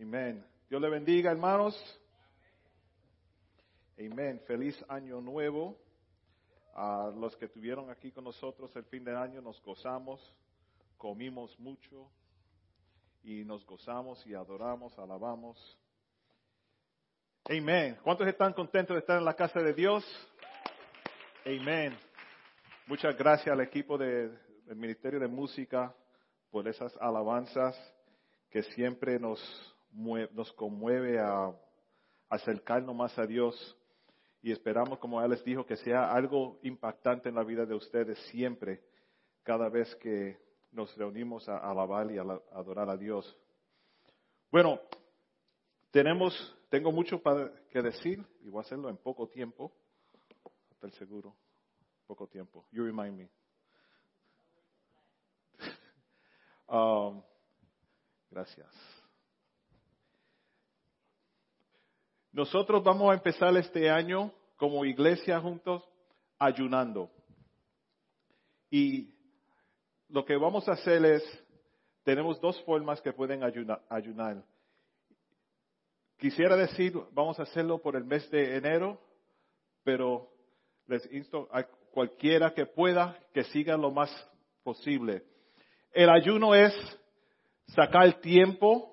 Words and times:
Amén. 0.00 0.44
Dios 0.68 0.82
le 0.82 0.90
bendiga, 0.90 1.30
hermanos. 1.30 1.74
Amén. 3.96 4.40
Feliz 4.46 4.84
año 4.88 5.20
nuevo. 5.20 5.78
A 6.74 7.12
los 7.16 7.36
que 7.36 7.44
estuvieron 7.44 7.88
aquí 7.90 8.10
con 8.10 8.24
nosotros 8.24 8.74
el 8.74 8.84
fin 8.86 9.04
de 9.04 9.16
año 9.16 9.40
nos 9.40 9.62
gozamos, 9.62 10.20
comimos 10.98 11.56
mucho 11.60 12.10
y 13.22 13.44
nos 13.44 13.64
gozamos 13.64 14.26
y 14.26 14.34
adoramos, 14.34 14.98
alabamos. 14.98 15.78
Amén. 17.44 17.96
¿Cuántos 18.02 18.26
están 18.26 18.52
contentos 18.52 18.96
de 18.96 19.00
estar 19.00 19.18
en 19.18 19.24
la 19.24 19.34
casa 19.34 19.60
de 19.60 19.72
Dios? 19.72 20.04
Amén. 21.46 21.96
Muchas 22.88 23.16
gracias 23.16 23.52
al 23.52 23.60
equipo 23.60 23.96
de, 23.96 24.28
del 24.64 24.76
Ministerio 24.76 25.20
de 25.20 25.28
Música 25.28 25.94
por 26.50 26.66
esas 26.66 26.96
alabanzas 26.96 27.78
que 28.50 28.64
siempre 28.64 29.20
nos, 29.20 29.40
nos 29.94 30.52
conmueve 30.52 31.18
a 31.18 31.54
acercarnos 32.28 32.94
más 32.94 33.18
a 33.18 33.26
Dios 33.26 33.76
y 34.42 34.52
esperamos, 34.52 34.98
como 34.98 35.22
él 35.22 35.30
les 35.30 35.42
dijo, 35.42 35.64
que 35.64 35.76
sea 35.76 36.12
algo 36.12 36.58
impactante 36.62 37.30
en 37.30 37.34
la 37.34 37.44
vida 37.44 37.64
de 37.64 37.74
ustedes 37.74 38.18
siempre, 38.30 38.82
cada 39.42 39.70
vez 39.70 39.94
que 39.96 40.38
nos 40.70 40.94
reunimos 40.96 41.48
a 41.48 41.58
alabar 41.58 42.10
y 42.10 42.18
a 42.18 42.22
adorar 42.52 42.90
a 42.90 42.96
Dios. 42.96 43.36
Bueno, 44.50 44.80
tenemos, 45.90 46.34
tengo 46.68 46.92
mucho 46.92 47.22
para 47.22 47.50
que 47.70 47.80
decir 47.80 48.22
y 48.42 48.50
voy 48.50 48.58
a 48.58 48.66
hacerlo 48.66 48.90
en 48.90 48.96
poco 48.98 49.28
tiempo, 49.28 49.72
hasta 50.72 50.88
el 50.88 50.92
seguro, 50.92 51.34
poco 52.06 52.26
tiempo. 52.26 52.66
You 52.70 52.84
remind 52.84 53.16
me. 53.16 53.30
um, 56.68 57.22
gracias. 58.30 58.93
Nosotros 62.34 62.82
vamos 62.82 63.12
a 63.12 63.14
empezar 63.14 63.56
este 63.56 63.88
año 63.88 64.32
como 64.56 64.84
iglesia 64.84 65.38
juntos 65.38 65.84
ayunando. 66.36 67.08
Y 68.68 69.14
lo 70.08 70.24
que 70.24 70.36
vamos 70.36 70.68
a 70.68 70.72
hacer 70.72 71.04
es, 71.04 71.22
tenemos 72.02 72.40
dos 72.40 72.60
formas 72.64 73.00
que 73.00 73.12
pueden 73.12 73.44
ayunar. 73.44 74.44
Quisiera 76.18 76.56
decir, 76.56 76.92
vamos 77.12 77.38
a 77.38 77.44
hacerlo 77.44 77.78
por 77.78 77.94
el 77.94 78.02
mes 78.02 78.28
de 78.32 78.56
enero, 78.56 79.00
pero 79.84 80.28
les 80.88 81.08
insto 81.12 81.48
a 81.52 81.62
cualquiera 81.92 82.52
que 82.52 82.66
pueda 82.66 83.16
que 83.32 83.44
siga 83.44 83.76
lo 83.76 83.92
más 83.92 84.10
posible. 84.64 85.22
El 85.92 86.10
ayuno 86.10 86.52
es 86.52 86.74
sacar 87.68 88.20
tiempo 88.20 88.92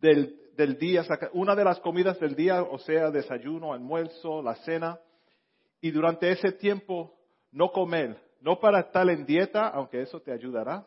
del 0.00 0.39
del 0.60 0.76
día, 0.76 1.02
una 1.32 1.56
de 1.56 1.64
las 1.64 1.80
comidas 1.80 2.20
del 2.20 2.34
día, 2.34 2.62
o 2.62 2.76
sea, 2.78 3.10
desayuno, 3.10 3.72
almuerzo, 3.72 4.42
la 4.42 4.54
cena, 4.56 5.00
y 5.80 5.90
durante 5.90 6.30
ese 6.30 6.52
tiempo 6.52 7.14
no 7.50 7.72
comer, 7.72 8.20
no 8.42 8.60
para 8.60 8.80
estar 8.80 9.08
en 9.08 9.24
dieta, 9.24 9.68
aunque 9.68 10.02
eso 10.02 10.20
te 10.20 10.30
ayudará 10.30 10.84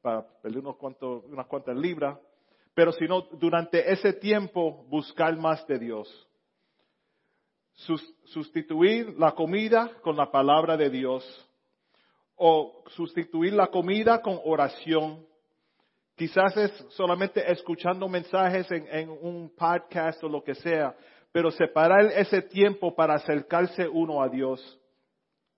para 0.00 0.26
perder 0.40 0.60
unos 0.60 0.76
cuantos, 0.76 1.22
unas 1.26 1.46
cuantas 1.46 1.76
libras, 1.76 2.18
pero 2.72 2.90
sino 2.92 3.20
durante 3.32 3.92
ese 3.92 4.14
tiempo 4.14 4.86
buscar 4.88 5.36
más 5.36 5.66
de 5.66 5.78
Dios. 5.78 6.26
sustituir 8.24 9.18
la 9.18 9.32
comida 9.32 10.00
con 10.00 10.16
la 10.16 10.30
palabra 10.30 10.78
de 10.78 10.88
Dios 10.88 11.22
o 12.36 12.82
sustituir 12.88 13.52
la 13.52 13.66
comida 13.66 14.22
con 14.22 14.40
oración 14.44 15.26
Quizás 16.18 16.56
es 16.56 16.72
solamente 16.88 17.48
escuchando 17.48 18.08
mensajes 18.08 18.66
en, 18.72 19.08
un 19.08 19.54
podcast 19.54 20.20
o 20.24 20.28
lo 20.28 20.42
que 20.42 20.56
sea, 20.56 20.92
pero 21.30 21.48
separar 21.52 22.06
ese 22.06 22.42
tiempo 22.42 22.92
para 22.92 23.14
acercarse 23.14 23.86
uno 23.86 24.20
a 24.20 24.28
Dios. 24.28 24.60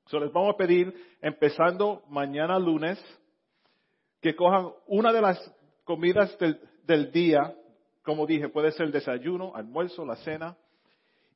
So 0.05 0.21
les 0.21 0.31
vamos 0.31 0.53
a 0.53 0.59
pedir, 0.59 0.93
empezando 1.23 2.03
mañana 2.11 2.59
lunes, 2.59 3.03
que 4.21 4.37
cojan 4.37 4.69
una 4.87 5.15
de 5.15 5.23
las 5.23 5.57
comidas 5.85 6.37
del, 6.39 6.61
del 6.85 7.11
día, 7.11 7.57
como 8.03 8.27
dije, 8.27 8.51
puede 8.51 8.71
ser 8.73 8.85
el 8.85 8.93
desayuno, 8.93 9.57
almuerzo, 9.57 10.05
la 10.05 10.17
cena, 10.17 10.59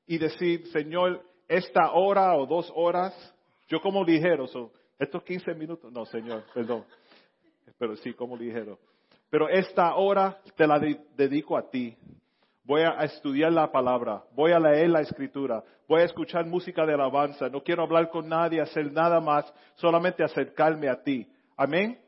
y 0.06 0.19
decir, 0.19 0.66
Señor, 0.66 1.25
esta 1.49 1.93
hora 1.93 2.37
o 2.37 2.44
dos 2.44 2.70
horas, 2.76 3.15
yo 3.69 3.81
como 3.81 4.04
ligero, 4.04 4.47
so, 4.49 4.70
estos 4.99 5.22
15 5.22 5.54
minutos, 5.54 5.91
no, 5.91 6.04
Señor, 6.04 6.44
perdón, 6.53 6.84
pero 7.78 7.97
sí 7.97 8.12
como 8.12 8.37
ligero 8.37 8.78
pero 9.34 9.49
esta 9.49 9.97
hora 9.97 10.39
te 10.55 10.65
la 10.65 10.78
dedico 11.17 11.56
a 11.56 11.69
ti. 11.69 11.97
Voy 12.62 12.83
a 12.83 13.03
estudiar 13.03 13.50
la 13.50 13.72
palabra, 13.72 14.22
voy 14.33 14.53
a 14.53 14.61
leer 14.61 14.91
la 14.91 15.00
escritura, 15.00 15.61
voy 15.89 16.03
a 16.03 16.05
escuchar 16.05 16.47
música 16.47 16.87
de 16.87 16.95
alabanza, 16.95 17.49
no 17.49 17.61
quiero 17.61 17.83
hablar 17.83 18.11
con 18.11 18.28
nadie, 18.28 18.61
hacer 18.61 18.93
nada 18.93 19.19
más, 19.19 19.53
solamente 19.75 20.23
acercarme 20.23 20.89
a 20.89 21.03
ti. 21.03 21.27
Amén. 21.56 21.99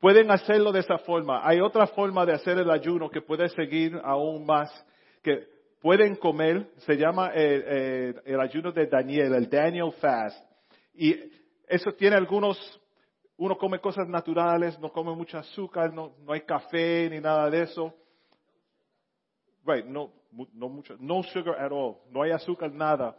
Pueden 0.00 0.30
hacerlo 0.30 0.72
de 0.72 0.80
esa 0.80 0.96
forma. 0.96 1.46
Hay 1.46 1.60
otra 1.60 1.86
forma 1.88 2.24
de 2.24 2.32
hacer 2.32 2.56
el 2.56 2.70
ayuno 2.70 3.10
que 3.10 3.20
puede 3.20 3.50
seguir 3.50 4.00
aún 4.02 4.46
más, 4.46 4.70
que 5.22 5.46
pueden 5.82 6.16
comer, 6.16 6.70
se 6.86 6.96
llama 6.96 7.32
el, 7.34 7.42
eh, 7.42 7.64
eh, 7.66 8.14
el 8.24 8.40
ayuno 8.40 8.72
de 8.72 8.86
Daniel, 8.86 9.34
el 9.34 9.50
Daniel 9.50 9.92
Fast. 10.00 10.42
Y 10.94 11.16
eso 11.68 11.92
tiene 11.92 12.16
algunos 12.16 12.79
uno 13.40 13.56
come 13.56 13.78
cosas 13.78 14.06
naturales, 14.06 14.78
no 14.80 14.92
come 14.92 15.14
mucho 15.14 15.38
azúcar, 15.38 15.94
no, 15.94 16.12
hay 16.28 16.42
café 16.42 17.08
ni 17.08 17.20
nada 17.20 17.48
de 17.48 17.62
eso. 17.62 17.94
Right, 19.64 19.86
no, 19.86 20.12
no 20.52 20.68
mucho, 20.68 20.94
no 21.00 21.22
sugar 21.22 21.58
at 21.58 21.72
all, 21.72 21.96
no 22.10 22.22
hay 22.22 22.32
azúcar, 22.32 22.70
nada. 22.70 23.16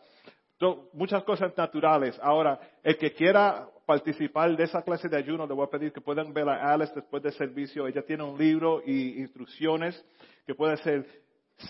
muchas 0.94 1.24
cosas 1.24 1.52
naturales. 1.58 2.20
Ahora, 2.22 2.60
el 2.84 2.98
que 2.98 3.12
quiera 3.14 3.68
participar 3.88 4.56
de 4.56 4.64
esa 4.64 4.84
clase 4.84 5.10
de 5.10 5.18
ayuno, 5.18 5.48
le 5.48 5.56
voy 5.56 5.66
a 5.66 5.72
pedir 5.72 5.92
que 5.92 6.02
puedan 6.02 6.32
ver 6.32 6.48
a 6.50 6.72
Alice 6.72 6.94
después 6.94 7.24
del 7.24 7.34
servicio. 7.34 7.88
Ella 7.88 8.04
tiene 8.04 8.24
un 8.24 8.38
libro 8.38 8.84
y 8.86 9.20
instrucciones 9.20 10.06
que 10.46 10.54
puede 10.54 10.78
ser, 10.78 11.04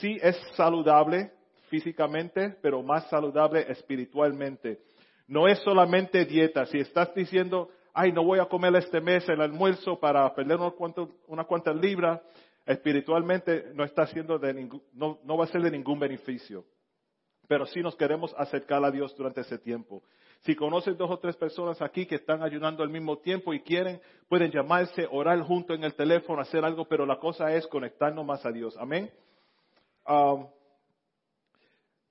sí 0.01 0.17
es 0.22 0.35
saludable 0.56 1.31
físicamente, 1.69 2.57
pero 2.61 2.84
más 2.84 3.09
saludable 3.09 3.66
espiritualmente. 3.72 4.81
No 5.25 5.47
es 5.47 5.57
solamente 5.59 6.25
dieta. 6.25 6.66
Si 6.66 6.79
estás 6.79 7.16
diciendo, 7.16 7.69
ay, 7.94 8.12
no 8.12 8.24
voy 8.24 8.40
a 8.40 8.46
comer 8.46 8.75
este 8.75 9.02
mes 9.02 9.28
el 9.29 9.41
almuerzo 9.41 10.00
para 10.00 10.34
perder 10.34 10.57
unas 10.57 10.74
cuantas, 10.74 11.07
una 11.28 11.44
cuantas 11.44 11.75
libras, 11.75 12.22
espiritualmente 12.66 13.72
no 13.74 13.84
está 13.84 14.03
haciendo 14.03 14.38
de 14.38 14.53
ningún, 14.53 14.81
no, 14.94 15.19
no 15.24 15.38
va 15.38 15.46
a 15.46 15.47
ser 15.47 15.62
de 15.62 15.72
ningún 15.72 16.00
beneficio. 16.00 16.66
Pero 17.47 17.66
sí 17.66 17.81
nos 17.81 17.96
queremos 17.96 18.34
acercar 18.38 18.84
a 18.84 18.91
Dios 18.91 19.16
durante 19.16 19.41
ese 19.41 19.57
tiempo. 19.57 20.03
Si 20.41 20.56
conocen 20.56 20.97
dos 20.97 21.12
o 21.12 21.19
tres 21.19 21.35
personas 21.35 21.81
aquí 21.81 22.06
que 22.06 22.16
están 22.16 22.41
ayunando 22.41 22.81
al 22.81 22.90
mismo 22.90 23.18
tiempo 23.19 23.53
y 23.53 23.62
quieren, 23.62 24.02
pueden 24.28 24.52
llamarse, 24.52 25.08
orar 25.12 25.40
junto 25.41 25.73
en 25.73 25.84
el 25.84 25.94
teléfono, 25.94 26.41
hacer 26.41 26.63
algo, 26.66 26.85
pero 26.85 27.06
la 27.06 27.19
cosa 27.19 27.53
es 27.53 27.68
conectarnos 27.68 28.25
más 28.25 28.46
a 28.46 28.52
Dios. 28.52 28.75
Amén. 28.78 29.12
Um, 30.08 30.47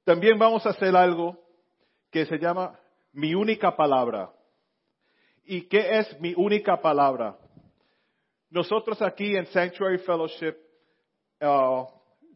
también 0.04 0.38
vamos 0.38 0.64
a 0.66 0.70
hacer 0.70 0.94
algo 0.94 1.38
que 2.10 2.26
se 2.26 2.38
llama 2.38 2.78
mi 3.12 3.34
única 3.34 3.74
palabra. 3.76 4.30
¿Y 5.44 5.62
qué 5.62 5.98
es 5.98 6.20
mi 6.20 6.34
única 6.36 6.80
palabra? 6.80 7.36
Nosotros 8.50 9.00
aquí 9.02 9.36
en 9.36 9.46
Sanctuary 9.46 9.98
Fellowship, 9.98 10.54
uh, 11.40 11.86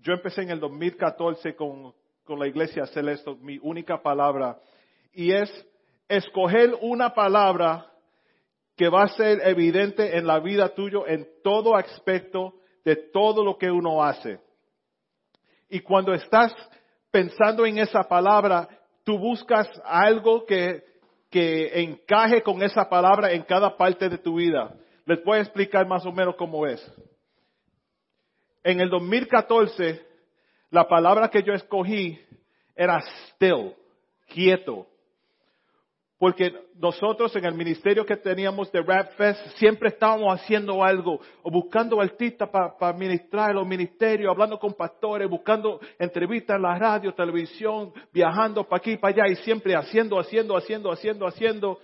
yo 0.00 0.12
empecé 0.12 0.42
en 0.42 0.50
el 0.50 0.60
2014 0.60 1.54
con, 1.56 1.94
con 2.24 2.38
la 2.38 2.46
iglesia 2.46 2.84
esto, 2.84 3.36
mi 3.36 3.58
única 3.62 4.00
palabra, 4.00 4.58
y 5.12 5.32
es 5.32 5.50
escoger 6.08 6.74
una 6.80 7.14
palabra 7.14 7.90
que 8.76 8.88
va 8.88 9.04
a 9.04 9.08
ser 9.08 9.40
evidente 9.46 10.16
en 10.16 10.26
la 10.26 10.40
vida 10.40 10.74
tuya 10.74 11.00
en 11.06 11.26
todo 11.42 11.76
aspecto 11.76 12.54
de 12.84 12.96
todo 12.96 13.44
lo 13.44 13.56
que 13.56 13.70
uno 13.70 14.02
hace. 14.02 14.40
Y 15.68 15.80
cuando 15.80 16.12
estás 16.12 16.54
pensando 17.10 17.64
en 17.64 17.78
esa 17.78 18.02
palabra, 18.04 18.68
tú 19.04 19.18
buscas 19.18 19.68
algo 19.84 20.44
que 20.44 20.82
que 21.34 21.82
encaje 21.82 22.44
con 22.44 22.62
esa 22.62 22.88
palabra 22.88 23.32
en 23.32 23.42
cada 23.42 23.76
parte 23.76 24.08
de 24.08 24.18
tu 24.18 24.36
vida. 24.36 24.72
Les 25.04 25.20
voy 25.24 25.38
a 25.38 25.40
explicar 25.40 25.84
más 25.84 26.06
o 26.06 26.12
menos 26.12 26.36
cómo 26.36 26.64
es. 26.64 26.80
En 28.62 28.78
el 28.78 28.88
2014, 28.88 30.00
la 30.70 30.86
palabra 30.86 31.28
que 31.28 31.42
yo 31.42 31.52
escogí 31.52 32.20
era 32.76 33.02
still, 33.26 33.74
quieto. 34.28 34.86
Porque 36.24 36.54
nosotros 36.76 37.36
en 37.36 37.44
el 37.44 37.52
ministerio 37.52 38.06
que 38.06 38.16
teníamos 38.16 38.72
de 38.72 38.80
Rap 38.80 39.12
Fest 39.12 39.46
siempre 39.58 39.90
estábamos 39.90 40.40
haciendo 40.40 40.82
algo, 40.82 41.20
o 41.42 41.50
buscando 41.50 42.00
artistas 42.00 42.48
para 42.48 42.94
ministrar 42.94 43.54
los 43.54 43.66
ministerios, 43.66 44.30
hablando 44.30 44.58
con 44.58 44.72
pastores, 44.72 45.28
buscando 45.28 45.78
entrevistas 45.98 46.56
en 46.56 46.62
la 46.62 46.78
radio, 46.78 47.12
televisión, 47.12 47.92
viajando 48.10 48.64
para 48.64 48.78
aquí 48.78 48.92
y 48.92 48.96
para 48.96 49.24
allá 49.24 49.32
y 49.34 49.36
siempre 49.44 49.76
haciendo, 49.76 50.18
haciendo, 50.18 50.56
haciendo, 50.56 50.90
haciendo, 50.90 51.26
haciendo. 51.26 51.78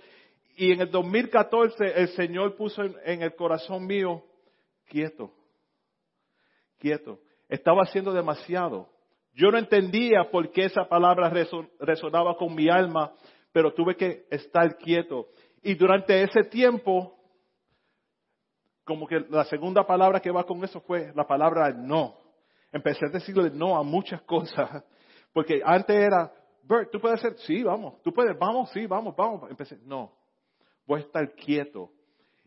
Y 0.55 0.71
en 0.71 0.81
el 0.81 0.89
2014 0.89 2.01
el 2.01 2.07
Señor 2.07 2.55
puso 2.55 2.81
en, 2.81 2.95
en 3.05 3.21
el 3.21 3.35
corazón 3.35 3.85
mío, 3.85 4.23
quieto, 4.89 5.29
quieto. 6.79 7.19
Estaba 7.47 7.83
haciendo 7.83 8.11
demasiado. 8.11 8.89
Yo 9.35 9.51
no 9.51 9.59
entendía 9.59 10.31
por 10.31 10.51
qué 10.51 10.65
esa 10.65 10.85
palabra 10.89 11.31
resonaba 11.79 12.35
con 12.37 12.55
mi 12.55 12.69
alma, 12.69 13.13
pero 13.51 13.73
tuve 13.73 13.95
que 13.95 14.25
estar 14.29 14.77
quieto. 14.77 15.27
Y 15.61 15.75
durante 15.75 16.21
ese 16.23 16.43
tiempo, 16.43 17.17
como 18.83 19.07
que 19.07 19.19
la 19.29 19.45
segunda 19.45 19.85
palabra 19.85 20.19
que 20.19 20.31
va 20.31 20.43
con 20.43 20.63
eso 20.63 20.81
fue 20.81 21.11
la 21.15 21.25
palabra 21.25 21.71
no. 21.71 22.17
Empecé 22.71 23.05
a 23.05 23.09
decirle 23.09 23.49
no 23.51 23.77
a 23.77 23.83
muchas 23.83 24.21
cosas, 24.23 24.83
porque 25.33 25.61
antes 25.63 25.95
era, 25.95 26.31
Bert, 26.63 26.91
¿tú 26.91 26.99
puedes 26.99 27.19
hacer? 27.19 27.37
Sí, 27.39 27.63
vamos. 27.63 28.01
¿Tú 28.01 28.13
puedes? 28.13 28.37
Vamos, 28.37 28.69
sí, 28.71 28.85
vamos, 28.85 29.15
vamos. 29.15 29.49
Empecé, 29.49 29.77
no, 29.83 30.11
voy 30.85 31.01
a 31.01 31.03
estar 31.03 31.33
quieto. 31.33 31.91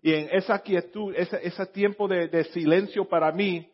Y 0.03 0.13
en 0.13 0.29
esa 0.33 0.59
quietud, 0.59 1.15
ese, 1.17 1.67
tiempo 1.73 2.07
de, 2.07 2.45
silencio 2.53 3.09
para 3.09 3.33
mí, 3.33 3.73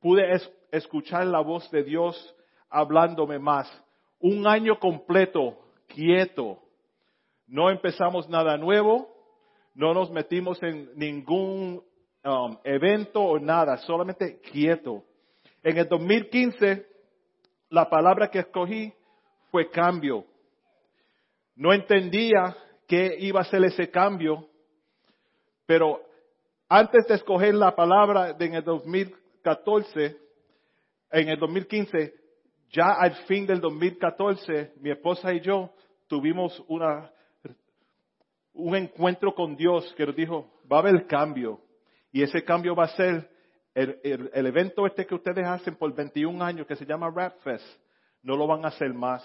pude 0.00 0.22
escuchar 0.70 1.26
la 1.26 1.40
voz 1.40 1.68
de 1.72 1.82
Dios 1.82 2.36
hablándome 2.70 3.40
más. 3.40 3.68
Un 4.20 4.46
año 4.46 4.78
completo, 4.78 5.58
quieto. 5.88 6.62
No 7.52 7.68
empezamos 7.68 8.30
nada 8.30 8.56
nuevo, 8.56 9.14
no 9.74 9.92
nos 9.92 10.10
metimos 10.10 10.58
en 10.62 10.88
ningún 10.96 11.84
um, 12.24 12.56
evento 12.64 13.20
o 13.22 13.38
nada, 13.38 13.76
solamente 13.76 14.40
quieto. 14.40 15.04
En 15.62 15.76
el 15.76 15.86
2015, 15.86 16.86
la 17.68 17.90
palabra 17.90 18.30
que 18.30 18.38
escogí 18.38 18.90
fue 19.50 19.68
cambio. 19.68 20.24
No 21.54 21.74
entendía 21.74 22.56
qué 22.88 23.16
iba 23.18 23.42
a 23.42 23.44
ser 23.44 23.62
ese 23.64 23.90
cambio, 23.90 24.48
pero 25.66 26.00
antes 26.70 27.06
de 27.06 27.16
escoger 27.16 27.54
la 27.54 27.76
palabra 27.76 28.34
en 28.40 28.54
el 28.54 28.64
2014, 28.64 30.16
en 31.10 31.28
el 31.28 31.38
2015, 31.38 32.14
ya 32.70 32.94
al 32.98 33.14
fin 33.26 33.46
del 33.46 33.60
2014, 33.60 34.72
mi 34.80 34.90
esposa 34.90 35.34
y 35.34 35.40
yo 35.40 35.68
tuvimos 36.06 36.58
una, 36.66 37.12
un 38.54 38.76
encuentro 38.76 39.34
con 39.34 39.56
Dios 39.56 39.92
que 39.96 40.06
nos 40.06 40.16
dijo, 40.16 40.50
va 40.70 40.78
a 40.78 40.80
haber 40.80 41.06
cambio. 41.06 41.60
Y 42.12 42.22
ese 42.22 42.44
cambio 42.44 42.74
va 42.74 42.84
a 42.84 42.96
ser 42.96 43.30
el, 43.74 44.30
evento 44.46 44.86
este 44.86 45.06
que 45.06 45.14
ustedes 45.14 45.46
hacen 45.46 45.76
por 45.76 45.94
21 45.94 46.42
años 46.44 46.66
que 46.66 46.76
se 46.76 46.84
llama 46.84 47.10
Rap 47.10 47.38
Fest. 47.40 47.64
No 48.22 48.36
lo 48.36 48.46
van 48.46 48.64
a 48.64 48.68
hacer 48.68 48.92
más. 48.92 49.22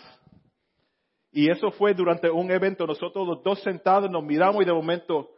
Y 1.32 1.52
eso 1.52 1.72
fue 1.72 1.94
durante 1.94 2.30
un 2.30 2.50
evento. 2.52 2.88
Nosotros 2.88 3.28
los 3.28 3.44
dos 3.44 3.62
sentados 3.62 4.10
nos 4.10 4.24
miramos 4.24 4.62
y 4.62 4.66
de 4.66 4.74
momento, 4.74 5.30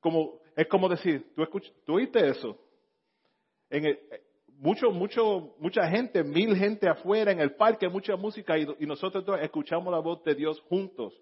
como, 0.00 0.40
es 0.56 0.66
como 0.66 0.88
decir, 0.88 1.32
¿tú, 1.34 1.46
¿tú 1.86 1.94
oíste 1.94 2.28
eso? 2.28 2.58
En 3.70 3.86
el, 3.86 3.98
mucho, 4.58 4.90
mucho, 4.90 5.54
mucha 5.58 5.88
gente, 5.88 6.24
mil 6.24 6.56
gente 6.56 6.88
afuera 6.88 7.30
en 7.30 7.40
el 7.40 7.54
parque, 7.54 7.88
mucha 7.88 8.16
música 8.16 8.58
y, 8.58 8.66
nosotros 8.86 9.24
escuchamos 9.40 9.92
la 9.92 10.00
voz 10.00 10.22
de 10.24 10.34
Dios 10.34 10.60
juntos, 10.68 11.14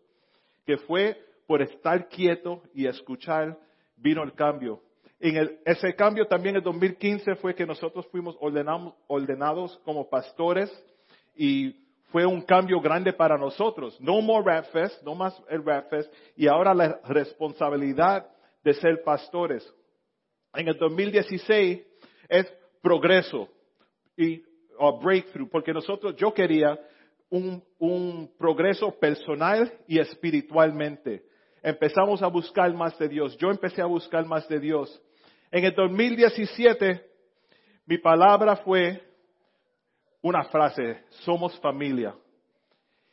que 0.64 0.78
fue 0.78 1.16
por 1.46 1.62
estar 1.62 2.08
quieto 2.08 2.62
y 2.74 2.86
escuchar, 2.86 3.58
vino 3.96 4.22
el 4.22 4.32
cambio. 4.34 4.82
En 5.18 5.58
ese 5.64 5.94
cambio 5.94 6.26
también 6.26 6.56
en 6.56 6.62
2015 6.62 7.36
fue 7.36 7.54
que 7.54 7.64
nosotros 7.64 8.06
fuimos 8.08 8.36
ordenados 8.40 9.78
como 9.84 10.08
pastores 10.08 10.70
y 11.34 11.74
fue 12.10 12.26
un 12.26 12.42
cambio 12.42 12.80
grande 12.80 13.12
para 13.12 13.38
nosotros. 13.38 13.98
No 14.00 14.20
more 14.20 14.44
Rap 14.44 14.66
Fest, 14.72 15.02
no 15.02 15.14
más 15.14 15.40
el 15.48 15.64
Rap 15.64 15.88
Fest 15.88 16.12
y 16.36 16.46
ahora 16.46 16.74
la 16.74 17.00
responsabilidad 17.04 18.28
de 18.62 18.74
ser 18.74 19.02
pastores. 19.02 19.66
En 20.54 20.68
el 20.68 20.76
2016 20.76 21.82
es 22.28 22.52
progreso 22.82 23.48
y 24.16 24.42
breakthrough, 25.02 25.48
porque 25.48 25.72
nosotros, 25.72 26.14
yo 26.16 26.32
quería 26.32 26.78
un, 27.30 27.62
un 27.78 28.30
progreso 28.38 28.92
personal 28.98 29.72
y 29.86 29.98
espiritualmente. 29.98 31.24
Empezamos 31.66 32.22
a 32.22 32.28
buscar 32.28 32.72
más 32.74 32.96
de 32.96 33.08
Dios. 33.08 33.36
Yo 33.38 33.50
empecé 33.50 33.82
a 33.82 33.86
buscar 33.86 34.24
más 34.24 34.48
de 34.48 34.60
Dios. 34.60 35.02
En 35.50 35.64
el 35.64 35.74
2017, 35.74 37.04
mi 37.86 37.98
palabra 37.98 38.54
fue 38.58 39.02
una 40.22 40.44
frase, 40.44 41.02
somos 41.24 41.58
familia. 41.58 42.14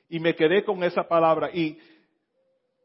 Y 0.07 0.19
me 0.19 0.35
quedé 0.35 0.63
con 0.63 0.83
esa 0.83 1.01
palabra. 1.01 1.49
Y 1.51 1.79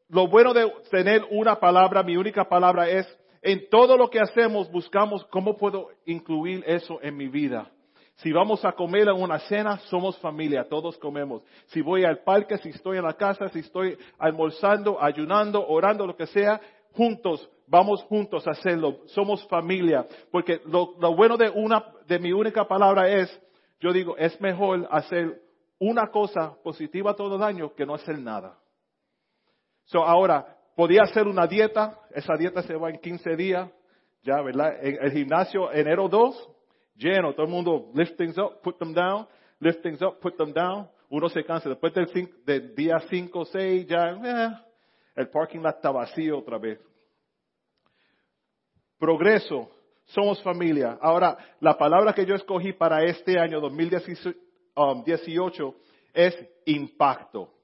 lo 0.08 0.26
bueno 0.26 0.54
de 0.54 0.72
tener 0.90 1.26
una 1.28 1.60
palabra, 1.60 2.02
mi 2.02 2.16
única 2.16 2.48
palabra 2.48 2.88
es 2.88 3.06
en 3.42 3.68
todo 3.68 3.98
lo 3.98 4.08
que 4.08 4.20
hacemos 4.20 4.72
buscamos 4.72 5.22
cómo 5.26 5.58
puedo 5.58 5.90
incluir 6.06 6.64
eso 6.66 6.98
en 7.02 7.14
mi 7.14 7.28
vida. 7.28 7.70
Si 8.18 8.32
vamos 8.32 8.64
a 8.64 8.72
comer 8.72 9.08
en 9.08 9.20
una 9.20 9.38
cena, 9.40 9.78
somos 9.90 10.18
familia, 10.18 10.68
todos 10.68 10.96
comemos. 10.98 11.42
Si 11.66 11.80
voy 11.80 12.04
al 12.04 12.18
parque, 12.18 12.58
si 12.58 12.68
estoy 12.68 12.98
en 12.98 13.04
la 13.04 13.14
casa, 13.14 13.48
si 13.48 13.60
estoy 13.60 13.96
almorzando, 14.18 15.02
ayunando, 15.02 15.66
orando, 15.66 16.06
lo 16.06 16.16
que 16.16 16.26
sea, 16.26 16.60
juntos, 16.92 17.48
vamos 17.66 18.02
juntos 18.04 18.46
a 18.46 18.52
hacerlo. 18.52 18.98
Somos 19.06 19.46
familia. 19.48 20.06
Porque 20.30 20.60
lo, 20.66 20.94
bueno 21.14 21.36
de 21.36 21.48
una, 21.48 21.84
de 22.06 22.18
mi 22.18 22.32
única 22.32 22.66
palabra 22.66 23.08
es, 23.08 23.42
yo 23.80 23.92
digo, 23.92 24.16
es 24.16 24.40
mejor 24.40 24.86
hacer 24.90 25.40
una 25.78 26.08
cosa 26.08 26.56
positiva 26.62 27.14
todo 27.14 27.36
el 27.36 27.42
año 27.42 27.74
que 27.74 27.86
no 27.86 27.94
hacer 27.94 28.18
nada. 28.18 28.58
So 29.84 30.04
ahora, 30.04 30.58
Podía 30.78 31.02
hacer 31.02 31.26
una 31.26 31.48
dieta, 31.48 31.98
esa 32.14 32.36
dieta 32.36 32.62
se 32.62 32.76
va 32.76 32.88
en 32.88 33.00
15 33.00 33.34
días, 33.34 33.68
ya, 34.22 34.40
¿verdad? 34.42 34.78
El, 34.80 35.10
gimnasio 35.10 35.72
enero 35.72 36.08
2, 36.08 36.50
lleno, 36.98 37.32
todo 37.32 37.46
el 37.46 37.52
mundo 37.52 37.90
lift 37.94 38.16
things 38.16 38.36
up, 38.36 38.60
put 38.62 38.78
them 38.78 38.92
down, 38.92 39.26
lift 39.60 39.82
things 39.82 40.02
up, 40.02 40.20
put 40.20 40.36
them 40.36 40.52
down. 40.52 40.88
Uno 41.08 41.30
se 41.30 41.42
cansa. 41.44 41.70
Después 41.70 41.94
del, 41.94 42.74
día 42.74 43.00
5, 43.08 43.44
6, 43.46 43.86
ya, 43.86 44.10
eh, 44.10 44.50
el 45.16 45.30
parking 45.30 45.60
lot 45.60 45.76
está 45.76 45.90
vacío 45.90 46.38
otra 46.38 46.58
vez. 46.58 46.78
Progreso, 48.98 49.70
somos 50.04 50.42
familia. 50.42 50.98
Ahora, 51.00 51.38
la 51.60 51.78
palabra 51.78 52.12
que 52.12 52.26
yo 52.26 52.34
escogí 52.34 52.72
para 52.72 53.04
este 53.04 53.38
año 53.38 53.60
2018 53.60 55.66
um, 55.66 55.74
es 56.12 56.36
impacto. 56.66 57.54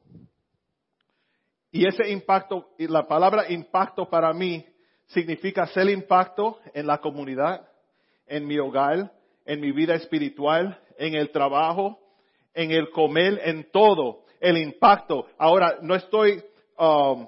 Y 1.70 1.86
ese 1.86 2.08
impacto, 2.10 2.70
y 2.78 2.86
la 2.86 3.06
palabra 3.08 3.50
impacto 3.50 4.08
para 4.08 4.32
mí 4.32 4.64
significa 5.06 5.66
ser 5.66 5.90
impacto 5.90 6.60
en 6.72 6.86
la 6.86 6.98
comunidad, 6.98 7.68
en 8.26 8.46
mi 8.46 8.58
hogar, 8.58 9.12
en 9.44 9.60
mi 9.60 9.72
vida 9.72 9.94
espiritual, 9.94 10.78
en 10.98 11.14
el 11.14 11.30
trabajo, 11.30 11.98
en 12.54 12.70
el 12.70 12.90
comer, 12.90 13.40
en 13.44 13.70
todo, 13.70 14.24
el 14.40 14.58
impacto. 14.58 15.26
Ahora, 15.38 15.78
no 15.82 15.94
estoy, 15.94 16.42
um, 16.78 17.26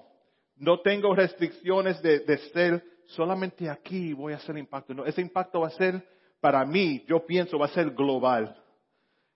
no 0.57 0.81
tengo 0.81 1.15
restricciones 1.15 2.01
de, 2.03 2.21
de, 2.21 2.39
ser 2.39 2.83
solamente 3.07 3.69
aquí 3.69 4.13
voy 4.13 4.33
a 4.33 4.37
hacer 4.37 4.57
impacto. 4.57 4.95
No, 4.95 5.05
ese 5.05 5.21
impacto 5.21 5.61
va 5.61 5.69
a 5.69 5.71
ser, 5.71 6.03
para 6.41 6.65
mí, 6.65 7.05
yo 7.07 7.25
pienso, 7.25 7.59
va 7.59 7.67
a 7.67 7.71
ser 7.71 7.91
global. 7.91 8.57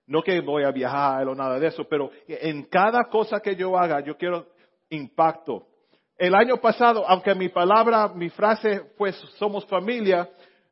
No 0.07 0.23
que 0.23 0.41
voy 0.41 0.65
a 0.65 0.73
viajar 0.73 1.27
o 1.29 1.35
nada 1.35 1.59
de 1.59 1.69
eso, 1.69 1.85
pero 1.85 2.11
en 2.27 2.65
cada 2.65 3.05
cosa 3.05 3.41
que 3.41 3.55
yo 3.55 3.79
haga, 3.79 4.01
yo 4.01 4.17
quiero 4.17 4.47
impacto. 4.89 5.67
El 6.19 6.35
año 6.35 6.57
pasado, 6.59 7.07
aunque 7.09 7.35
mi 7.35 7.49
palabra, 7.49 8.09
mi 8.09 8.29
frase 8.29 8.83
fue 8.99 9.13
somos 9.39 9.65
familia, 9.67 10.29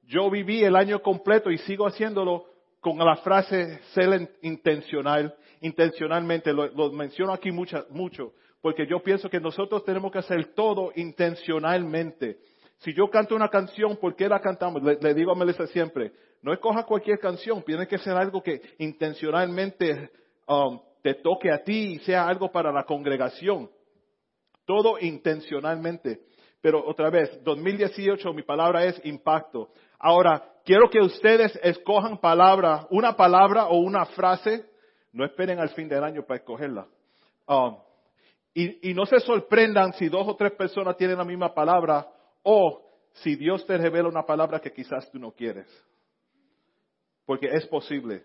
yo 0.08 0.30
viví 0.30 0.64
el 0.64 0.74
año 0.74 1.02
completo 1.02 1.50
y 1.50 1.58
sigo 1.58 1.86
haciéndolo 1.86 2.46
con 2.80 2.96
la 2.98 3.16
frase 3.16 3.78
ser 3.92 4.30
intencional, 4.40 5.34
intencionalmente. 5.60 6.52
Lo, 6.52 6.90
menciono 6.92 7.32
aquí 7.32 7.52
mucho, 7.52 7.86
mucho, 7.90 8.32
porque 8.62 8.86
yo 8.86 9.02
pienso 9.02 9.28
que 9.28 9.38
nosotros 9.38 9.84
tenemos 9.84 10.10
que 10.10 10.18
hacer 10.18 10.54
todo 10.54 10.92
intencionalmente. 10.96 12.38
Si 12.78 12.94
yo 12.94 13.10
canto 13.10 13.36
una 13.36 13.50
canción, 13.50 13.98
¿por 13.98 14.16
qué 14.16 14.28
la 14.28 14.40
cantamos? 14.40 14.82
Le, 14.82 15.14
digo 15.14 15.32
a 15.32 15.34
Melissa 15.34 15.66
siempre, 15.66 16.12
no 16.40 16.54
escoja 16.54 16.84
cualquier 16.84 17.18
canción, 17.18 17.62
tiene 17.62 17.86
que 17.86 17.98
ser 17.98 18.14
algo 18.14 18.42
que 18.42 18.62
intencionalmente 18.78 20.10
um, 20.46 20.80
te 21.02 21.14
toque 21.14 21.52
a 21.52 21.62
ti 21.62 21.94
y 21.94 21.98
sea 21.98 22.26
algo 22.26 22.50
para 22.50 22.72
la 22.72 22.84
congregación. 22.84 23.68
Todo 24.64 24.98
intencionalmente. 25.00 26.20
Pero 26.60 26.84
otra 26.86 27.10
vez, 27.10 27.42
2018 27.44 28.32
mi 28.32 28.42
palabra 28.42 28.84
es 28.84 29.00
impacto. 29.04 29.70
Ahora, 29.99 30.45
quiero 30.64 30.88
que 30.90 31.00
ustedes 31.00 31.59
escojan 31.62 32.19
palabra, 32.19 32.87
una 32.90 33.17
palabra 33.17 33.67
o 33.67 33.78
una 33.78 34.07
frase. 34.07 34.64
No 35.12 35.25
esperen 35.25 35.59
al 35.59 35.71
fin 35.71 35.88
del 35.88 36.05
año 36.05 36.23
para 36.23 36.38
escogerla. 36.38 36.87
Um, 37.47 37.76
y, 38.55 38.93
no 38.93 39.07
se 39.07 39.21
sorprendan 39.21 39.93
si 39.93 40.09
dos 40.09 40.26
o 40.26 40.35
tres 40.35 40.52
personas 40.52 40.97
tienen 40.97 41.19
la 41.19 41.25
misma 41.25 41.55
palabra 41.55 42.09
o 42.43 42.85
si 43.12 43.37
Dios 43.37 43.64
te 43.67 43.78
revela 43.78 44.09
una 44.09 44.25
palabra 44.25 44.61
que 44.61 44.73
quizás 44.73 45.11
tú 45.11 45.19
no 45.19 45.33
quieres. 45.33 45.67
Porque 47.25 47.47
es 47.47 47.67
posible. 47.67 48.25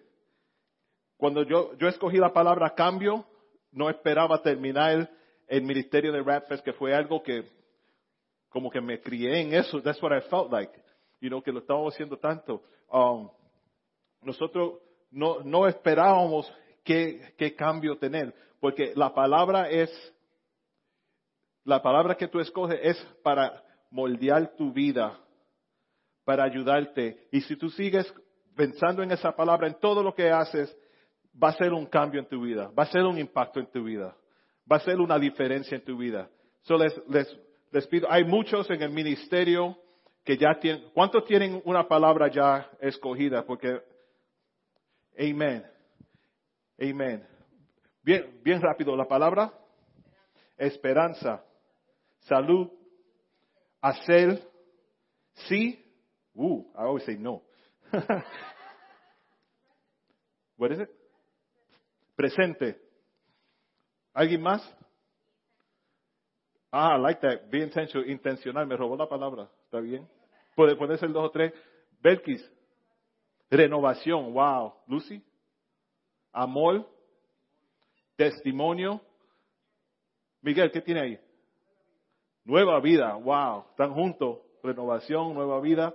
Cuando 1.17 1.43
yo, 1.43 1.77
yo 1.77 1.87
escogí 1.87 2.17
la 2.17 2.33
palabra 2.33 2.73
cambio, 2.73 3.25
no 3.71 3.89
esperaba 3.89 4.41
terminar 4.41 5.09
el 5.47 5.61
ministerio 5.61 6.11
de 6.11 6.23
Rapfest, 6.23 6.63
que 6.63 6.73
fue 6.73 6.93
algo 6.93 7.21
que 7.21 7.49
como 8.49 8.69
que 8.69 8.81
me 8.81 8.99
crié 9.01 9.41
en 9.41 9.53
eso. 9.53 9.81
That's 9.81 10.01
what 10.01 10.15
I 10.15 10.21
felt 10.29 10.51
like. 10.51 10.82
You 11.23 11.29
know, 11.29 11.41
que 11.41 11.53
lo 11.53 11.59
estábamos 11.59 11.93
haciendo 11.93 12.17
tanto. 12.17 12.61
Um, 12.91 13.29
nosotros 14.23 14.79
no, 15.09 15.39
no 15.39 15.65
esperábamos 15.69 16.53
qué, 16.83 17.33
qué 17.37 17.55
cambio 17.55 17.97
tener, 17.97 18.35
porque 18.59 18.91
la 18.97 19.13
palabra 19.13 19.69
es, 19.69 19.89
la 21.63 21.81
palabra 21.81 22.15
que 22.15 22.27
tú 22.27 22.41
escoges 22.41 22.77
es 22.83 22.97
para 23.23 23.63
moldear 23.89 24.53
tu 24.57 24.73
vida, 24.73 25.17
para 26.25 26.43
ayudarte. 26.43 27.29
Y 27.31 27.39
si 27.39 27.55
tú 27.55 27.69
sigues 27.69 28.13
pensando 28.53 29.01
en 29.01 29.11
esa 29.11 29.31
palabra, 29.31 29.67
en 29.67 29.79
todo 29.79 30.03
lo 30.03 30.13
que 30.13 30.29
haces, 30.29 30.77
va 31.41 31.51
a 31.51 31.53
ser 31.53 31.71
un 31.71 31.85
cambio 31.85 32.19
en 32.19 32.27
tu 32.27 32.41
vida, 32.41 32.69
va 32.77 32.83
a 32.83 32.87
ser 32.87 33.03
un 33.03 33.17
impacto 33.17 33.61
en 33.61 33.67
tu 33.67 33.85
vida, 33.85 34.13
va 34.69 34.75
a 34.75 34.81
ser 34.81 34.99
una 34.99 35.17
diferencia 35.17 35.77
en 35.77 35.85
tu 35.85 35.95
vida. 35.95 36.29
So 36.63 36.77
les, 36.77 36.93
les, 37.07 37.39
les 37.71 37.87
pido, 37.87 38.11
hay 38.11 38.25
muchos 38.25 38.69
en 38.69 38.81
el 38.81 38.89
ministerio 38.89 39.77
que 40.23 40.37
ya 40.37 40.59
tienen, 40.59 40.89
¿cuántos 40.93 41.25
tienen 41.25 41.61
una 41.65 41.87
palabra 41.87 42.29
ya 42.29 42.69
escogida? 42.79 43.45
Porque, 43.45 43.81
amén, 45.17 45.65
amén. 46.79 47.27
Bien, 48.01 48.39
bien 48.43 48.61
rápido, 48.61 48.95
la 48.95 49.05
palabra, 49.05 49.53
esperanza, 50.57 51.43
salud, 52.21 52.69
hacer, 53.81 54.41
sí, 55.47 55.83
uh, 56.33 56.61
I 56.73 56.81
always 56.81 57.05
say 57.05 57.17
no. 57.17 57.43
What 60.57 60.71
is 60.71 60.79
it? 60.79 60.89
Presente. 62.15 62.79
¿Alguien 64.13 64.41
más? 64.41 64.61
Ah, 66.71 66.95
I 66.95 66.99
like 66.99 67.19
that. 67.21 67.49
Be 67.49 67.61
intentional. 67.61 68.07
Intencional. 68.09 68.65
Me 68.65 68.77
robó 68.77 68.95
la 68.95 69.07
palabra. 69.07 69.49
¿Está 69.73 69.81
bien? 69.81 70.07
Puede, 70.55 70.75
puede 70.75 70.99
ser 70.99 71.11
dos 71.11 71.25
o 71.25 71.31
tres. 71.31 71.51
Belkis. 71.99 72.47
Renovación. 73.49 74.31
Wow. 74.31 74.71
Lucy. 74.85 75.19
Amor. 76.31 76.87
Testimonio. 78.15 79.01
Miguel, 80.43 80.71
¿qué 80.71 80.79
tiene 80.79 81.01
ahí? 81.01 81.19
Nueva 82.45 82.79
vida. 82.81 83.15
Wow. 83.15 83.65
Están 83.71 83.95
juntos. 83.95 84.41
Renovación, 84.61 85.33
nueva 85.33 85.59
vida. 85.59 85.91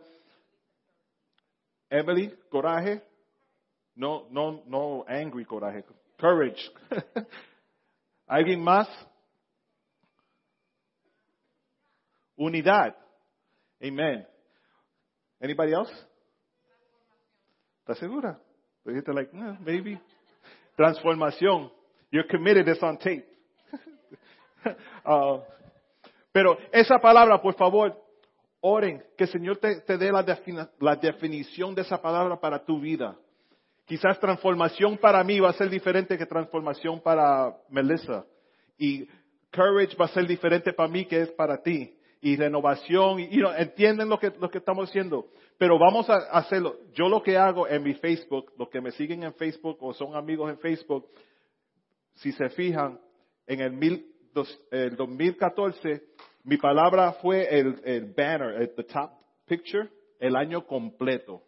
Emily, 1.88 2.36
coraje. 2.50 3.00
No, 3.94 4.26
no, 4.30 4.64
no 4.66 5.04
angry 5.06 5.44
coraje. 5.44 5.84
Courage. 6.18 6.68
¿Alguien 8.26 8.60
más? 8.60 8.88
Unidad. 12.34 12.96
Amen. 13.82 14.26
Anybody 15.40 15.72
else? 15.72 15.92
¿Estás 17.80 17.98
segura? 17.98 18.38
Dijiste 18.84 19.12
like, 19.12 19.30
eh, 19.34 19.56
maybe. 19.60 20.00
Transformación. 20.76 21.70
You're 22.10 22.26
committed, 22.28 22.68
it's 22.68 22.82
on 22.82 22.98
tape. 22.98 23.24
uh, 25.04 25.40
pero 26.32 26.58
esa 26.72 26.98
palabra, 26.98 27.40
por 27.40 27.54
favor, 27.54 27.96
oren, 28.60 29.02
que 29.16 29.24
el 29.24 29.30
Señor 29.30 29.58
te, 29.58 29.80
te 29.82 29.96
dé 29.96 30.10
la, 30.10 30.24
la 30.80 30.96
definición 30.96 31.74
de 31.74 31.82
esa 31.82 32.00
palabra 32.00 32.38
para 32.40 32.64
tu 32.64 32.80
vida. 32.80 33.16
Quizás 33.84 34.18
transformación 34.20 34.98
para 34.98 35.22
mí 35.24 35.40
va 35.40 35.50
a 35.50 35.54
ser 35.54 35.70
diferente 35.70 36.18
que 36.18 36.26
transformación 36.26 37.00
para 37.00 37.56
Melissa. 37.70 38.24
Y 38.76 39.06
courage 39.50 39.96
va 39.96 40.04
a 40.04 40.08
ser 40.08 40.26
diferente 40.26 40.72
para 40.72 40.88
mí 40.88 41.06
que 41.06 41.22
es 41.22 41.30
para 41.30 41.62
ti. 41.62 41.97
Y 42.20 42.36
renovación, 42.36 43.20
y, 43.20 43.40
entienden 43.58 44.08
lo 44.08 44.18
que, 44.18 44.32
lo 44.40 44.50
que 44.50 44.58
estamos 44.58 44.88
haciendo. 44.88 45.28
Pero 45.56 45.78
vamos 45.78 46.08
a 46.10 46.16
hacerlo. 46.32 46.76
Yo 46.94 47.08
lo 47.08 47.22
que 47.22 47.36
hago 47.36 47.68
en 47.68 47.82
mi 47.82 47.94
Facebook, 47.94 48.52
los 48.58 48.68
que 48.68 48.80
me 48.80 48.90
siguen 48.92 49.22
en 49.22 49.34
Facebook 49.34 49.78
o 49.80 49.92
son 49.92 50.14
amigos 50.14 50.50
en 50.50 50.58
Facebook, 50.58 51.06
si 52.14 52.32
se 52.32 52.48
fijan, 52.50 53.00
en 53.46 53.60
el, 53.60 53.72
mil, 53.72 54.06
el 54.70 54.96
2014, 54.96 56.02
mi 56.44 56.56
palabra 56.56 57.12
fue 57.14 57.46
el, 57.58 57.80
el 57.84 58.12
banner, 58.12 58.60
el 58.60 58.74
the 58.74 58.84
top 58.84 59.10
picture, 59.46 59.88
el 60.18 60.36
año 60.36 60.66
completo. 60.66 61.42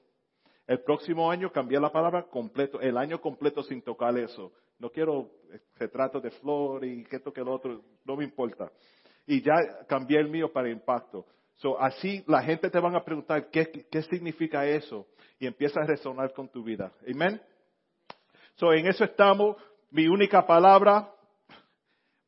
El 0.67 0.81
próximo 0.83 1.31
año 1.31 1.51
cambié 1.51 1.81
la 1.81 1.91
palabra 1.91 2.25
completo, 2.25 2.81
el 2.81 2.97
año 2.97 3.21
completo 3.21 3.63
sin 3.63 3.83
tocar 3.83 4.17
eso. 4.17 4.53
No 4.79 4.91
quiero 4.91 5.31
retratos 5.77 6.23
de 6.23 6.31
flor 6.31 6.85
y 6.85 7.07
esto 7.11 7.33
que 7.33 7.43
lo 7.43 7.53
otro, 7.53 7.83
no 8.05 8.17
me 8.17 8.25
importa. 8.25 8.71
Y 9.31 9.43
ya 9.43 9.55
cambié 9.87 10.19
el 10.19 10.29
mío 10.29 10.53
para 10.53 10.71
impacto. 10.71 11.27
So, 11.57 11.81
así 11.81 12.25
la 12.27 12.43
gente 12.43 12.71
te 12.71 12.81
van 12.81 12.97
a 12.97 13.05
preguntar 13.05 13.51
qué, 13.51 13.87
qué 13.91 14.03
significa 14.03 14.67
eso 14.67 15.07
y 15.39 15.47
empieza 15.47 15.81
a 15.81 15.87
resonar 15.87 16.33
con 16.33 16.49
tu 16.49 16.65
vida. 16.65 16.93
Amén. 17.09 17.41
So, 18.55 18.73
en 18.73 18.87
eso 18.87 19.05
estamos. 19.05 19.57
Mi 19.91 20.07
única 20.07 20.47
palabra 20.47 21.11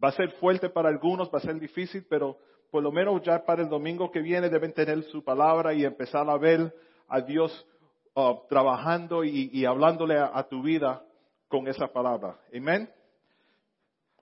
va 0.02 0.08
a 0.08 0.12
ser 0.12 0.30
fuerte 0.32 0.68
para 0.68 0.88
algunos, 0.88 1.32
va 1.32 1.38
a 1.38 1.42
ser 1.42 1.58
difícil, 1.58 2.04
pero 2.08 2.36
por 2.70 2.82
lo 2.82 2.90
menos 2.90 3.22
ya 3.22 3.44
para 3.44 3.62
el 3.62 3.68
domingo 3.68 4.10
que 4.10 4.20
viene 4.20 4.48
deben 4.48 4.72
tener 4.72 5.02
su 5.04 5.22
palabra 5.22 5.72
y 5.74 5.84
empezar 5.84 6.28
a 6.28 6.36
ver 6.36 6.74
a 7.08 7.20
Dios 7.20 7.66
Uh, 8.14 8.46
trabajando 8.46 9.24
y, 9.24 9.64
hablándole 9.64 10.18
a, 10.18 10.42
tu 10.42 10.60
vida 10.60 11.02
con 11.48 11.66
esa 11.66 11.86
palabra. 11.86 12.36
Amén. 12.54 12.86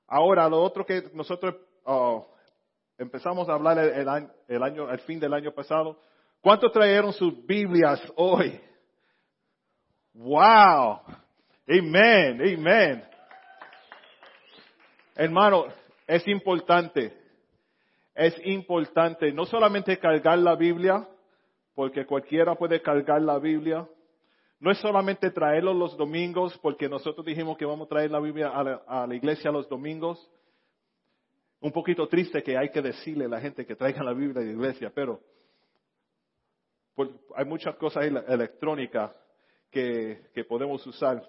Ahora, 0.06 0.48
lo 0.48 0.62
otro 0.62 0.86
que 0.86 1.10
nosotros 1.12 1.56
uh, 1.84 2.22
empezamos 3.00 3.48
a 3.48 3.54
hablar 3.54 3.78
el, 3.78 4.08
año, 4.08 4.90
el, 4.90 4.98
fin 5.00 5.18
del 5.18 5.32
año 5.32 5.52
pasado, 5.52 5.98
¿cuántos 6.40 6.70
trajeron 6.70 7.12
sus 7.14 7.44
Biblias 7.46 8.00
hoy? 8.14 8.60
Wow. 10.12 11.00
Amén, 11.66 12.40
amén. 12.40 13.04
Hermano, 15.16 15.66
es 16.06 16.26
importante, 16.28 17.16
es 18.14 18.34
importante 18.44 19.32
no 19.32 19.46
solamente 19.46 19.98
cargar 19.98 20.38
la 20.38 20.54
Biblia, 20.54 21.08
porque 21.74 22.04
cualquiera 22.04 22.54
puede 22.54 22.82
cargar 22.82 23.22
la 23.22 23.38
Biblia. 23.38 23.88
No 24.58 24.70
es 24.70 24.78
solamente 24.78 25.30
traerlo 25.30 25.72
los 25.72 25.96
domingos, 25.96 26.58
porque 26.58 26.86
nosotros 26.86 27.24
dijimos 27.24 27.56
que 27.56 27.64
vamos 27.64 27.86
a 27.86 27.88
traer 27.88 28.10
la 28.10 28.20
Biblia 28.20 28.50
a 28.50 29.06
la, 29.06 29.14
iglesia 29.14 29.50
los 29.50 29.66
domingos. 29.70 30.28
Un 31.60 31.72
poquito 31.72 32.08
triste 32.08 32.42
que 32.42 32.56
hay 32.56 32.70
que 32.70 32.80
decirle 32.80 33.26
a 33.26 33.28
la 33.28 33.40
gente 33.40 33.66
que 33.66 33.76
traigan 33.76 34.06
la 34.06 34.14
Biblia 34.14 34.40
a 34.40 34.44
la 34.44 34.52
iglesia, 34.52 34.90
pero 34.94 35.20
hay 37.34 37.44
muchas 37.44 37.76
cosas 37.76 38.04
electrónicas 38.04 39.12
que, 39.70 40.44
podemos 40.48 40.86
usar. 40.86 41.22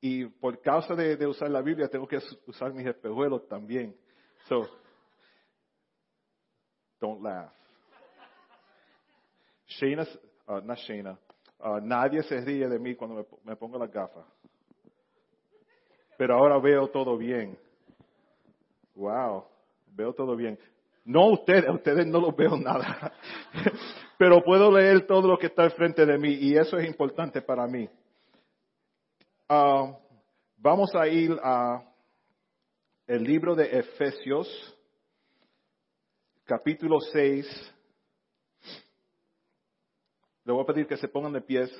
Y 0.00 0.24
por 0.24 0.60
causa 0.62 0.94
de, 0.94 1.26
usar 1.26 1.50
la 1.50 1.60
Biblia 1.60 1.88
tengo 1.88 2.06
que 2.06 2.18
usar 2.46 2.72
mis 2.72 2.86
espejuelos 2.86 3.46
también. 3.48 3.94
So, 4.48 4.66
don't 7.00 7.22
laugh. 7.22 7.52
Shayna, 9.66 10.06
uh, 10.48 10.60
no 10.64 10.74
Shayna, 10.74 11.18
uh, 11.60 11.80
nadie 11.80 12.22
se 12.24 12.40
ríe 12.40 12.68
de 12.68 12.78
mí 12.78 12.96
cuando 12.96 13.26
me, 13.44 13.56
pongo 13.56 13.78
las 13.78 13.90
gafas. 13.90 14.26
Pero 16.18 16.34
ahora 16.34 16.58
veo 16.58 16.88
todo 16.88 17.16
bien. 17.16 17.56
Wow, 18.94 19.44
veo 19.92 20.12
todo 20.12 20.36
bien. 20.36 20.58
No 21.04 21.28
ustedes, 21.28 21.68
ustedes 21.68 22.06
no 22.06 22.20
lo 22.20 22.32
veo 22.32 22.56
nada. 22.56 23.12
Pero 24.18 24.42
puedo 24.42 24.70
leer 24.70 25.06
todo 25.06 25.28
lo 25.28 25.38
que 25.38 25.46
está 25.46 25.62
al 25.62 25.72
frente 25.72 26.04
de 26.04 26.18
mí 26.18 26.34
y 26.34 26.56
eso 26.56 26.76
es 26.76 26.86
importante 26.86 27.40
para 27.40 27.66
mí. 27.66 27.88
Uh, 29.48 29.94
vamos 30.56 30.94
a 30.94 31.08
ir 31.08 31.38
a 31.42 31.82
el 33.06 33.24
libro 33.24 33.54
de 33.56 33.78
Efesios, 33.78 34.48
capítulo 36.44 37.00
6 37.00 37.74
le 40.50 40.54
voy 40.54 40.64
a 40.64 40.66
pedir 40.66 40.86
que 40.88 40.96
se 40.96 41.06
pongan 41.06 41.32
de 41.32 41.40
pies 41.42 41.70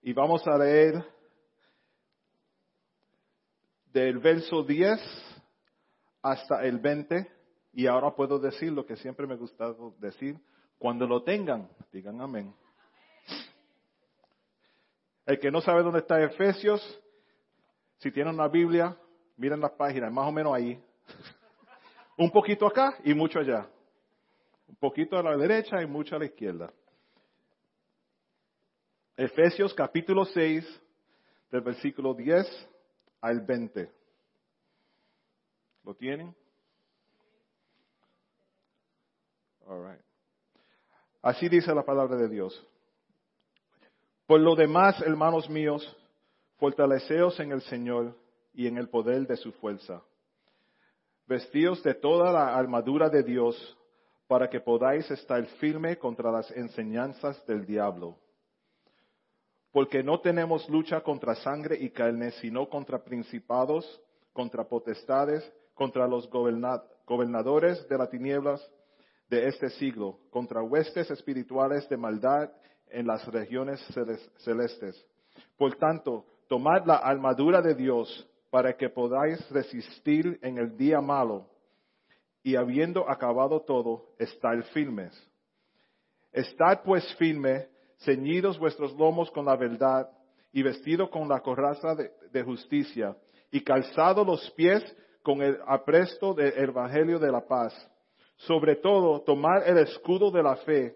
y 0.00 0.12
vamos 0.12 0.46
a 0.46 0.56
leer 0.56 1.04
del 3.92 4.18
verso 4.18 4.62
10 4.62 5.00
hasta 6.30 6.64
el 6.64 6.78
20 6.78 7.30
y 7.72 7.86
ahora 7.86 8.10
puedo 8.10 8.38
decir 8.40 8.72
lo 8.72 8.84
que 8.84 8.96
siempre 8.96 9.26
me 9.26 9.34
ha 9.34 9.36
gustado 9.36 9.94
decir. 9.98 10.36
Cuando 10.76 11.06
lo 11.06 11.22
tengan, 11.22 11.68
digan 11.92 12.20
amén. 12.20 12.52
El 15.24 15.38
que 15.38 15.50
no 15.50 15.60
sabe 15.60 15.82
dónde 15.82 16.00
está 16.00 16.20
Efesios, 16.22 16.80
si 17.98 18.10
tienen 18.10 18.34
una 18.34 18.48
Biblia, 18.48 18.96
miren 19.36 19.60
las 19.60 19.72
páginas, 19.72 20.12
más 20.12 20.26
o 20.26 20.32
menos 20.32 20.52
ahí. 20.52 20.82
Un 22.18 22.30
poquito 22.30 22.66
acá 22.66 22.96
y 23.04 23.14
mucho 23.14 23.38
allá. 23.38 23.68
Un 24.66 24.76
poquito 24.76 25.16
a 25.16 25.22
la 25.22 25.36
derecha 25.36 25.80
y 25.80 25.86
mucho 25.86 26.16
a 26.16 26.18
la 26.18 26.26
izquierda. 26.26 26.72
Efesios 29.16 29.72
capítulo 29.74 30.24
6, 30.24 30.82
del 31.52 31.60
versículo 31.60 32.14
10 32.14 32.68
al 33.20 33.40
20. 33.42 33.95
¿Lo 35.86 35.94
tienen? 35.94 36.34
All 39.66 39.88
right. 39.88 40.00
Así 41.22 41.48
dice 41.48 41.72
la 41.72 41.84
palabra 41.84 42.16
de 42.16 42.28
Dios. 42.28 42.66
Por 44.26 44.40
lo 44.40 44.56
demás, 44.56 45.00
hermanos 45.02 45.48
míos, 45.48 45.96
fortaleceos 46.56 47.38
en 47.38 47.52
el 47.52 47.62
Señor 47.62 48.16
y 48.52 48.66
en 48.66 48.78
el 48.78 48.88
poder 48.88 49.28
de 49.28 49.36
su 49.36 49.52
fuerza. 49.52 50.02
Vestíos 51.28 51.80
de 51.84 51.94
toda 51.94 52.32
la 52.32 52.56
armadura 52.56 53.08
de 53.08 53.22
Dios 53.22 53.76
para 54.26 54.50
que 54.50 54.58
podáis 54.58 55.08
estar 55.12 55.46
firme 55.60 55.98
contra 55.98 56.32
las 56.32 56.50
enseñanzas 56.50 57.46
del 57.46 57.64
diablo. 57.64 58.18
Porque 59.70 60.02
no 60.02 60.18
tenemos 60.20 60.68
lucha 60.68 61.00
contra 61.02 61.36
sangre 61.36 61.76
y 61.78 61.90
carne, 61.90 62.32
sino 62.32 62.68
contra 62.68 63.04
principados, 63.04 64.00
contra 64.32 64.64
potestades, 64.64 65.48
contra 65.76 66.08
los 66.08 66.28
gobernadores 66.28 67.88
de 67.88 67.98
las 67.98 68.10
tinieblas 68.10 68.68
de 69.28 69.46
este 69.46 69.70
siglo, 69.70 70.18
contra 70.30 70.62
huestes 70.62 71.08
espirituales 71.10 71.88
de 71.88 71.96
maldad 71.96 72.50
en 72.88 73.06
las 73.06 73.24
regiones 73.28 73.80
celestes. 74.38 75.06
Por 75.56 75.76
tanto, 75.76 76.24
tomad 76.48 76.84
la 76.86 76.96
armadura 76.96 77.60
de 77.60 77.74
Dios 77.74 78.28
para 78.50 78.76
que 78.76 78.88
podáis 78.88 79.48
resistir 79.50 80.38
en 80.42 80.58
el 80.58 80.76
día 80.76 81.00
malo 81.00 81.50
y 82.42 82.56
habiendo 82.56 83.08
acabado 83.10 83.60
todo, 83.60 84.14
estar 84.18 84.62
firmes. 84.72 85.12
Estad 86.32 86.82
pues 86.84 87.04
firme, 87.16 87.68
ceñidos 87.98 88.58
vuestros 88.58 88.94
lomos 88.94 89.30
con 89.30 89.44
la 89.46 89.56
verdad 89.56 90.08
y 90.52 90.62
vestido 90.62 91.10
con 91.10 91.28
la 91.28 91.40
coraza 91.40 91.94
de, 91.94 92.42
justicia 92.42 93.16
y 93.50 93.62
calzado 93.62 94.24
los 94.24 94.50
pies 94.52 94.82
con 95.26 95.42
el 95.42 95.58
apresto 95.66 96.34
del 96.34 96.56
Evangelio 96.56 97.18
de 97.18 97.32
la 97.32 97.44
paz. 97.44 97.74
Sobre 98.36 98.76
todo, 98.76 99.22
tomar 99.22 99.66
el 99.66 99.78
escudo 99.78 100.30
de 100.30 100.40
la 100.40 100.54
fe 100.54 100.94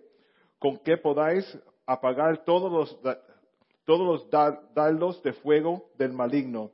con 0.57 0.79
que 0.79 0.99
podáis 0.99 1.45
apagar 1.85 2.45
todos 2.45 2.71
los, 2.71 3.17
todos 3.85 4.07
los 4.07 4.31
dardos 4.73 5.21
de 5.25 5.33
fuego 5.33 5.91
del 5.99 6.13
maligno 6.13 6.71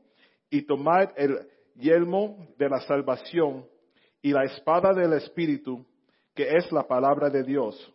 y 0.51 0.67
tomar 0.67 1.15
el 1.17 1.49
yelmo 1.77 2.47
de 2.59 2.69
la 2.69 2.81
salvación 2.81 3.65
y 4.21 4.33
la 4.33 4.45
espada 4.45 4.93
del 4.93 5.15
Espíritu, 5.15 5.83
que 6.35 6.59
es 6.59 6.71
la 6.73 6.87
palabra 6.87 7.31
de 7.31 7.43
Dios, 7.43 7.91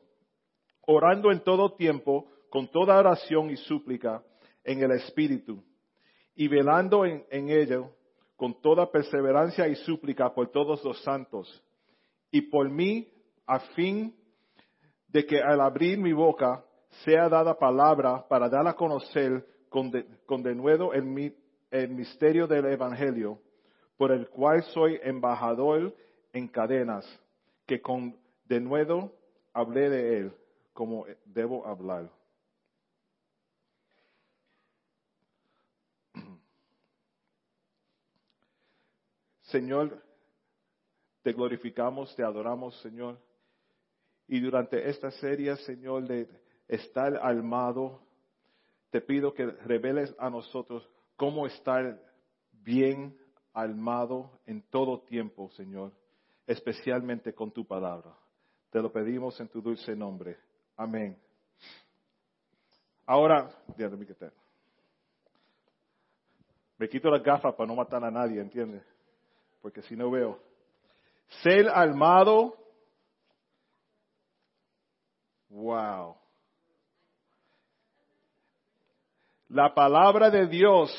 orando 0.87 1.31
en 1.31 1.39
todo 1.43 1.75
tiempo 1.75 2.25
con 2.49 2.67
toda 2.67 2.97
oración 2.97 3.51
y 3.51 3.57
súplica 3.57 4.23
en 4.63 4.81
el 4.81 4.89
Espíritu, 4.93 5.63
y 6.33 6.47
velando 6.47 7.05
en, 7.05 7.25
ello 7.29 7.91
con 8.41 8.59
toda 8.59 8.89
perseverancia 8.89 9.67
y 9.67 9.75
súplica 9.75 10.33
por 10.33 10.49
todos 10.49 10.83
los 10.83 10.99
santos, 11.03 11.63
y 12.31 12.41
por 12.41 12.71
mí, 12.71 13.07
a 13.45 13.59
fin 13.75 14.15
de 15.09 15.27
que 15.27 15.39
al 15.39 15.61
abrir 15.61 15.99
mi 15.99 16.11
boca 16.11 16.65
sea 17.05 17.29
dada 17.29 17.59
palabra 17.59 18.25
para 18.27 18.49
dar 18.49 18.67
a 18.67 18.73
conocer 18.73 19.45
con, 19.69 19.91
de, 19.91 20.55
nuevo 20.55 20.91
el, 20.91 21.35
el 21.69 21.89
misterio 21.89 22.47
del 22.47 22.65
Evangelio, 22.65 23.37
por 23.95 24.11
el 24.11 24.27
cual 24.27 24.63
soy 24.73 24.99
embajador 25.03 25.93
en 26.33 26.47
cadenas, 26.47 27.05
que 27.67 27.79
con 27.79 28.17
de 28.45 28.59
nuevo 28.59 29.11
hablé 29.53 29.87
de 29.87 30.17
él 30.17 30.33
como 30.73 31.05
debo 31.25 31.67
hablar. 31.67 32.09
Señor, 39.51 40.01
te 41.21 41.33
glorificamos, 41.33 42.15
te 42.15 42.23
adoramos, 42.23 42.79
Señor. 42.81 43.19
Y 44.27 44.39
durante 44.39 44.89
esta 44.89 45.11
serie, 45.11 45.55
Señor, 45.57 46.07
de 46.07 46.27
estar 46.67 47.17
armado, 47.17 48.01
te 48.89 49.01
pido 49.01 49.33
que 49.33 49.45
reveles 49.45 50.15
a 50.17 50.29
nosotros 50.29 50.89
cómo 51.15 51.45
estar 51.45 52.01
bien 52.51 53.17
armado 53.53 54.39
en 54.45 54.61
todo 54.69 55.01
tiempo, 55.01 55.49
Señor, 55.51 55.91
especialmente 56.47 57.33
con 57.33 57.51
tu 57.51 57.65
palabra. 57.65 58.15
Te 58.69 58.81
lo 58.81 58.91
pedimos 58.91 59.39
en 59.41 59.49
tu 59.49 59.61
dulce 59.61 59.95
nombre. 59.95 60.37
Amén. 60.77 61.17
Ahora, 63.05 63.49
me 66.77 66.87
quito 66.87 67.09
las 67.09 67.21
gafas 67.21 67.53
para 67.53 67.67
no 67.67 67.75
matar 67.75 68.03
a 68.03 68.09
nadie, 68.09 68.39
¿entiendes? 68.39 68.83
Porque 69.61 69.81
si 69.83 69.95
no 69.95 70.09
veo. 70.09 70.39
Ser 71.43 71.69
armado. 71.69 72.57
Wow. 75.49 76.17
La 79.49 79.73
palabra 79.73 80.29
de 80.29 80.47
Dios 80.47 80.91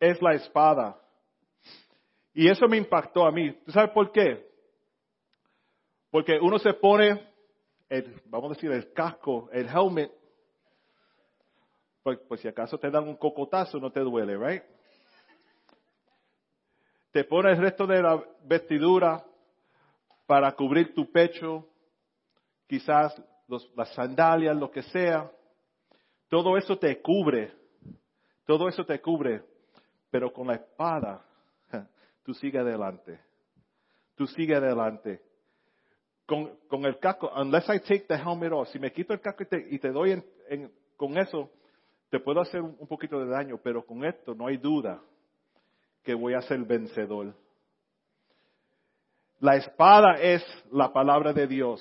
es 0.00 0.20
la 0.20 0.34
espada. 0.34 1.00
Y 2.34 2.48
eso 2.48 2.66
me 2.68 2.76
impactó 2.76 3.26
a 3.26 3.32
mí. 3.32 3.52
¿Tú 3.64 3.72
sabes 3.72 3.90
por 3.90 4.12
qué? 4.12 4.48
Porque 6.10 6.38
uno 6.40 6.58
se 6.58 6.72
pone, 6.74 7.28
el, 7.88 8.22
vamos 8.26 8.50
a 8.50 8.54
decir, 8.54 8.70
el 8.70 8.92
casco, 8.92 9.48
el 9.52 9.68
helmet, 9.68 10.12
pues, 12.02 12.18
pues, 12.26 12.40
si 12.40 12.48
acaso 12.48 12.78
te 12.78 12.90
dan 12.90 13.06
un 13.06 13.16
cocotazo 13.16 13.78
no 13.78 13.92
te 13.92 14.00
duele, 14.00 14.36
¿right? 14.36 14.62
Te 17.12 17.24
pone 17.24 17.50
el 17.52 17.58
resto 17.58 17.86
de 17.86 18.02
la 18.02 18.22
vestidura 18.44 19.24
para 20.26 20.52
cubrir 20.52 20.94
tu 20.94 21.10
pecho, 21.10 21.66
quizás 22.66 23.14
las 23.74 23.94
sandalias, 23.94 24.56
lo 24.56 24.70
que 24.70 24.82
sea. 24.82 25.30
Todo 26.28 26.56
eso 26.56 26.78
te 26.78 27.00
cubre. 27.00 27.58
Todo 28.44 28.66
eso 28.66 28.84
te 28.86 28.98
cubre, 29.00 29.42
pero 30.10 30.32
con 30.32 30.46
la 30.46 30.54
espada 30.54 31.22
tú 32.24 32.32
sigues 32.32 32.62
adelante. 32.62 33.20
Tú 34.14 34.26
sigues 34.26 34.56
adelante. 34.56 35.22
Con, 36.24 36.56
con, 36.66 36.86
el 36.86 36.98
casco, 36.98 37.30
unless 37.36 37.68
I 37.68 37.78
take 37.80 38.06
the 38.06 38.16
helmet 38.16 38.52
off, 38.52 38.68
si 38.68 38.78
me 38.78 38.90
quito 38.90 39.12
el 39.12 39.20
casco 39.20 39.44
y 39.70 39.78
te, 39.78 39.90
doy 39.90 40.22
en, 40.48 40.72
con 40.96 41.18
eso, 41.18 41.50
te 42.08 42.20
puedo 42.20 42.40
hacer 42.40 42.62
un, 42.62 42.86
poquito 42.86 43.18
de 43.20 43.26
daño, 43.26 43.58
pero 43.62 43.84
con 43.84 44.04
esto 44.04 44.34
no 44.34 44.46
hay 44.46 44.56
duda 44.56 44.98
que 46.02 46.14
voy 46.14 46.34
a 46.34 46.40
ser 46.42 46.60
vencedor. 46.60 47.34
La 49.40 49.56
espada 49.56 50.14
es 50.20 50.42
la 50.72 50.92
palabra 50.92 51.32
de 51.32 51.46
Dios. 51.46 51.80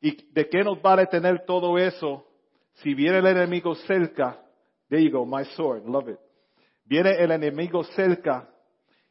¿Y 0.00 0.30
de 0.32 0.48
qué 0.48 0.62
nos 0.62 0.80
vale 0.82 1.06
tener 1.06 1.44
todo 1.46 1.78
eso 1.78 2.26
si 2.74 2.94
viene 2.94 3.18
el 3.18 3.26
enemigo 3.26 3.74
cerca 3.74 4.42
There 4.92 5.02
you 5.02 5.10
go, 5.10 5.24
my 5.24 5.42
sword, 5.56 5.86
love 5.86 6.10
it. 6.10 6.18
Viene 6.84 7.12
el 7.12 7.30
enemigo 7.30 7.82
cerca 7.82 8.46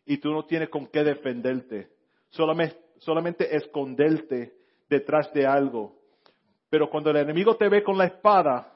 y 0.05 0.17
tú 0.17 0.29
no 0.31 0.45
tienes 0.45 0.69
con 0.69 0.85
qué 0.85 1.03
defenderte. 1.03 1.89
Solamente, 2.29 2.77
solamente 2.99 3.55
esconderte 3.55 4.53
detrás 4.87 5.33
de 5.33 5.47
algo. 5.47 5.95
Pero 6.69 6.87
cuando 6.87 7.09
el 7.09 7.17
enemigo 7.17 7.55
te 7.57 7.67
ve 7.67 7.81
con 7.81 7.97
la 7.97 8.05
espada, 8.05 8.71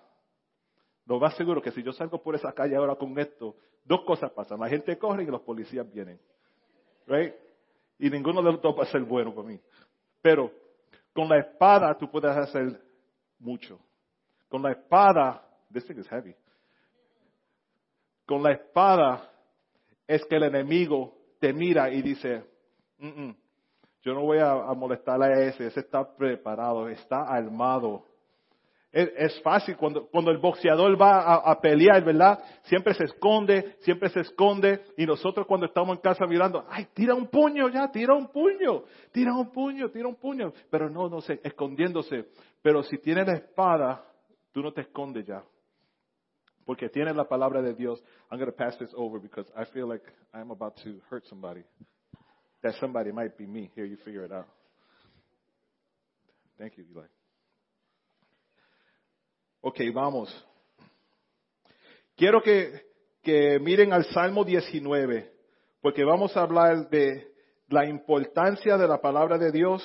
lo 1.06 1.20
más 1.20 1.36
seguro 1.36 1.62
que 1.62 1.72
si 1.72 1.84
yo 1.84 1.92
salgo 1.92 2.22
por 2.22 2.36
esa 2.36 2.52
calle 2.54 2.76
ahora 2.76 2.96
con 2.96 3.18
esto, 3.20 3.56
dos 3.84 4.02
cosas 4.06 4.32
pasan. 4.32 4.60
La 4.60 4.70
gente 4.70 4.98
corre 4.98 5.24
y 5.24 5.28
los 5.28 5.42
policías 5.42 5.90
vienen. 5.92 6.20
Right? 7.08 7.34
Y 8.00 8.10
ninguno 8.10 8.42
de 8.42 8.52
los 8.52 8.62
dos 8.62 8.76
va 8.78 8.84
a 8.84 8.88
ser 8.88 9.04
bueno 9.04 9.34
para 9.34 9.48
mí. 9.48 9.60
Pero 10.22 10.52
con 11.14 11.30
la 11.30 11.40
espada 11.40 11.96
tú 11.98 12.10
puedes 12.10 12.36
hacer 12.36 12.82
mucho. 13.40 13.80
Con 14.50 14.64
la 14.64 14.72
espada, 14.72 15.48
this 15.72 15.86
thing 15.86 15.98
is 15.98 16.08
heavy 16.08 16.36
con 18.26 18.42
la 18.42 18.54
espada 18.54 19.32
es 20.08 20.26
que 20.26 20.36
el 20.36 20.44
enemigo 20.44 21.14
te 21.40 21.54
mira 21.54 21.90
y 21.92 22.02
dice, 22.02 22.44
yo 24.02 24.14
no 24.14 24.22
voy 24.22 24.40
a, 24.40 24.56
molestar 24.74 25.22
a 25.22 25.44
ese, 25.44 25.68
ese 25.68 25.82
está 25.82 26.16
preparado, 26.16 26.90
está 26.90 27.24
armado. 27.24 28.06
Es, 28.98 29.42
fácil 29.42 29.76
cuando, 29.76 30.08
cuando 30.08 30.32
el 30.32 30.38
boxeador 30.38 31.00
va 31.00 31.36
a, 31.36 31.60
pelear, 31.60 32.02
¿verdad? 32.02 32.40
Siempre 32.64 32.94
se 32.94 33.04
esconde, 33.04 33.76
siempre 33.82 34.08
se 34.08 34.22
esconde. 34.22 34.86
Y 34.96 35.06
nosotros 35.06 35.46
cuando 35.46 35.66
estamos 35.66 35.98
en 35.98 36.02
casa 36.02 36.26
mirando, 36.26 36.64
ay, 36.70 36.88
tira 36.94 37.14
un 37.14 37.28
puño 37.28 37.68
ya, 37.68 37.92
tira 37.92 38.14
un 38.14 38.28
puño, 38.30 38.86
tira 39.12 39.34
un 39.34 39.52
puño, 39.52 39.90
tira 39.90 40.08
un 40.08 40.16
puño. 40.16 40.54
Pero 40.72 40.90
no, 40.90 41.10
no 41.10 41.20
sé, 41.20 41.42
escondiéndose. 41.44 42.30
Pero 42.62 42.84
si 42.84 42.98
tiene 43.00 43.26
la 43.26 43.34
espada, 43.34 44.02
tú 44.54 44.62
no 44.62 44.72
te 44.72 44.82
escondes 44.82 45.26
ya 45.26 45.44
porque 46.66 46.88
tiene 46.88 47.14
la 47.14 47.26
palabra 47.26 47.62
de 47.62 47.74
Dios. 47.74 48.02
I'm 48.32 48.40
going 48.40 48.50
to 48.50 48.56
pass 48.56 48.78
this 48.80 48.90
over 48.96 49.20
because 49.20 49.46
I 49.58 49.66
feel 49.66 49.90
like 49.90 50.04
I'm 50.34 50.52
about 50.52 50.78
to 50.84 51.02
hurt 51.10 51.26
somebody. 51.28 51.64
That 52.64 52.76
somebody 52.80 53.12
might 53.12 53.38
be 53.38 53.46
me. 53.46 53.70
Here, 53.76 53.86
you 53.86 53.98
figure 54.06 54.24
it 54.24 54.32
out. 54.32 54.48
Thank 56.58 56.78
you, 56.78 56.86
Eli. 56.92 57.06
Ok, 59.68 59.80
vamos. 59.92 60.30
Quiero 62.16 62.40
que, 62.44 62.86
miren 63.62 63.94
al 63.94 64.06
Salmo 64.06 64.46
19, 64.46 65.34
porque 65.82 66.04
vamos 66.04 66.38
a 66.38 66.44
hablar 66.44 66.88
de 66.92 67.34
la 67.70 67.84
importancia 67.90 68.78
de 68.78 68.88
la 68.88 69.02
palabra 69.02 69.40
de 69.40 69.52
Dios. 69.52 69.82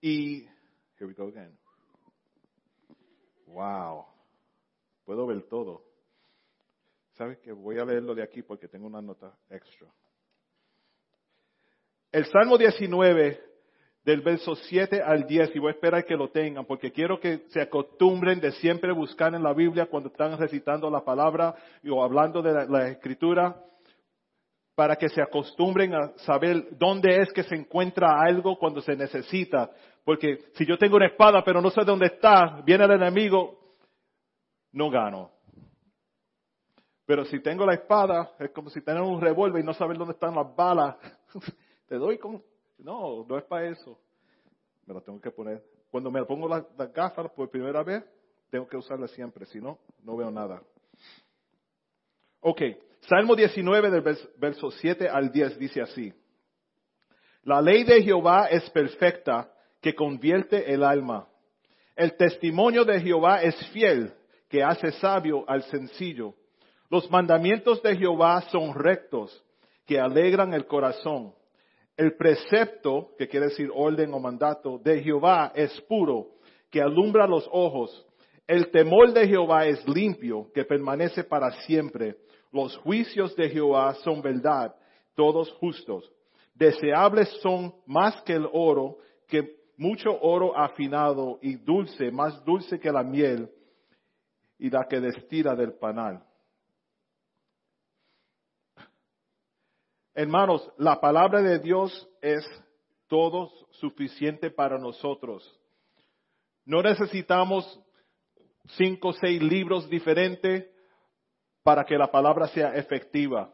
Y, 0.00 0.48
here 0.98 1.06
we 1.06 1.14
go 1.14 1.28
again. 1.28 1.56
Wow. 3.46 4.04
Puedo 5.04 5.24
ver 5.24 5.44
todo. 5.44 5.84
¿Sabes 7.12 7.38
que 7.38 7.52
Voy 7.52 7.78
a 7.78 7.84
leerlo 7.84 8.16
de 8.16 8.24
aquí 8.24 8.42
porque 8.42 8.66
tengo 8.66 8.88
una 8.88 9.00
nota 9.00 9.32
extra. 9.48 9.86
El 12.10 12.26
Salmo 12.26 12.58
19, 12.58 13.51
del 14.04 14.20
verso 14.20 14.56
7 14.56 15.00
al 15.00 15.26
10, 15.26 15.54
y 15.54 15.58
voy 15.60 15.68
a 15.68 15.74
esperar 15.74 16.04
que 16.04 16.16
lo 16.16 16.28
tengan, 16.30 16.64
porque 16.64 16.90
quiero 16.90 17.20
que 17.20 17.44
se 17.48 17.60
acostumbren 17.60 18.40
de 18.40 18.50
siempre 18.52 18.92
buscar 18.92 19.34
en 19.34 19.42
la 19.42 19.52
Biblia 19.52 19.86
cuando 19.86 20.08
están 20.08 20.36
recitando 20.38 20.90
la 20.90 21.04
palabra 21.04 21.54
o 21.88 22.02
hablando 22.02 22.42
de 22.42 22.66
la, 22.66 22.88
escritura, 22.88 23.56
para 24.74 24.96
que 24.96 25.08
se 25.08 25.22
acostumbren 25.22 25.94
a 25.94 26.12
saber 26.18 26.76
dónde 26.78 27.18
es 27.18 27.32
que 27.32 27.44
se 27.44 27.54
encuentra 27.54 28.20
algo 28.20 28.58
cuando 28.58 28.80
se 28.80 28.96
necesita. 28.96 29.70
Porque 30.04 30.38
si 30.54 30.66
yo 30.66 30.76
tengo 30.78 30.96
una 30.96 31.06
espada 31.06 31.44
pero 31.44 31.60
no 31.60 31.70
sé 31.70 31.84
dónde 31.84 32.06
está, 32.06 32.60
viene 32.64 32.84
el 32.84 32.92
enemigo, 32.92 33.76
no 34.72 34.90
gano. 34.90 35.30
Pero 37.06 37.24
si 37.26 37.40
tengo 37.40 37.66
la 37.66 37.74
espada, 37.74 38.32
es 38.38 38.50
como 38.50 38.70
si 38.70 38.80
tener 38.80 39.02
un 39.02 39.20
revólver 39.20 39.62
y 39.62 39.66
no 39.66 39.74
saber 39.74 39.98
dónde 39.98 40.14
están 40.14 40.34
las 40.34 40.56
balas. 40.56 40.96
Te 41.86 41.96
doy 41.96 42.18
con... 42.18 42.42
No, 42.82 43.24
no 43.28 43.38
es 43.38 43.44
para 43.44 43.68
eso. 43.68 43.98
Me 44.86 44.94
lo 44.94 45.00
tengo 45.00 45.20
que 45.20 45.30
poner. 45.30 45.62
Cuando 45.90 46.10
me 46.10 46.24
pongo 46.24 46.48
las, 46.48 46.64
gafas 46.92 47.30
por 47.32 47.50
primera 47.50 47.82
vez, 47.82 48.04
tengo 48.50 48.66
que 48.66 48.76
usarlas 48.76 49.10
siempre, 49.12 49.46
si 49.46 49.60
no, 49.60 49.78
no 50.02 50.16
veo 50.16 50.30
nada. 50.30 50.62
Ok, 52.40 52.60
Salmo 53.02 53.36
19 53.36 53.90
del 53.90 54.18
verso 54.36 54.70
7 54.70 55.08
al 55.08 55.30
10 55.30 55.58
dice 55.58 55.80
así. 55.80 56.12
La 57.44 57.60
ley 57.60 57.84
de 57.84 58.02
Jehová 58.02 58.46
es 58.46 58.68
perfecta, 58.70 59.52
que 59.80 59.94
convierte 59.94 60.72
el 60.72 60.84
alma. 60.84 61.28
El 61.96 62.16
testimonio 62.16 62.84
de 62.84 63.00
Jehová 63.00 63.42
es 63.42 63.54
fiel, 63.70 64.14
que 64.48 64.62
hace 64.62 64.92
sabio 64.92 65.44
al 65.48 65.62
sencillo. 65.64 66.34
Los 66.88 67.10
mandamientos 67.10 67.82
de 67.82 67.96
Jehová 67.96 68.42
son 68.50 68.74
rectos, 68.74 69.44
que 69.86 69.98
alegran 69.98 70.54
el 70.54 70.66
corazón. 70.66 71.34
El 71.96 72.16
precepto, 72.16 73.10
que 73.18 73.28
quiere 73.28 73.46
decir 73.46 73.70
orden 73.72 74.14
o 74.14 74.18
mandato, 74.18 74.78
de 74.78 75.02
Jehová 75.02 75.52
es 75.54 75.78
puro, 75.82 76.28
que 76.70 76.80
alumbra 76.80 77.26
los 77.26 77.48
ojos. 77.52 78.06
El 78.46 78.70
temor 78.70 79.12
de 79.12 79.28
Jehová 79.28 79.66
es 79.66 79.86
limpio, 79.86 80.50
que 80.54 80.64
permanece 80.64 81.22
para 81.24 81.50
siempre. 81.62 82.16
Los 82.50 82.76
juicios 82.78 83.36
de 83.36 83.50
Jehová 83.50 83.94
son 84.02 84.22
verdad, 84.22 84.74
todos 85.14 85.52
justos. 85.52 86.10
Deseables 86.54 87.28
son 87.40 87.74
más 87.86 88.20
que 88.22 88.34
el 88.34 88.48
oro, 88.52 88.98
que 89.28 89.56
mucho 89.76 90.18
oro 90.20 90.56
afinado 90.56 91.38
y 91.42 91.56
dulce, 91.56 92.10
más 92.10 92.42
dulce 92.44 92.78
que 92.78 92.90
la 92.90 93.02
miel 93.02 93.50
y 94.58 94.70
la 94.70 94.86
que 94.88 95.00
destila 95.00 95.54
del 95.54 95.74
panal. 95.74 96.22
Hermanos, 100.14 100.70
la 100.76 101.00
palabra 101.00 101.40
de 101.40 101.58
Dios 101.58 102.06
es 102.20 102.44
todo 103.08 103.50
suficiente 103.70 104.50
para 104.50 104.78
nosotros. 104.78 105.58
No 106.66 106.82
necesitamos 106.82 107.80
cinco 108.76 109.08
o 109.08 109.12
seis 109.14 109.42
libros 109.42 109.88
diferentes 109.88 110.66
para 111.62 111.84
que 111.84 111.96
la 111.96 112.10
palabra 112.10 112.46
sea 112.48 112.74
efectiva. 112.74 113.50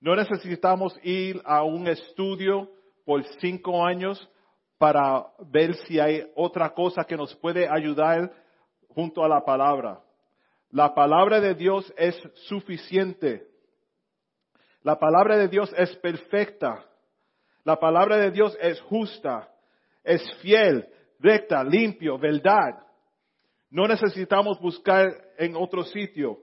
No 0.00 0.16
necesitamos 0.16 0.98
ir 1.04 1.40
a 1.44 1.62
un 1.62 1.86
estudio 1.86 2.68
por 3.04 3.24
cinco 3.40 3.84
años 3.84 4.28
para 4.78 5.24
ver 5.52 5.76
si 5.86 6.00
hay 6.00 6.28
otra 6.34 6.74
cosa 6.74 7.04
que 7.04 7.16
nos 7.16 7.32
puede 7.36 7.68
ayudar 7.68 8.32
junto 8.88 9.22
a 9.22 9.28
la 9.28 9.44
palabra. 9.44 10.00
La 10.70 10.92
palabra 10.94 11.40
de 11.40 11.54
Dios 11.54 11.94
es 11.96 12.20
suficiente. 12.48 13.51
La 14.82 14.98
palabra 14.98 15.36
de 15.36 15.48
Dios 15.48 15.72
es 15.76 15.94
perfecta. 15.96 16.84
La 17.64 17.78
palabra 17.78 18.16
de 18.16 18.30
Dios 18.32 18.56
es 18.60 18.80
justa, 18.82 19.48
es 20.02 20.20
fiel, 20.40 20.88
recta, 21.20 21.62
limpio, 21.62 22.18
verdad. 22.18 22.84
No 23.70 23.86
necesitamos 23.86 24.60
buscar 24.60 25.08
en 25.38 25.54
otro 25.54 25.84
sitio. 25.84 26.38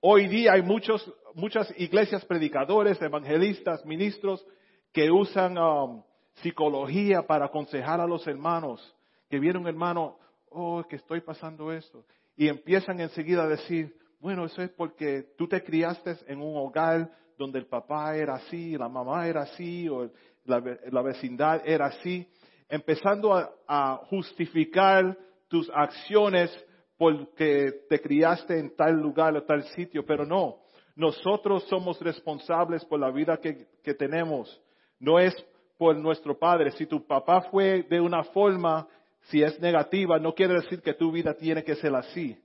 Hoy 0.00 0.26
día 0.26 0.54
hay 0.54 0.62
muchos, 0.62 1.12
muchas 1.34 1.72
iglesias, 1.78 2.24
predicadores, 2.24 3.00
evangelistas, 3.00 3.84
ministros 3.86 4.44
que 4.92 5.10
usan 5.10 5.56
um, 5.56 6.02
psicología 6.42 7.22
para 7.22 7.46
aconsejar 7.46 8.00
a 8.00 8.06
los 8.06 8.26
hermanos. 8.26 8.96
Que 9.28 9.38
viene 9.38 9.60
un 9.60 9.68
hermano, 9.68 10.18
oh, 10.48 10.82
que 10.88 10.96
estoy 10.96 11.20
pasando 11.20 11.72
esto. 11.72 12.04
Y 12.36 12.48
empiezan 12.48 13.00
enseguida 13.00 13.44
a 13.44 13.48
decir, 13.48 13.94
bueno, 14.20 14.44
eso 14.44 14.62
es 14.62 14.70
porque 14.70 15.32
tú 15.36 15.48
te 15.48 15.62
criaste 15.62 16.14
en 16.26 16.42
un 16.42 16.56
hogar 16.56 17.10
donde 17.38 17.58
el 17.58 17.66
papá 17.66 18.14
era 18.14 18.34
así, 18.34 18.76
la 18.76 18.88
mamá 18.88 19.26
era 19.26 19.42
así, 19.42 19.88
o 19.88 20.10
la, 20.44 21.02
vecindad 21.02 21.62
era 21.64 21.86
así, 21.86 22.28
empezando 22.68 23.34
a, 23.34 23.96
justificar 24.10 25.16
tus 25.48 25.70
acciones 25.74 26.50
porque 26.98 27.86
te 27.88 27.98
criaste 28.00 28.58
en 28.58 28.76
tal 28.76 29.00
lugar 29.00 29.34
o 29.36 29.42
tal 29.44 29.64
sitio, 29.70 30.04
pero 30.04 30.26
no, 30.26 30.58
nosotros 30.94 31.64
somos 31.64 31.98
responsables 32.00 32.84
por 32.84 33.00
la 33.00 33.10
vida 33.10 33.38
que, 33.38 33.94
tenemos, 33.94 34.60
no 34.98 35.18
es 35.18 35.34
por 35.78 35.96
nuestro 35.96 36.38
padre. 36.38 36.72
Si 36.72 36.84
tu 36.84 37.06
papá 37.06 37.40
fue 37.50 37.84
de 37.84 38.00
una 38.00 38.22
forma, 38.24 38.86
si 39.22 39.42
es 39.42 39.58
negativa, 39.60 40.18
no 40.18 40.34
quiere 40.34 40.54
decir 40.54 40.82
que 40.82 40.92
tu 40.92 41.10
vida 41.10 41.32
tiene 41.32 41.64
que 41.64 41.76
ser 41.76 41.94
así. 41.94 42.36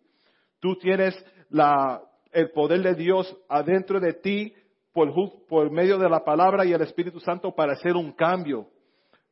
Tú 0.65 0.75
tienes 0.78 1.13
el 2.32 2.49
poder 2.49 2.82
de 2.82 2.95
Dios 2.95 3.38
adentro 3.47 3.99
de 3.99 4.13
ti 4.13 4.51
por, 4.91 5.13
por, 5.45 5.69
medio 5.69 5.99
de 5.99 6.10
la 6.10 6.25
palabra 6.25 6.65
y 6.65 6.73
el 6.73 6.82
Espíritu 6.82 7.19
Santo 7.19 7.54
para 7.54 7.73
hacer 7.73 7.95
un 7.95 8.12
cambio, 8.13 8.67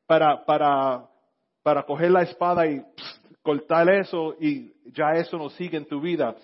para, 0.05 0.45
para, 0.45 1.09
para 1.63 1.87
coger 1.87 2.11
la 2.11 2.21
espada 2.21 2.67
y 2.67 2.85
cortar 3.41 3.89
eso 3.89 4.35
y 4.39 4.75
ya 4.91 5.13
eso 5.13 5.39
nos 5.39 5.53
sigue 5.53 5.75
en 5.75 5.87
tu 5.87 5.99
vida. 5.99 6.35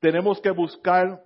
Tenemos 0.00 0.40
que 0.40 0.50
buscar 0.50 1.22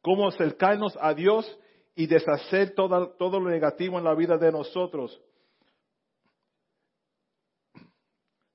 cómo 0.00 0.28
acercarnos 0.28 0.96
a 1.00 1.14
Dios 1.14 1.58
y 1.96 2.06
deshacer 2.06 2.72
todo, 2.76 3.16
todo 3.18 3.40
lo 3.40 3.50
negativo 3.50 3.98
en 3.98 4.04
la 4.04 4.14
vida 4.14 4.38
de 4.38 4.52
nosotros. 4.52 5.20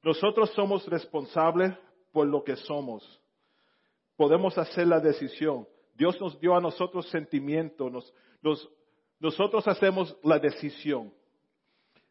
Nosotros 0.03 0.51
somos 0.51 0.87
responsables 0.87 1.73
por 2.13 2.27
lo 2.27 2.45
que 2.45 2.55
somos 2.55 3.03
podemos 4.17 4.57
hacer 4.57 4.87
la 4.87 4.99
decisión. 4.99 5.67
Dios 5.93 6.19
nos 6.19 6.39
dio 6.39 6.55
a 6.55 6.61
nosotros 6.61 7.09
sentimiento, 7.09 7.89
nosotros 9.19 9.67
hacemos 9.67 10.17
la 10.23 10.39
decisión. 10.39 11.13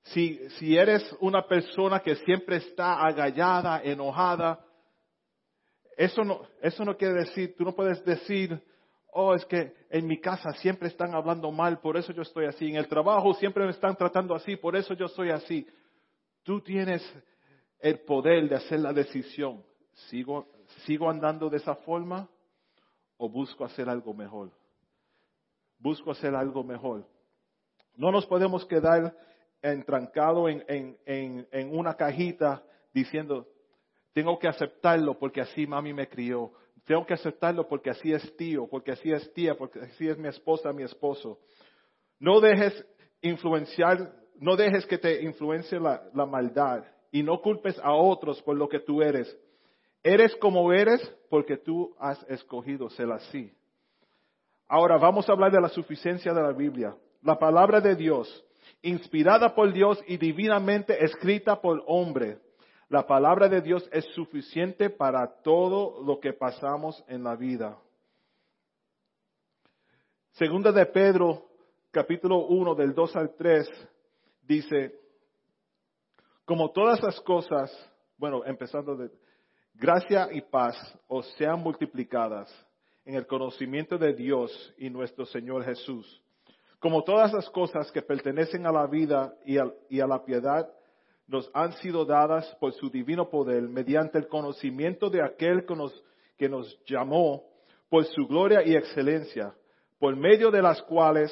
Si, 0.04 0.76
eres 0.76 1.02
una 1.20 1.46
persona 1.46 2.00
que 2.00 2.14
siempre 2.16 2.56
está 2.56 3.04
agallada, 3.04 3.82
enojada, 3.82 4.64
eso 5.96 6.22
no, 6.22 6.42
eso 6.62 6.84
no 6.84 6.96
quiere 6.96 7.14
decir, 7.24 7.56
tú 7.56 7.64
no 7.64 7.74
puedes 7.74 8.04
decir, 8.04 8.60
oh, 9.12 9.34
es 9.34 9.44
que 9.46 9.72
en 9.90 10.06
mi 10.06 10.20
casa 10.20 10.52
siempre 10.54 10.88
están 10.88 11.14
hablando 11.14 11.50
mal, 11.50 11.80
por 11.80 11.96
eso 11.96 12.12
yo 12.12 12.22
estoy 12.22 12.46
así. 12.46 12.68
En 12.68 12.76
el 12.76 12.86
trabajo 12.86 13.34
siempre 13.34 13.64
me 13.64 13.70
están 13.70 13.96
tratando 13.96 14.34
así, 14.34 14.56
por 14.56 14.76
eso 14.76 14.94
yo 14.94 15.08
soy 15.08 15.30
así. 15.30 15.66
Tú 16.44 16.60
tienes 16.60 17.02
el 17.80 18.00
poder 18.00 18.48
de 18.48 18.56
hacer 18.56 18.80
la 18.80 18.92
decisión. 18.92 19.64
Sigo 20.08 20.46
¿Sigo 20.84 21.08
andando 21.08 21.48
de 21.48 21.58
esa 21.58 21.74
forma 21.74 22.28
o 23.16 23.28
busco 23.28 23.64
hacer 23.64 23.88
algo 23.88 24.14
mejor? 24.14 24.50
Busco 25.78 26.10
hacer 26.10 26.34
algo 26.34 26.64
mejor. 26.64 27.06
No 27.96 28.10
nos 28.10 28.26
podemos 28.26 28.64
quedar 28.66 29.16
entrancados 29.62 30.50
en, 30.68 30.98
en, 31.06 31.76
una 31.76 31.94
cajita 31.94 32.62
diciendo, 32.92 33.46
tengo 34.12 34.38
que 34.38 34.48
aceptarlo 34.48 35.18
porque 35.18 35.40
así 35.40 35.66
mami 35.66 35.92
me 35.92 36.08
crió. 36.08 36.52
Tengo 36.84 37.04
que 37.04 37.14
aceptarlo 37.14 37.66
porque 37.66 37.90
así 37.90 38.12
es 38.12 38.36
tío, 38.36 38.66
porque 38.68 38.92
así 38.92 39.10
es 39.10 39.32
tía, 39.32 39.56
porque 39.56 39.80
así 39.80 40.08
es 40.08 40.16
mi 40.18 40.28
esposa, 40.28 40.72
mi 40.72 40.84
esposo. 40.84 41.40
No 42.18 42.40
dejes 42.40 42.86
influenciar, 43.22 44.14
no 44.36 44.56
dejes 44.56 44.86
que 44.86 44.98
te 44.98 45.22
influencie 45.22 45.80
la, 45.80 46.02
la 46.14 46.26
maldad 46.26 46.84
y 47.10 47.22
no 47.22 47.40
culpes 47.40 47.78
a 47.82 47.92
otros 47.92 48.40
por 48.42 48.56
lo 48.56 48.68
que 48.68 48.80
tú 48.80 49.02
eres. 49.02 49.36
Eres 50.08 50.36
como 50.36 50.72
eres 50.72 51.02
porque 51.28 51.56
tú 51.56 51.92
has 51.98 52.22
escogido 52.28 52.88
ser 52.90 53.10
así. 53.10 53.52
Ahora 54.68 54.98
vamos 54.98 55.28
a 55.28 55.32
hablar 55.32 55.50
de 55.50 55.60
la 55.60 55.68
suficiencia 55.68 56.32
de 56.32 56.42
la 56.42 56.52
Biblia. 56.52 56.96
La 57.22 57.36
palabra 57.40 57.80
de 57.80 57.96
Dios, 57.96 58.44
inspirada 58.82 59.52
por 59.52 59.72
Dios 59.72 60.00
y 60.06 60.16
divinamente 60.16 61.04
escrita 61.04 61.60
por 61.60 61.82
hombre. 61.88 62.38
La 62.88 63.04
palabra 63.04 63.48
de 63.48 63.60
Dios 63.60 63.88
es 63.90 64.04
suficiente 64.14 64.90
para 64.90 65.42
todo 65.42 66.00
lo 66.04 66.20
que 66.20 66.32
pasamos 66.32 67.02
en 67.08 67.24
la 67.24 67.34
vida. 67.34 67.76
Segunda 70.34 70.70
de 70.70 70.86
Pedro, 70.86 71.48
capítulo 71.90 72.46
1, 72.46 72.76
del 72.76 72.94
2 72.94 73.16
al 73.16 73.34
3, 73.34 73.68
dice, 74.42 75.00
como 76.44 76.70
todas 76.70 77.02
las 77.02 77.20
cosas, 77.22 77.72
bueno, 78.18 78.44
empezando 78.44 78.94
de, 78.94 79.10
Gracia 79.78 80.28
y 80.32 80.40
paz 80.40 80.74
os 81.06 81.30
sean 81.34 81.60
multiplicadas 81.60 82.50
en 83.04 83.14
el 83.14 83.26
conocimiento 83.26 83.98
de 83.98 84.14
Dios 84.14 84.74
y 84.78 84.88
nuestro 84.88 85.26
Señor 85.26 85.64
Jesús. 85.64 86.22
Como 86.78 87.04
todas 87.04 87.30
las 87.34 87.50
cosas 87.50 87.92
que 87.92 88.00
pertenecen 88.00 88.66
a 88.66 88.72
la 88.72 88.86
vida 88.86 89.34
y 89.44 89.58
a, 89.58 90.06
la 90.06 90.24
piedad 90.24 90.66
nos 91.26 91.50
han 91.52 91.74
sido 91.74 92.06
dadas 92.06 92.56
por 92.58 92.72
su 92.72 92.88
divino 92.88 93.28
poder 93.28 93.68
mediante 93.68 94.16
el 94.16 94.28
conocimiento 94.28 95.10
de 95.10 95.22
aquel 95.22 95.66
que 95.66 95.76
nos, 95.76 96.04
que 96.38 96.48
nos 96.48 96.82
llamó 96.86 97.44
por 97.90 98.06
su 98.06 98.26
gloria 98.26 98.62
y 98.64 98.74
excelencia, 98.74 99.54
por 99.98 100.16
medio 100.16 100.50
de 100.50 100.62
las 100.62 100.80
cuales 100.84 101.30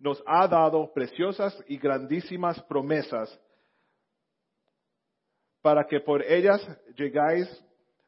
nos 0.00 0.20
ha 0.26 0.48
dado 0.48 0.92
preciosas 0.92 1.56
y 1.68 1.78
grandísimas 1.78 2.60
promesas, 2.64 3.40
para 5.62 5.86
que 5.86 6.00
por 6.00 6.24
ellas 6.24 6.60
llegáis 6.96 7.48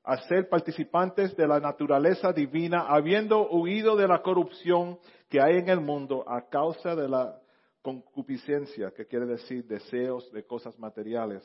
a 0.07 0.19
ser 0.29 0.49
participantes 0.49 1.37
de 1.37 1.49
la 1.49 1.59
naturaleza 1.59 2.33
divina, 2.33 2.87
habiendo 2.89 3.51
huido 3.51 3.97
de 3.97 4.07
la 4.07 4.23
corrupción 4.23 5.01
que 5.29 5.41
hay 5.41 5.59
en 5.59 5.69
el 5.69 5.81
mundo 5.81 6.25
a 6.29 6.49
causa 6.49 6.95
de 6.95 7.09
la 7.09 7.37
concupiscencia, 7.83 8.93
que 8.93 9.07
quiere 9.07 9.27
decir 9.27 9.65
deseos 9.65 10.31
de 10.31 10.47
cosas 10.47 10.79
materiales. 10.79 11.43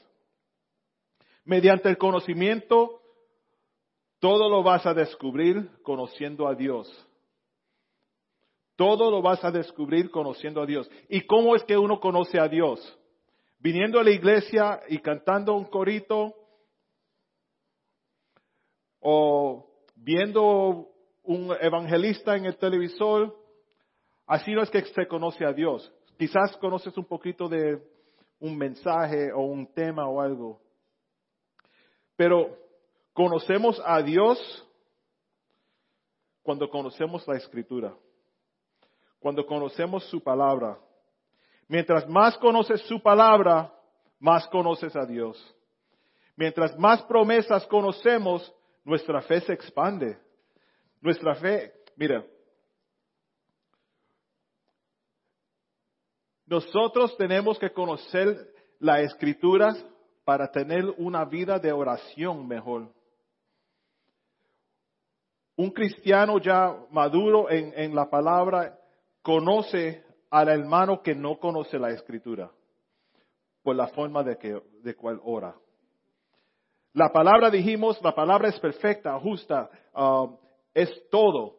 Mediante 1.43 1.89
el 1.89 1.97
conocimiento, 1.97 3.01
todo 4.19 4.47
lo 4.47 4.61
vas 4.61 4.85
a 4.85 4.93
descubrir 4.93 5.67
conociendo 5.81 6.47
a 6.47 6.53
Dios. 6.53 6.87
Todo 8.75 9.09
lo 9.09 9.23
vas 9.23 9.43
a 9.43 9.49
descubrir 9.49 10.11
conociendo 10.11 10.61
a 10.61 10.67
Dios. 10.67 10.87
¿Y 11.09 11.21
cómo 11.21 11.55
es 11.55 11.63
que 11.63 11.79
uno 11.79 11.99
conoce 11.99 12.39
a 12.39 12.47
Dios? 12.47 12.79
Viniendo 13.57 13.99
a 13.99 14.03
la 14.03 14.11
iglesia 14.11 14.81
y 14.87 14.99
cantando 14.99 15.55
un 15.55 15.65
corito, 15.65 16.35
o 19.01 19.67
viendo 19.95 20.87
un 21.23 21.53
evangelista 21.59 22.37
en 22.37 22.45
el 22.45 22.55
televisor, 22.57 23.35
así 24.25 24.53
no 24.53 24.61
es 24.61 24.69
que 24.69 24.85
se 24.85 25.07
conoce 25.07 25.43
a 25.43 25.51
Dios. 25.51 25.91
Quizás 26.17 26.55
conoces 26.57 26.95
un 26.97 27.05
poquito 27.05 27.49
de 27.49 27.81
un 28.39 28.57
mensaje 28.57 29.33
o 29.33 29.41
un 29.41 29.67
tema 29.73 30.07
o 30.07 30.21
algo. 30.21 30.61
Pero 32.15 32.55
conocemos 33.13 33.81
a 33.83 34.01
Dios 34.01 34.67
cuando 36.43 36.69
conocemos 36.69 37.27
la 37.27 37.37
escritura, 37.37 37.95
cuando 39.19 39.45
conocemos 39.45 40.03
su 40.09 40.21
palabra. 40.21 40.77
Mientras 41.67 42.07
más 42.07 42.37
conoces 42.37 42.81
su 42.81 43.01
palabra, 43.01 43.73
más 44.19 44.47
conoces 44.47 44.95
a 44.95 45.05
Dios. 45.05 45.37
Mientras 46.35 46.77
más 46.77 47.01
promesas 47.03 47.65
conocemos, 47.67 48.53
nuestra 48.83 49.21
fe 49.21 49.41
se 49.41 49.53
expande. 49.53 50.17
Nuestra 51.01 51.35
fe, 51.35 51.73
mira, 51.95 52.25
nosotros 56.45 57.15
tenemos 57.17 57.57
que 57.57 57.71
conocer 57.71 58.53
las 58.79 59.01
escrituras 59.01 59.83
para 60.23 60.51
tener 60.51 60.85
una 60.97 61.25
vida 61.25 61.59
de 61.59 61.71
oración 61.71 62.47
mejor. 62.47 62.91
Un 65.55 65.71
cristiano 65.71 66.39
ya 66.39 66.75
maduro 66.91 67.49
en, 67.49 67.93
la 67.93 68.09
palabra 68.09 68.79
conoce 69.21 70.03
al 70.29 70.49
hermano 70.49 71.01
que 71.01 71.13
no 71.13 71.37
conoce 71.37 71.77
la 71.77 71.91
escritura 71.91 72.51
por 73.61 73.75
la 73.75 73.87
forma 73.87 74.23
de, 74.23 74.37
que, 74.37 74.59
de 74.81 74.95
cual 74.95 75.19
ora. 75.23 75.55
La 76.93 77.09
palabra 77.11 77.49
dijimos, 77.49 78.01
la 78.01 78.13
palabra 78.13 78.49
es 78.49 78.59
perfecta, 78.59 79.17
justa, 79.19 79.69
um, 79.95 80.37
es 80.73 80.89
todo. 81.09 81.57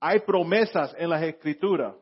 Hay 0.00 0.20
promesas 0.20 0.94
en 0.98 1.10
las 1.10 1.22
escrituras. 1.22 1.94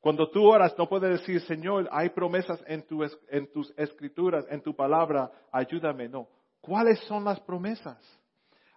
Cuando 0.00 0.30
tú 0.30 0.44
oras, 0.44 0.74
no 0.78 0.88
puedes 0.88 1.20
decir, 1.20 1.40
Señor, 1.42 1.88
hay 1.90 2.10
promesas 2.10 2.62
en, 2.66 2.86
en 3.28 3.52
tus 3.52 3.72
escrituras, 3.76 4.46
en 4.48 4.62
tu 4.62 4.74
palabra, 4.74 5.30
ayúdame. 5.50 6.08
No. 6.08 6.28
¿Cuáles 6.60 7.00
son 7.00 7.24
las 7.24 7.40
promesas? 7.40 7.98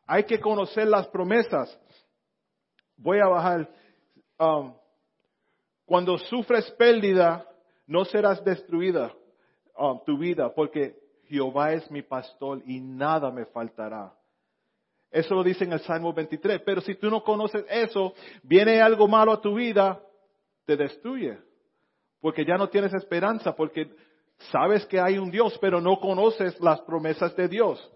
Hay 0.06 0.24
que 0.24 0.39
conocer 0.39 0.88
las 0.88 1.08
promesas. 1.08 1.80
Voy 2.98 3.19
a 3.19 3.28
bajar. 3.28 3.69
Um, 4.39 4.74
cuando 5.86 6.17
sufres 6.17 6.69
pérdida, 6.72 7.45
no 7.88 8.06
serás 8.06 8.43
destruida 8.43 9.13
um, 9.78 10.00
tu 10.06 10.17
vida, 10.17 10.54
porque 10.54 10.98
Jehová 11.29 11.73
es 11.73 11.89
mi 11.91 12.01
pastor 12.01 12.61
y 12.65 12.79
nada 12.79 13.31
me 13.31 13.45
faltará. 13.45 14.13
Eso 15.11 15.33
lo 15.33 15.43
dice 15.43 15.63
en 15.63 15.73
el 15.73 15.79
Salmo 15.81 16.13
23. 16.13 16.61
Pero 16.65 16.81
si 16.81 16.95
tú 16.95 17.09
no 17.09 17.23
conoces 17.23 17.65
eso, 17.69 18.13
viene 18.43 18.81
algo 18.81 19.07
malo 19.07 19.31
a 19.31 19.41
tu 19.41 19.55
vida, 19.55 20.01
te 20.65 20.75
destruye. 20.75 21.37
Porque 22.21 22.45
ya 22.45 22.57
no 22.57 22.67
tienes 22.69 22.93
esperanza, 22.93 23.55
porque 23.55 23.89
sabes 24.51 24.85
que 24.85 24.99
hay 24.99 25.17
un 25.17 25.31
Dios, 25.31 25.57
pero 25.61 25.79
no 25.79 25.99
conoces 25.99 26.59
las 26.59 26.81
promesas 26.81 27.35
de 27.35 27.47
Dios. 27.47 27.91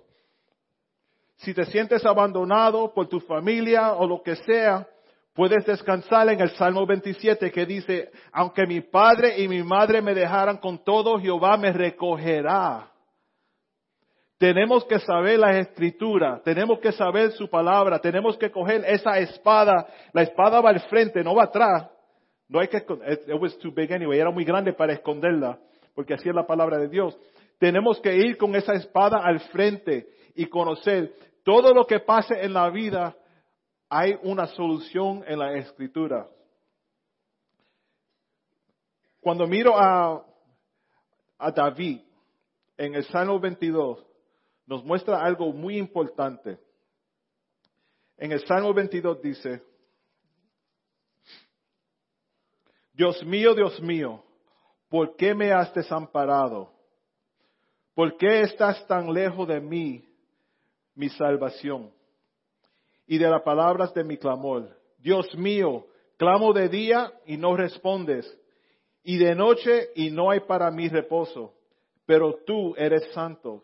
Si 1.38 1.54
te 1.54 1.66
sientes 1.66 2.06
abandonado 2.06 2.94
por 2.94 3.08
tu 3.08 3.20
familia 3.20 3.94
o 3.94 4.08
lo 4.08 4.22
que 4.22 4.36
sea, 4.38 4.88
puedes 5.34 5.66
descansar 5.66 6.30
en 6.30 6.40
el 6.40 6.52
Salmo 6.52 6.86
27 6.86 7.52
que 7.52 7.66
dice, 7.66 8.12
aunque 8.32 8.66
mi 8.66 8.82
padre 8.82 9.40
y 9.40 9.48
mi 9.48 9.62
madre 9.64 10.02
me 10.02 10.14
dejaran 10.14 10.58
con 10.58 10.84
todo, 10.84 11.20
Jehová 11.20 11.58
me 11.58 11.74
recogerá. 11.74 12.93
Tenemos 14.38 14.84
que 14.86 15.00
saber 15.00 15.40
la 15.40 15.58
escritura, 15.60 16.42
tenemos 16.44 16.80
que 16.80 16.92
saber 16.92 17.32
su 17.32 17.50
palabra, 17.50 18.00
tenemos 18.00 18.38
que 18.38 18.52
coger 18.52 18.84
esa 18.86 19.18
espada. 19.20 19.88
La 20.12 20.24
espada 20.24 20.60
va 20.60 20.72
al 20.72 20.82
frente, 20.82 21.24
no 21.24 21.36
va 21.36 21.44
atrás. 21.44 21.90
No 22.50 22.60
hay 22.60 22.68
que 22.68 22.78
it 22.78 23.42
was 23.42 23.58
too 23.60 23.72
big 23.72 23.92
anyway, 23.94 24.20
era 24.20 24.32
muy 24.32 24.44
grande 24.44 24.74
para 24.74 24.94
esconderla, 24.94 25.60
porque 25.96 26.14
así 26.14 26.30
es 26.30 26.36
la 26.36 26.46
palabra 26.46 26.78
de 26.78 26.90
Dios. 26.90 27.18
Tenemos 27.58 28.00
que 28.02 28.16
ir 28.16 28.38
con 28.38 28.56
esa 28.56 28.74
espada 28.74 29.20
al 29.24 29.40
frente 29.40 30.08
y 30.36 30.48
conocer 30.48 31.14
todo 31.44 31.74
lo 31.74 31.86
que 31.86 32.00
pase 32.00 32.44
en 32.44 32.54
la 32.54 32.70
vida, 32.70 33.16
hay 33.90 34.18
una 34.24 34.48
solución 34.48 35.24
en 35.28 35.40
la 35.40 35.54
escritura. 35.54 36.28
Cuando 39.20 39.48
miro 39.48 39.78
a, 39.78 40.26
a 41.38 41.52
David 41.52 42.02
en 42.78 42.96
el 42.96 43.06
Salmo 43.06 43.40
22, 43.40 44.06
nos 44.74 44.84
muestra 44.84 45.24
algo 45.24 45.54
muy 45.54 45.78
importante. 45.78 46.58
En 48.18 48.32
el 48.32 48.44
Salmo 48.48 48.74
22 48.74 49.22
dice, 49.22 49.62
Dios 52.92 53.24
mío, 53.24 53.54
Dios 53.54 53.80
mío, 53.82 54.24
¿por 54.90 55.16
qué 55.16 55.36
me 55.36 55.52
has 55.52 55.72
desamparado? 55.76 56.74
¿Por 57.94 58.18
qué 58.18 58.42
estás 58.42 58.88
tan 58.88 59.14
lejos 59.14 59.48
de 59.48 59.60
mí, 59.62 60.10
mi 60.96 61.08
salvación? 61.10 61.94
Y 63.06 63.20
de 63.20 63.30
las 63.30 63.44
palabras 63.44 63.94
de 63.94 64.04
mi 64.04 64.18
clamor. 64.18 64.76
Dios 64.98 65.36
mío, 65.36 65.86
clamo 66.18 66.52
de 66.52 66.68
día 66.68 67.14
y 67.28 67.38
no 67.38 67.56
respondes, 67.56 68.26
y 69.04 69.18
de 69.18 69.36
noche 69.36 69.92
y 69.94 70.10
no 70.10 70.32
hay 70.32 70.40
para 70.40 70.72
mí 70.72 70.90
reposo. 70.90 71.54
Pero 72.08 72.40
tú 72.44 72.74
eres 72.76 73.14
santo 73.14 73.64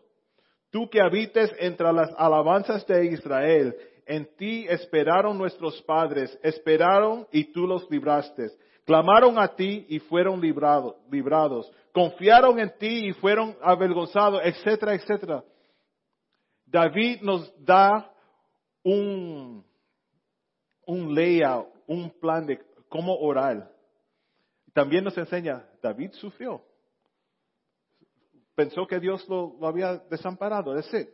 Tú 0.70 0.88
que 0.88 1.00
habites 1.00 1.52
entre 1.58 1.92
las 1.92 2.10
alabanzas 2.16 2.86
de 2.86 3.06
Israel, 3.06 3.74
en 4.06 4.24
ti 4.36 4.66
esperaron 4.68 5.36
nuestros 5.36 5.82
padres, 5.82 6.38
esperaron 6.42 7.26
y 7.32 7.52
tú 7.52 7.66
los 7.66 7.90
libraste. 7.90 8.50
Clamaron 8.84 9.38
a 9.38 9.48
ti 9.48 9.86
y 9.88 9.98
fueron 9.98 10.40
librados. 10.40 11.70
Confiaron 11.92 12.58
en 12.60 12.72
ti 12.78 13.08
y 13.08 13.12
fueron 13.14 13.56
avergonzados, 13.60 14.40
etcétera, 14.44 14.94
etcétera. 14.94 15.44
David 16.66 17.20
nos 17.20 17.52
da 17.64 18.12
un, 18.84 19.64
un 20.86 21.14
layout, 21.14 21.68
un 21.86 22.10
plan 22.10 22.46
de 22.46 22.60
cómo 22.88 23.16
orar. 23.16 23.70
También 24.72 25.02
nos 25.02 25.18
enseña, 25.18 25.64
David 25.82 26.12
sufrió 26.12 26.62
pensó 28.60 28.86
que 28.86 29.00
Dios 29.00 29.26
lo, 29.26 29.56
había 29.66 29.96
desamparado. 30.10 30.76
Es 30.76 30.84
decir, 30.84 31.10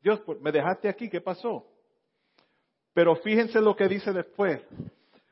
Dios, 0.00 0.20
pues, 0.20 0.40
me 0.40 0.52
dejaste 0.52 0.88
aquí, 0.88 1.10
¿qué 1.10 1.20
pasó? 1.20 1.66
Pero 2.92 3.16
fíjense 3.16 3.60
lo 3.60 3.74
que 3.74 3.88
dice 3.88 4.12
después. 4.12 4.62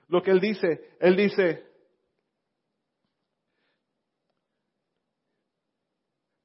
Lo 0.08 0.20
que 0.20 0.32
él 0.32 0.40
dice, 0.40 0.96
él 0.98 1.14
dice, 1.14 1.64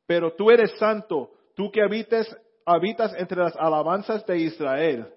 pero 0.06 0.36
tú 0.36 0.52
eres 0.52 0.78
santo, 0.78 1.32
tú 1.56 1.72
que 1.72 1.82
habites, 1.82 2.28
habitas 2.64 3.16
entre 3.16 3.42
las 3.42 3.56
alabanzas 3.56 4.24
de 4.28 4.38
Israel. 4.38 5.12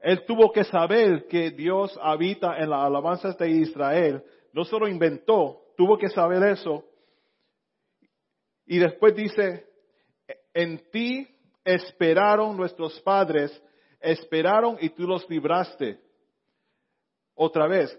Él 0.00 0.26
tuvo 0.26 0.50
que 0.50 0.64
saber 0.64 1.28
que 1.28 1.52
Dios 1.52 1.96
habita 2.02 2.58
en 2.58 2.70
las 2.70 2.80
alabanzas 2.80 3.38
de 3.38 3.50
Israel. 3.50 4.24
No 4.52 4.64
solo 4.64 4.88
inventó, 4.88 5.62
tuvo 5.76 5.96
que 5.96 6.08
saber 6.08 6.42
eso 6.42 6.87
y 8.68 8.78
después 8.78 9.16
dice, 9.16 9.66
en 10.52 10.78
ti 10.90 11.26
esperaron 11.64 12.54
nuestros 12.54 13.00
padres, 13.00 13.50
esperaron 13.98 14.76
y 14.80 14.90
tú 14.90 15.06
los 15.06 15.28
libraste. 15.30 15.98
Otra 17.34 17.66
vez, 17.66 17.98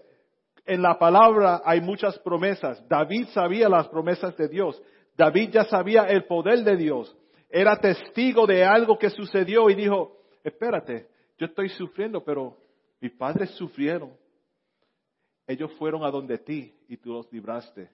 en 0.64 0.80
la 0.80 0.96
palabra 0.96 1.60
hay 1.64 1.80
muchas 1.80 2.16
promesas. 2.20 2.86
David 2.88 3.26
sabía 3.34 3.68
las 3.68 3.88
promesas 3.88 4.36
de 4.36 4.46
Dios. 4.46 4.80
David 5.16 5.50
ya 5.50 5.64
sabía 5.64 6.04
el 6.04 6.24
poder 6.24 6.62
de 6.62 6.76
Dios. 6.76 7.16
Era 7.48 7.76
testigo 7.76 8.46
de 8.46 8.64
algo 8.64 8.96
que 8.96 9.10
sucedió 9.10 9.68
y 9.70 9.74
dijo, 9.74 10.22
espérate, 10.44 11.08
yo 11.36 11.46
estoy 11.46 11.68
sufriendo, 11.70 12.22
pero 12.22 12.56
mis 13.00 13.10
padres 13.12 13.50
sufrieron. 13.52 14.12
Ellos 15.48 15.72
fueron 15.72 16.04
a 16.04 16.12
donde 16.12 16.38
ti 16.38 16.72
y 16.86 16.96
tú 16.96 17.12
los 17.12 17.32
libraste. 17.32 17.90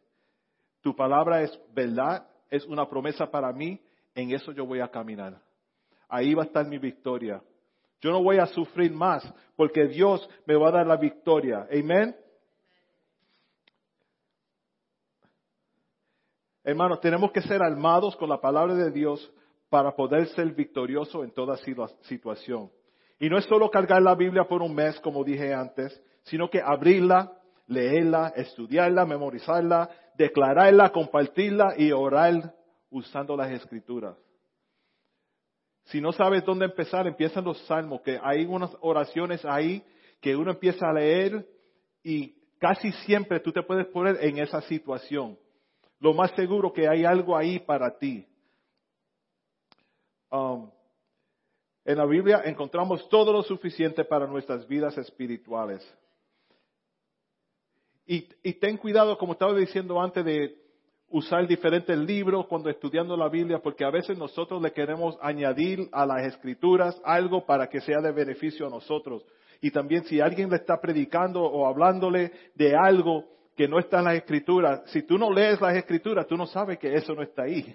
Tu 0.82 0.94
palabra 0.94 1.40
es 1.40 1.58
verdad, 1.72 2.28
es 2.50 2.64
una 2.66 2.88
promesa 2.88 3.30
para 3.30 3.52
mí, 3.52 3.80
en 4.14 4.32
eso 4.32 4.52
yo 4.52 4.66
voy 4.66 4.80
a 4.80 4.88
caminar. 4.88 5.40
Ahí 6.08 6.34
va 6.34 6.42
a 6.42 6.46
estar 6.46 6.66
mi 6.66 6.78
victoria. 6.78 7.42
Yo 8.00 8.10
no 8.10 8.22
voy 8.22 8.38
a 8.38 8.46
sufrir 8.46 8.92
más 8.92 9.22
porque 9.56 9.86
Dios 9.86 10.28
me 10.46 10.54
va 10.54 10.68
a 10.68 10.72
dar 10.72 10.86
la 10.86 10.96
victoria. 10.96 11.66
Amén. 11.70 12.14
Hermanos, 16.62 17.00
tenemos 17.00 17.30
que 17.30 17.42
ser 17.42 17.62
armados 17.62 18.16
con 18.16 18.28
la 18.28 18.40
palabra 18.40 18.74
de 18.74 18.90
Dios 18.90 19.32
para 19.68 19.94
poder 19.94 20.26
ser 20.28 20.52
victorioso 20.52 21.22
en 21.22 21.30
toda 21.30 21.56
situación. 22.02 22.70
Y 23.18 23.28
no 23.28 23.38
es 23.38 23.44
solo 23.44 23.70
cargar 23.70 24.02
la 24.02 24.14
Biblia 24.14 24.44
por 24.44 24.62
un 24.62 24.74
mes, 24.74 24.98
como 25.00 25.24
dije 25.24 25.54
antes, 25.54 26.00
sino 26.22 26.50
que 26.50 26.60
abrirla, 26.60 27.32
leerla, 27.66 28.32
estudiarla, 28.36 29.06
memorizarla, 29.06 29.88
declararla, 30.16 30.90
compartirla 30.90 31.74
y 31.76 31.92
orar 31.92 32.54
usando 32.90 33.36
las 33.36 33.50
escrituras. 33.50 34.16
Si 35.84 36.00
no 36.00 36.12
sabes 36.12 36.44
dónde 36.44 36.64
empezar, 36.64 37.06
empiezan 37.06 37.44
los 37.44 37.58
salmos, 37.66 38.00
que 38.00 38.18
hay 38.22 38.44
unas 38.44 38.76
oraciones 38.80 39.44
ahí 39.44 39.84
que 40.20 40.34
uno 40.34 40.50
empieza 40.50 40.88
a 40.88 40.92
leer 40.92 41.46
y 42.02 42.34
casi 42.58 42.90
siempre 42.92 43.40
tú 43.40 43.52
te 43.52 43.62
puedes 43.62 43.86
poner 43.86 44.16
en 44.24 44.38
esa 44.38 44.60
situación 44.62 45.38
lo 46.00 46.12
más 46.12 46.30
seguro 46.32 46.72
que 46.72 46.88
hay 46.88 47.04
algo 47.04 47.36
ahí 47.36 47.58
para 47.58 47.96
ti. 47.98 48.26
Um, 50.30 50.70
en 51.84 51.98
la 51.98 52.04
Biblia 52.04 52.42
encontramos 52.44 53.08
todo 53.08 53.32
lo 53.32 53.42
suficiente 53.42 54.04
para 54.04 54.26
nuestras 54.26 54.66
vidas 54.66 54.98
espirituales. 54.98 55.86
Y, 58.06 58.52
ten 58.54 58.76
cuidado, 58.76 59.18
como 59.18 59.32
estaba 59.32 59.54
diciendo 59.54 60.00
antes, 60.00 60.24
de 60.24 60.56
usar 61.08 61.46
diferentes 61.46 61.96
libros 61.96 62.46
cuando 62.46 62.70
estudiando 62.70 63.16
la 63.16 63.28
Biblia, 63.28 63.60
porque 63.60 63.84
a 63.84 63.90
veces 63.90 64.16
nosotros 64.16 64.62
le 64.62 64.72
queremos 64.72 65.16
añadir 65.20 65.88
a 65.92 66.06
las 66.06 66.24
escrituras 66.26 67.00
algo 67.04 67.44
para 67.44 67.68
que 67.68 67.80
sea 67.80 68.00
de 68.00 68.12
beneficio 68.12 68.66
a 68.66 68.70
nosotros. 68.70 69.24
Y 69.60 69.70
también 69.70 70.04
si 70.04 70.20
alguien 70.20 70.50
le 70.50 70.56
está 70.56 70.80
predicando 70.80 71.42
o 71.42 71.66
hablándole 71.66 72.30
de 72.54 72.76
algo, 72.76 73.24
que 73.56 73.66
no 73.66 73.78
está 73.78 73.98
en 73.98 74.04
las 74.04 74.16
escrituras, 74.16 74.82
si 74.90 75.02
tú 75.02 75.16
no 75.16 75.32
lees 75.32 75.60
las 75.60 75.74
escrituras, 75.74 76.26
tú 76.26 76.36
no 76.36 76.46
sabes 76.46 76.78
que 76.78 76.94
eso 76.94 77.14
no 77.14 77.22
está 77.22 77.44
ahí. 77.44 77.74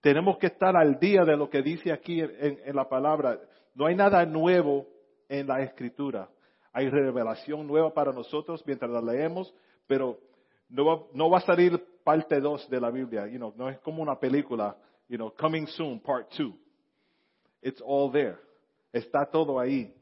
Tenemos 0.00 0.38
que 0.38 0.46
estar 0.46 0.74
al 0.74 0.98
día 0.98 1.24
de 1.24 1.36
lo 1.36 1.50
que 1.50 1.60
dice 1.60 1.92
aquí 1.92 2.20
en, 2.20 2.74
la 2.74 2.88
palabra. 2.88 3.38
No 3.74 3.86
hay 3.86 3.94
nada 3.94 4.24
nuevo 4.24 4.86
en 5.28 5.46
la 5.46 5.62
escritura. 5.62 6.30
Hay 6.72 6.88
revelación 6.88 7.66
nueva 7.66 7.92
para 7.92 8.12
nosotros 8.12 8.62
mientras 8.66 8.90
la 8.90 9.00
leemos, 9.00 9.52
pero 9.86 10.18
no 10.68 10.84
va, 10.84 11.02
no 11.12 11.30
va 11.30 11.38
a 11.38 11.42
salir 11.42 11.82
parte 12.04 12.40
2 12.40 12.70
de 12.70 12.80
la 12.80 12.90
Biblia. 12.90 13.26
You 13.26 13.38
know, 13.38 13.52
no 13.56 13.68
es 13.68 13.78
como 13.80 14.02
una 14.02 14.18
película, 14.18 14.76
you 15.08 15.16
know, 15.16 15.32
coming 15.34 15.66
soon, 15.66 16.00
part 16.00 16.30
2. 16.36 16.52
It's 17.62 17.82
all 17.84 18.10
there. 18.10 18.36
Está 18.92 19.26
todo 19.26 19.58
ahí. 19.58 19.94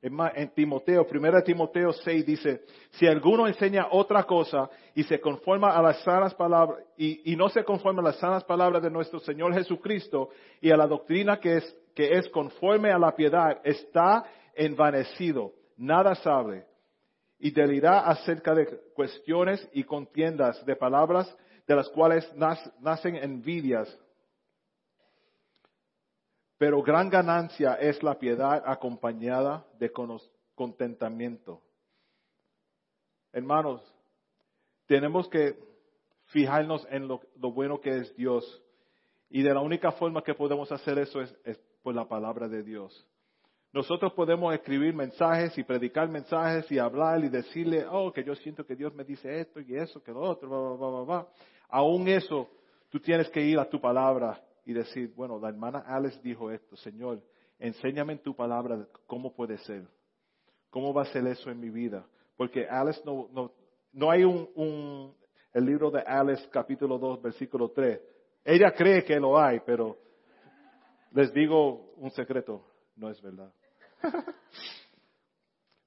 Es 0.00 0.12
más, 0.12 0.32
en 0.36 0.48
Timoteo, 0.50 1.04
1 1.10 1.42
Timoteo 1.42 1.92
6 1.92 2.24
dice, 2.24 2.62
si 2.92 3.06
alguno 3.08 3.48
enseña 3.48 3.88
otra 3.90 4.22
cosa 4.22 4.70
y 4.94 5.02
se 5.02 5.20
conforma 5.20 5.76
a 5.76 5.82
las 5.82 6.04
sanas 6.04 6.34
palabras, 6.34 6.84
y, 6.96 7.34
no 7.34 7.48
se 7.48 7.64
conforma 7.64 8.00
a 8.00 8.04
las 8.04 8.18
sanas 8.18 8.44
palabras 8.44 8.80
de 8.80 8.90
nuestro 8.90 9.18
Señor 9.18 9.52
Jesucristo 9.54 10.30
y 10.60 10.70
a 10.70 10.76
la 10.76 10.86
doctrina 10.86 11.40
que 11.40 11.56
es, 11.56 11.76
que 11.96 12.16
es 12.16 12.28
conforme 12.28 12.92
a 12.92 12.98
la 12.98 13.16
piedad, 13.16 13.60
está 13.64 14.24
envanecido, 14.58 15.54
nada 15.76 16.14
sabe, 16.16 16.66
y 17.38 17.50
delirá 17.50 18.00
acerca 18.00 18.54
de 18.54 18.66
cuestiones 18.94 19.66
y 19.72 19.84
contiendas 19.84 20.64
de 20.66 20.76
palabras 20.76 21.34
de 21.66 21.76
las 21.76 21.88
cuales 21.90 22.30
nacen 22.80 23.16
envidias 23.16 23.96
pero 26.58 26.82
gran 26.82 27.08
ganancia 27.08 27.74
es 27.74 28.02
la 28.02 28.18
piedad 28.18 28.64
acompañada 28.66 29.64
de 29.78 29.92
contentamiento. 30.56 31.62
Hermanos, 33.32 33.80
tenemos 34.86 35.28
que 35.28 35.56
fijarnos 36.26 36.84
en 36.90 37.06
lo, 37.06 37.20
bueno 37.52 37.80
que 37.80 37.98
es 37.98 38.16
Dios. 38.16 38.60
Y 39.30 39.42
de 39.42 39.54
la 39.54 39.60
única 39.60 39.92
forma 39.92 40.22
que 40.22 40.34
podemos 40.34 40.72
hacer 40.72 40.98
eso 40.98 41.20
es, 41.20 41.32
por 41.82 41.94
la 41.94 42.08
palabra 42.08 42.48
de 42.48 42.64
Dios. 42.64 43.06
Nosotros 43.72 44.12
podemos 44.14 44.54
escribir 44.54 44.94
mensajes 44.94 45.56
y 45.58 45.62
predicar 45.62 46.08
mensajes 46.08 46.70
y 46.72 46.78
hablar 46.78 47.22
y 47.22 47.28
decirle, 47.28 47.84
oh, 47.90 48.12
que 48.12 48.24
yo 48.24 48.34
siento 48.36 48.64
que 48.64 48.74
Dios 48.74 48.94
me 48.94 49.04
dice 49.04 49.40
esto 49.40 49.60
y 49.60 49.76
eso, 49.76 50.02
que 50.02 50.10
lo 50.10 50.20
otro, 50.20 50.48
bla, 50.48 50.58
bla, 50.76 50.88
bla, 50.88 51.02
bla. 51.02 51.28
Aún 51.68 52.08
eso, 52.08 52.48
tú 52.88 52.98
tienes 52.98 53.28
que 53.28 53.42
ir 53.42 53.58
a 53.58 53.68
tu 53.68 53.78
palabra 53.78 54.42
y 54.64 54.72
decir, 54.72 55.12
bueno, 55.14 55.38
la 55.38 55.50
hermana 55.50 55.80
Alice 55.86 56.18
dijo 56.22 56.50
esto, 56.50 56.76
Señor, 56.76 57.22
enséñame 57.58 58.14
en 58.14 58.22
tu 58.22 58.34
palabra 58.34 58.86
cómo 59.06 59.34
puede 59.34 59.58
ser, 59.58 59.86
cómo 60.70 60.94
va 60.94 61.02
a 61.02 61.12
ser 61.12 61.26
eso 61.26 61.50
en 61.50 61.60
mi 61.60 61.68
vida. 61.68 62.06
Porque 62.38 62.66
Alice 62.66 63.02
no, 63.04 63.28
no, 63.32 63.52
no 63.92 64.10
hay 64.10 64.24
un, 64.24 64.48
un, 64.54 65.14
el 65.52 65.66
libro 65.66 65.90
de 65.90 66.00
Alice 66.00 66.48
capítulo 66.50 66.98
2, 66.98 67.20
versículo 67.20 67.70
3. 67.70 68.00
Ella 68.44 68.72
cree 68.72 69.04
que 69.04 69.20
lo 69.20 69.38
hay, 69.38 69.60
pero 69.60 69.98
les 71.12 71.32
digo 71.34 71.92
un 71.96 72.10
secreto, 72.12 72.64
no 72.96 73.10
es 73.10 73.20
verdad. 73.20 73.52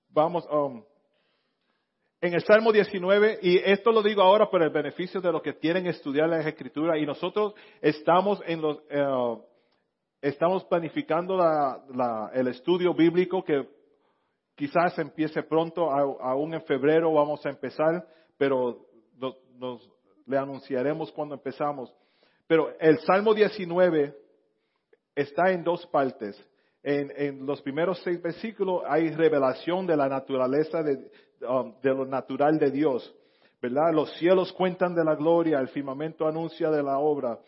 Vamos, 0.09 0.47
um, 0.51 0.83
en 2.19 2.33
el 2.33 2.43
Salmo 2.43 2.71
19, 2.71 3.39
y 3.41 3.57
esto 3.57 3.91
lo 3.91 4.03
digo 4.03 4.21
ahora 4.21 4.49
por 4.49 4.61
el 4.61 4.69
beneficio 4.69 5.21
de 5.21 5.31
los 5.31 5.41
que 5.41 5.57
quieren 5.57 5.87
estudiar 5.87 6.29
las 6.29 6.45
escrituras, 6.45 6.97
y 6.99 7.05
nosotros 7.05 7.53
estamos 7.81 8.41
en 8.45 8.61
los, 8.61 8.77
eh, 8.89 9.37
estamos 10.21 10.63
planificando 10.65 11.39
el 12.33 12.47
estudio 12.47 12.93
bíblico 12.93 13.43
que 13.43 13.67
quizás 14.55 14.97
empiece 14.99 15.41
pronto, 15.43 15.89
aún 15.91 16.53
en 16.53 16.61
febrero 16.63 17.11
vamos 17.13 17.43
a 17.45 17.49
empezar, 17.49 18.07
pero 18.37 18.85
nos, 19.57 19.89
le 20.27 20.37
anunciaremos 20.37 21.11
cuando 21.11 21.35
empezamos. 21.35 21.91
Pero 22.45 22.71
el 22.79 22.99
Salmo 22.99 23.33
19 23.33 24.15
está 25.15 25.51
en 25.51 25.63
dos 25.63 25.87
partes. 25.87 26.37
En, 26.83 27.11
en, 27.15 27.45
los 27.45 27.61
primeros 27.61 28.01
seis 28.03 28.21
versículos 28.21 28.81
hay 28.87 29.11
revelación 29.11 29.85
de 29.85 29.95
la 29.95 30.09
naturaleza 30.09 30.81
de, 30.81 31.11
Um, 31.47 31.73
de 31.81 31.89
lo 31.89 32.05
natural 32.05 32.59
de 32.59 32.69
Dios. 32.69 33.15
¿Verdad? 33.61 33.93
Los 33.93 34.11
cielos 34.17 34.53
cuentan 34.53 34.93
de 34.93 35.03
la 35.03 35.15
gloria, 35.15 35.59
el 35.59 35.69
firmamento 35.69 36.27
anuncia 36.27 36.69
de 36.69 36.83
la 36.83 36.99
obra. 36.99 37.39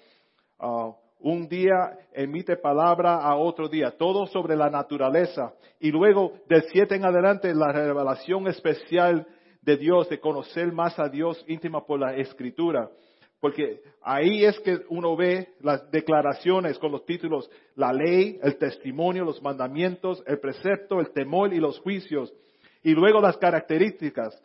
Uh, 0.60 0.94
un 1.20 1.48
día 1.48 1.98
emite 2.12 2.58
palabra 2.58 3.18
a 3.18 3.36
otro 3.36 3.68
día, 3.68 3.92
todo 3.98 4.26
sobre 4.26 4.56
la 4.56 4.70
naturaleza. 4.70 5.54
Y 5.80 5.92
luego, 5.92 6.34
del 6.50 6.64
siete 6.72 6.96
en 6.96 7.06
adelante, 7.06 7.54
la 7.54 7.72
revelación 7.72 8.48
especial 8.48 9.28
de 9.62 9.78
Dios, 9.78 10.10
de 10.10 10.20
conocer 10.20 10.72
más 10.72 10.98
a 11.00 11.08
Dios 11.08 11.44
íntima 11.48 11.86
por 11.86 12.00
la 12.00 12.16
escritura. 12.16 12.90
Porque 13.44 13.82
ahí 14.02 14.46
es 14.46 14.58
que 14.62 14.80
uno 14.88 15.18
ve 15.18 15.50
las 15.60 15.92
declaraciones 15.92 16.80
con 16.80 16.94
los 16.94 17.06
títulos, 17.06 17.52
la 17.76 17.92
ley, 17.92 18.40
el 18.42 18.58
testimonio, 18.58 19.26
los 19.26 19.42
mandamientos, 19.42 20.24
el 20.26 20.40
precepto, 20.40 21.02
el 21.02 21.12
temor 21.12 21.54
y 21.54 21.60
los 21.60 21.78
juicios. 21.80 22.34
Y 22.84 22.92
luego 22.94 23.20
las 23.20 23.36
características 23.36 24.42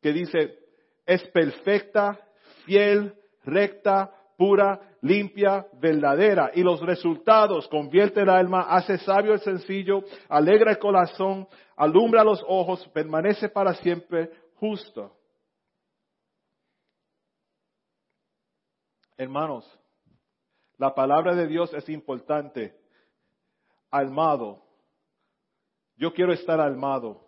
que 0.00 0.14
dice, 0.14 0.58
es 1.04 1.22
perfecta, 1.24 2.18
fiel, 2.64 3.12
recta, 3.44 4.10
pura, 4.38 4.80
limpia, 5.02 5.66
verdadera. 5.78 6.52
Y 6.54 6.62
los 6.62 6.80
resultados, 6.80 7.68
convierte 7.68 8.22
el 8.22 8.30
alma, 8.30 8.62
hace 8.62 8.96
sabio 8.96 9.34
el 9.34 9.40
sencillo, 9.40 10.04
alegra 10.30 10.70
el 10.70 10.78
corazón, 10.78 11.46
alumbra 11.76 12.24
los 12.24 12.42
ojos, 12.48 12.88
permanece 12.94 13.50
para 13.50 13.74
siempre 13.74 14.30
justo. 14.54 15.12
Hermanos, 19.22 19.64
la 20.78 20.96
palabra 20.96 21.36
de 21.36 21.46
Dios 21.46 21.72
es 21.74 21.88
importante. 21.88 22.74
Almado. 23.88 24.64
Yo 25.96 26.12
quiero 26.12 26.32
estar 26.32 26.60
almado. 26.60 27.20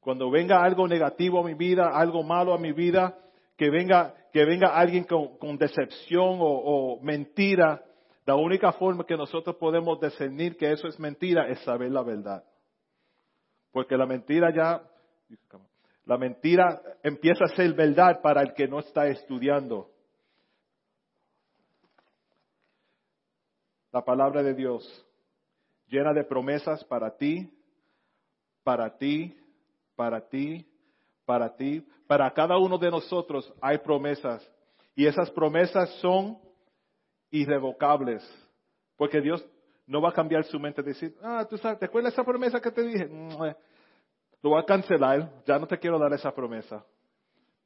Cuando 0.00 0.30
venga 0.30 0.62
algo 0.62 0.86
negativo 0.86 1.40
a 1.40 1.44
mi 1.44 1.54
vida, 1.54 1.88
algo 1.94 2.22
malo 2.22 2.52
a 2.52 2.58
mi 2.58 2.72
vida, 2.72 3.16
que 3.56 3.70
venga, 3.70 4.14
que 4.34 4.44
venga 4.44 4.76
alguien 4.76 5.04
con, 5.04 5.56
decepción 5.56 6.36
o, 6.40 7.00
mentira, 7.02 7.82
La 8.26 8.34
única 8.34 8.72
forma 8.72 9.06
que 9.06 9.16
nosotros 9.16 9.56
podemos 9.56 9.98
discernir 9.98 10.58
que 10.58 10.70
eso 10.70 10.88
es 10.88 11.00
mentira 11.00 11.48
es 11.48 11.58
saber 11.60 11.90
la 11.90 12.02
verdad. 12.02 12.44
Porque 13.72 13.96
la 13.96 14.04
mentira 14.04 14.52
ya, 14.54 14.82
la 16.04 16.18
mentira 16.18 16.82
empieza 17.02 17.44
a 17.44 17.56
ser 17.56 17.72
verdad 17.72 18.20
para 18.20 18.42
el 18.42 18.52
que 18.52 18.68
no 18.68 18.80
está 18.80 19.06
estudiando. 19.06 19.90
La 23.92 24.04
palabra 24.04 24.42
de 24.42 24.54
Dios, 24.54 25.06
llena 25.88 26.12
de 26.12 26.24
promesas 26.24 26.84
para 26.84 27.16
ti, 27.16 27.50
para 28.62 28.96
ti, 28.96 29.36
para 29.96 30.28
ti, 30.28 30.66
para 31.24 31.54
ti, 31.56 31.86
para 32.06 32.30
cada 32.32 32.56
uno 32.56 32.78
de 32.78 32.90
nosotros 32.90 33.52
hay 33.60 33.78
promesas. 33.78 34.48
Y 34.94 35.06
esas 35.06 35.30
promesas 35.30 35.90
son 36.00 36.38
irrevocables. 37.30 38.22
Porque 38.96 39.20
Dios 39.20 39.44
no 39.86 40.00
va 40.00 40.10
a 40.10 40.12
cambiar 40.12 40.44
su 40.44 40.58
mente 40.58 40.82
decir, 40.82 41.16
ah, 41.22 41.46
tú 41.48 41.56
sabes, 41.58 41.78
¿te 41.78 41.86
acuerdas 41.86 42.12
esa 42.12 42.24
promesa 42.24 42.60
que 42.60 42.70
te 42.70 42.82
dije? 42.82 43.08
Lo 44.42 44.50
voy 44.50 44.60
a 44.60 44.64
cancelar, 44.64 45.42
ya 45.46 45.58
no 45.58 45.66
te 45.66 45.78
quiero 45.78 45.98
dar 45.98 46.12
esa 46.12 46.32
promesa. 46.32 46.84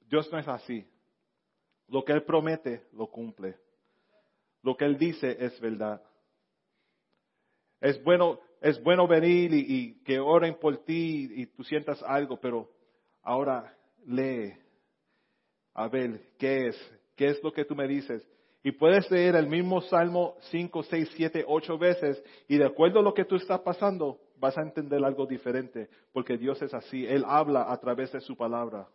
Dios 0.07 0.31
no 0.33 0.39
es 0.39 0.49
así. 0.49 0.87
Lo 1.89 2.05
que 2.05 2.12
Él 2.12 2.22
promete, 2.22 2.87
lo 2.93 3.09
cumple. 3.09 3.57
Lo 4.62 4.77
que 4.77 4.85
Él 4.85 4.97
dice 4.97 5.37
es 5.39 5.61
verdad. 5.61 6.03
Es 7.85 8.03
bueno, 8.03 8.41
es 8.62 8.82
bueno 8.82 9.07
venir 9.07 9.53
y, 9.53 10.03
que 10.05 10.18
oren 10.18 10.55
por 10.55 10.78
ti 10.87 11.28
y, 11.30 11.43
y 11.43 11.47
tú 11.49 11.62
sientas 11.64 12.03
algo, 12.03 12.41
pero 12.41 12.70
ahora 13.22 13.76
lee. 14.07 14.55
A 15.74 15.87
ver, 15.89 16.18
¿qué 16.39 16.68
es? 16.68 16.93
¿Qué 17.14 17.26
es 17.28 17.43
lo 17.43 17.53
que 17.53 17.66
tú 17.66 17.74
me 17.74 17.87
dices? 17.87 18.26
Y 18.62 18.72
puedes 18.72 19.11
leer 19.11 19.37
el 19.37 19.49
mismo 19.49 19.82
Salmo 19.82 20.37
5, 20.51 20.82
6, 20.85 21.11
7, 21.14 21.45
8 21.47 21.76
veces 21.76 22.24
y 22.49 22.57
de 22.57 22.64
acuerdo 22.64 23.01
a 23.01 23.03
lo 23.03 23.12
que 23.12 23.26
tú 23.26 23.37
estás 23.37 23.61
pasando, 23.61 24.18
vas 24.39 24.57
a 24.57 24.62
entender 24.62 25.05
algo 25.05 25.26
diferente, 25.26 25.91
porque 26.11 26.39
Dios 26.39 26.62
es 26.62 26.72
así, 26.72 27.05
Él 27.05 27.22
habla 27.26 27.70
a 27.70 27.78
través 27.78 28.12
de 28.12 28.22
su 28.22 28.35
palabra. 28.35 28.89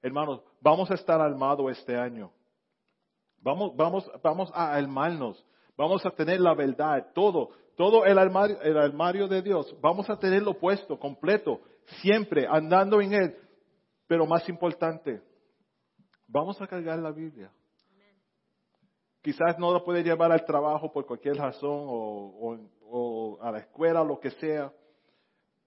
Hermanos, 0.00 0.40
vamos 0.62 0.90
a 0.90 0.94
estar 0.94 1.20
armados 1.20 1.70
este 1.78 1.94
año. 1.94 2.32
Vamos, 3.42 3.76
vamos, 3.76 4.10
vamos 4.22 4.50
a 4.54 4.72
armarnos. 4.72 5.44
Vamos 5.76 6.04
a 6.04 6.10
tener 6.10 6.40
la 6.40 6.54
verdad, 6.54 7.08
todo, 7.14 7.50
todo 7.82 8.06
el 8.06 8.16
armario, 8.16 8.60
el 8.62 8.78
armario 8.78 9.26
de 9.26 9.42
Dios. 9.42 9.76
Vamos 9.80 10.08
a 10.08 10.16
tenerlo 10.16 10.56
puesto, 10.56 10.96
completo, 11.00 11.60
siempre 12.00 12.46
andando 12.48 13.00
en 13.00 13.12
Él. 13.12 13.36
Pero 14.06 14.24
más 14.24 14.48
importante, 14.48 15.20
vamos 16.28 16.62
a 16.62 16.68
cargar 16.68 17.00
la 17.00 17.10
Biblia. 17.10 17.50
Quizás 19.20 19.58
no 19.58 19.72
la 19.74 19.82
puede 19.82 20.04
llevar 20.04 20.30
al 20.30 20.44
trabajo 20.44 20.92
por 20.92 21.06
cualquier 21.06 21.34
razón 21.34 21.68
o, 21.72 23.38
a 23.42 23.50
la 23.50 23.58
escuela, 23.58 24.04
lo 24.04 24.20
que 24.20 24.30
sea. 24.30 24.72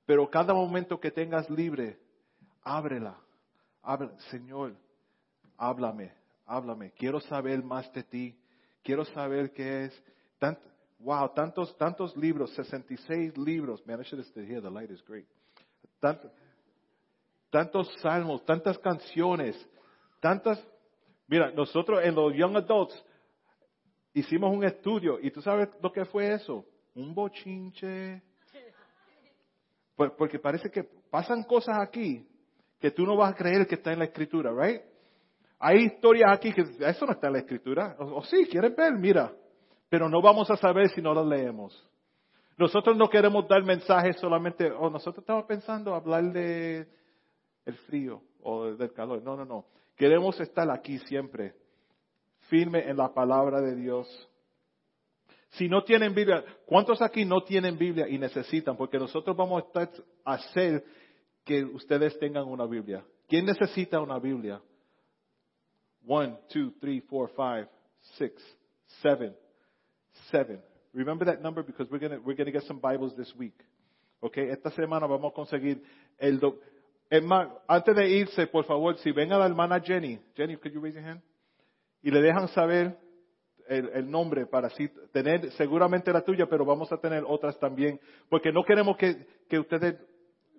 Pero 0.06 0.30
cada 0.30 0.54
momento 0.54 0.98
que 0.98 1.12
tengas 1.12 1.50
libre, 1.50 2.00
ábrela. 2.62 3.18
Señor, 4.32 4.74
háblame, 5.58 6.14
háblame. 6.46 6.92
Quiero 6.92 7.20
saber 7.20 7.62
más 7.62 7.92
de 7.92 8.04
ti. 8.04 8.40
Quiero 8.84 9.04
saber 9.04 9.52
qué 9.52 9.84
es. 9.84 10.04
Wow, 11.00 11.32
tantos, 11.34 11.76
tantos 11.78 12.16
libros, 12.16 12.54
66 12.56 13.38
libros. 13.38 13.86
Man, 13.86 14.00
I 14.00 14.04
should 14.04 14.20
have 14.20 14.28
stayed 14.28 14.48
here. 14.48 14.62
The 14.62 14.70
light 14.70 14.92
is 14.92 15.02
great. 15.04 15.26
tantos 17.50 17.94
salmos, 18.02 18.46
tantas 18.46 18.78
canciones, 18.80 19.56
tantas. 20.20 20.62
Mira, 21.28 21.52
nosotros 21.52 22.04
en 22.04 22.14
los 22.14 22.34
Young 22.36 22.58
Adults 22.58 23.04
hicimos 24.14 24.54
un 24.54 24.64
estudio 24.64 25.20
y 25.22 25.32
tú 25.32 25.42
sabes 25.42 25.70
lo 25.82 25.92
que 25.92 26.06
fue 26.06 26.34
eso, 26.34 26.66
un 26.94 27.14
bochinche. 27.14 28.22
Porque 29.96 30.40
parece 30.40 30.70
que 30.70 30.84
pasan 30.84 31.44
cosas 31.44 31.78
aquí 31.80 32.28
que 32.80 32.92
tú 32.92 33.06
no 33.06 33.16
vas 33.16 33.34
a 33.34 33.36
creer 33.36 33.66
que 33.66 33.76
está 33.76 33.94
en 33.94 34.00
la 34.00 34.06
escritura, 34.06 34.52
¿right? 34.52 34.82
Hay 35.60 35.86
historias 35.86 36.32
aquí 36.32 36.52
que 36.52 36.62
eso 36.62 37.06
no 37.06 37.14
está 37.14 37.28
en 37.28 37.34
la 37.34 37.40
escritura. 37.40 37.96
O, 38.00 38.24
sí, 38.26 38.46
quieren 38.46 38.76
ver, 38.76 38.94
mira. 38.94 39.34
Pero 39.90 40.10
no 40.10 40.22
vamos 40.22 40.50
a 40.50 40.58
saber 40.58 40.90
si 40.90 41.02
no 41.02 41.14
las 41.14 41.26
leemos. 41.26 41.88
Nosotros 42.58 42.96
no 42.96 43.10
queremos 43.10 43.48
dar 43.48 43.64
mensajes 43.64 44.18
solamente, 44.20 44.72
o 44.72 44.90
nosotros 44.90 45.24
estamos 45.24 45.46
pensando 45.46 45.94
hablar 45.94 46.24
de 46.32 46.88
el 47.66 47.76
frío 47.88 48.22
o 48.42 48.66
del 48.76 48.94
calor. 48.94 49.22
No, 49.22 49.36
no, 49.36 49.46
no. 49.46 49.66
Queremos 49.96 50.40
estar 50.40 50.70
aquí 50.72 51.00
siempre 51.00 51.54
firme 52.50 52.90
en 52.90 52.98
la 52.98 53.14
palabra 53.14 53.60
de 53.62 53.76
Dios. 53.76 54.08
Si 55.52 55.68
no 55.68 55.84
tienen 55.84 56.14
Biblia, 56.14 56.44
¿cuántos 56.66 57.02
aquí 57.02 57.26
no 57.26 57.44
tienen 57.44 57.78
Biblia 57.78 58.08
y 58.08 58.18
necesitan? 58.18 58.76
Porque 58.78 58.98
nosotros 58.98 59.36
vamos 59.36 59.64
a, 59.64 59.66
estar, 59.66 60.06
a 60.24 60.34
hacer 60.34 60.84
que 61.44 61.64
ustedes 61.64 62.18
tengan 62.20 62.46
una 62.46 62.66
Biblia. 62.66 63.06
¿Quién 63.28 63.46
necesita 63.46 64.00
una 64.00 64.20
Biblia? 64.20 64.62
One, 66.08 66.38
two, 66.50 66.72
three, 66.80 67.02
four, 67.02 67.30
five, 67.36 67.68
six, 68.18 68.34
seven, 69.02 69.36
seven. 70.32 70.62
Remember 70.94 71.26
that 71.26 71.42
number 71.42 71.64
because 71.64 71.90
we're 71.90 72.00
gonna 72.00 72.20
we're 72.20 72.36
gonna 72.36 72.52
get 72.52 72.64
some 72.64 72.80
Bibles 72.80 73.16
this 73.16 73.34
week. 73.36 73.56
Okay, 74.22 74.50
esta 74.50 74.72
semana 74.72 75.08
vamos 75.08 75.32
a 75.32 75.36
conseguir 75.36 75.82
el. 76.18 76.40
Do... 76.40 76.60
antes 77.68 77.96
de 77.96 78.10
irse, 78.10 78.48
por 78.48 78.66
favor, 78.66 78.98
si 78.98 79.12
ven 79.12 79.32
a 79.32 79.38
la 79.38 79.46
hermana 79.46 79.80
Jenny, 79.80 80.20
Jenny, 80.36 80.58
could 80.58 80.74
you 80.74 80.82
raise 80.82 80.96
your 80.96 81.04
hand? 81.04 81.22
y 82.06 82.12
le 82.12 82.22
dejan 82.22 82.48
saber 82.50 82.96
el, 83.68 84.12
nombre 84.12 84.46
para 84.46 84.68
así 84.68 84.88
tener 85.12 85.52
seguramente 85.54 86.14
la 86.14 86.22
tuya, 86.22 86.46
pero 86.46 86.64
vamos 86.64 86.92
a 86.92 86.98
tener 86.98 87.24
otras 87.26 87.58
también, 87.58 88.00
porque 88.30 88.52
no 88.52 88.64
queremos 88.64 88.96
que, 88.96 89.26
ustedes 89.58 89.96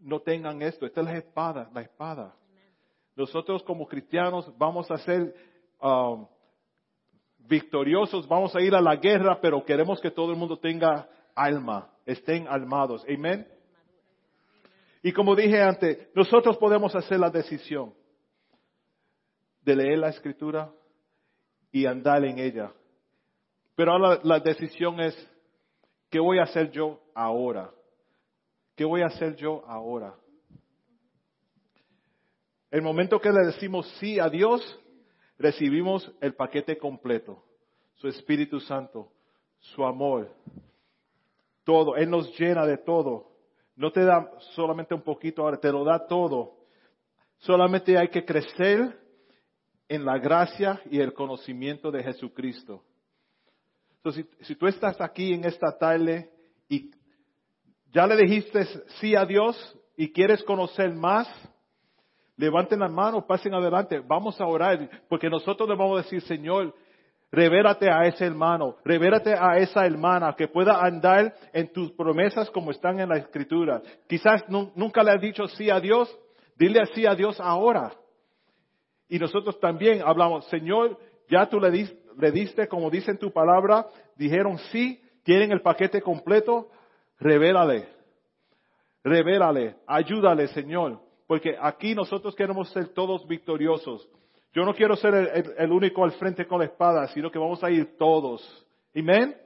no 0.02 0.18
tengan 0.18 0.60
esto. 0.60 0.86
Esta 0.86 1.02
es 1.02 1.06
la 1.06 1.16
espada, 1.16 1.70
la 1.72 1.82
espada. 1.82 2.34
Nosotros 3.14 3.62
como 3.62 3.86
cristianos 3.86 4.52
vamos 4.58 4.90
a 4.90 4.98
ser 4.98 5.32
um, 5.80 6.26
victoriosos, 7.46 8.26
vamos 8.28 8.54
a 8.54 8.60
ir 8.60 8.74
a 8.74 8.80
la 8.80 8.96
guerra, 8.96 9.40
pero 9.40 9.64
queremos 9.64 10.00
que 10.00 10.10
todo 10.10 10.30
el 10.30 10.36
mundo 10.36 10.58
tenga 10.58 11.08
alma, 11.34 11.90
estén 12.04 12.46
armados. 12.48 13.04
Amén. 13.08 13.46
Y 15.02 15.12
como 15.12 15.36
dije 15.36 15.62
antes, 15.62 16.08
nosotros 16.14 16.56
podemos 16.56 16.94
hacer 16.94 17.20
la 17.20 17.30
decisión 17.30 17.94
de 19.62 19.76
leer 19.76 19.98
la 19.98 20.08
escritura 20.08 20.72
y 21.70 21.86
andar 21.86 22.24
en 22.24 22.38
ella. 22.38 22.72
Pero 23.74 23.92
ahora 23.92 24.20
la 24.22 24.40
decisión 24.40 24.98
es, 25.00 25.14
¿qué 26.10 26.18
voy 26.18 26.38
a 26.38 26.44
hacer 26.44 26.70
yo 26.70 27.00
ahora? 27.14 27.70
¿Qué 28.74 28.84
voy 28.84 29.02
a 29.02 29.06
hacer 29.06 29.36
yo 29.36 29.64
ahora? 29.66 30.14
El 32.70 32.82
momento 32.82 33.20
que 33.20 33.30
le 33.30 33.46
decimos 33.46 33.86
sí 33.98 34.18
a 34.18 34.28
Dios, 34.28 34.60
recibimos 35.38 36.10
el 36.20 36.34
paquete 36.34 36.78
completo. 36.78 37.42
Su 37.94 38.08
Espíritu 38.08 38.60
Santo, 38.60 39.10
su 39.58 39.84
amor, 39.84 40.30
todo. 41.64 41.96
Él 41.96 42.10
nos 42.10 42.38
llena 42.38 42.66
de 42.66 42.78
todo. 42.78 43.32
No 43.74 43.90
te 43.90 44.04
da 44.04 44.30
solamente 44.54 44.94
un 44.94 45.02
poquito, 45.02 45.42
ahora 45.42 45.58
te 45.58 45.72
lo 45.72 45.84
da 45.84 46.06
todo. 46.06 46.56
Solamente 47.38 47.98
hay 47.98 48.08
que 48.08 48.24
crecer 48.24 48.98
en 49.88 50.04
la 50.04 50.18
gracia 50.18 50.80
y 50.90 51.00
el 51.00 51.12
conocimiento 51.12 51.90
de 51.90 52.02
Jesucristo. 52.02 52.82
Entonces, 53.96 54.26
si, 54.42 54.54
tú 54.54 54.66
estás 54.66 55.00
aquí 55.00 55.32
en 55.32 55.44
esta 55.44 55.76
tarde 55.76 56.30
y 56.68 56.90
ya 57.92 58.06
le 58.06 58.16
dijiste 58.16 58.64
sí 59.00 59.14
a 59.14 59.24
Dios 59.24 59.56
y 59.96 60.12
quieres 60.12 60.42
conocer 60.44 60.94
más, 60.94 61.28
levanten 62.36 62.80
la 62.80 62.88
mano, 62.88 63.26
pasen 63.26 63.54
adelante, 63.54 64.00
vamos 64.00 64.40
a 64.40 64.46
orar, 64.46 64.88
porque 65.08 65.28
nosotros 65.28 65.68
le 65.68 65.74
vamos 65.74 65.98
a 65.98 66.02
decir, 66.02 66.20
Señor, 66.22 66.74
revérate 67.30 67.90
a 67.90 68.06
ese 68.06 68.26
hermano, 68.26 68.76
revérate 68.84 69.34
a 69.34 69.58
esa 69.58 69.84
hermana 69.84 70.34
que 70.36 70.48
pueda 70.48 70.82
andar 70.82 71.34
en 71.52 71.72
tus 71.72 71.92
promesas 71.92 72.50
como 72.50 72.70
están 72.70 73.00
en 73.00 73.08
la 73.08 73.18
escritura. 73.18 73.82
Quizás 74.08 74.44
nunca 74.48 75.02
le 75.02 75.12
has 75.12 75.20
dicho 75.20 75.46
sí 75.48 75.70
a 75.70 75.80
Dios, 75.80 76.14
dile 76.56 76.84
sí 76.94 77.06
a 77.06 77.14
Dios 77.14 77.40
ahora. 77.40 77.92
Y 79.08 79.18
nosotros 79.18 79.58
también 79.60 80.02
hablamos, 80.04 80.46
Señor, 80.48 80.98
ya 81.28 81.46
tú 81.48 81.60
le, 81.60 81.70
diste, 82.32 82.68
como 82.68 82.90
dice 82.90 83.12
en 83.12 83.18
tu 83.18 83.32
palabra, 83.32 83.86
dijeron 84.16 84.58
sí, 84.70 85.00
tienen 85.22 85.52
el 85.52 85.60
paquete 85.60 86.00
completo, 86.00 86.70
revélale, 87.18 87.88
revélale, 89.02 89.76
ayúdale, 89.86 90.48
Señor, 90.48 91.00
porque 91.26 91.56
aquí 91.60 91.94
nosotros 91.94 92.34
queremos 92.34 92.70
ser 92.70 92.88
todos 92.88 93.26
victoriosos. 93.26 94.08
Yo 94.52 94.64
no 94.64 94.74
quiero 94.74 94.96
ser 94.96 95.54
el, 95.58 95.70
único 95.70 96.02
al 96.02 96.12
frente 96.12 96.46
con 96.46 96.60
la 96.60 96.66
espada, 96.66 97.06
sino 97.08 97.30
que 97.30 97.38
vamos 97.38 97.62
a 97.62 97.70
ir 97.70 97.96
todos. 97.98 98.66
Amén. 98.94 99.36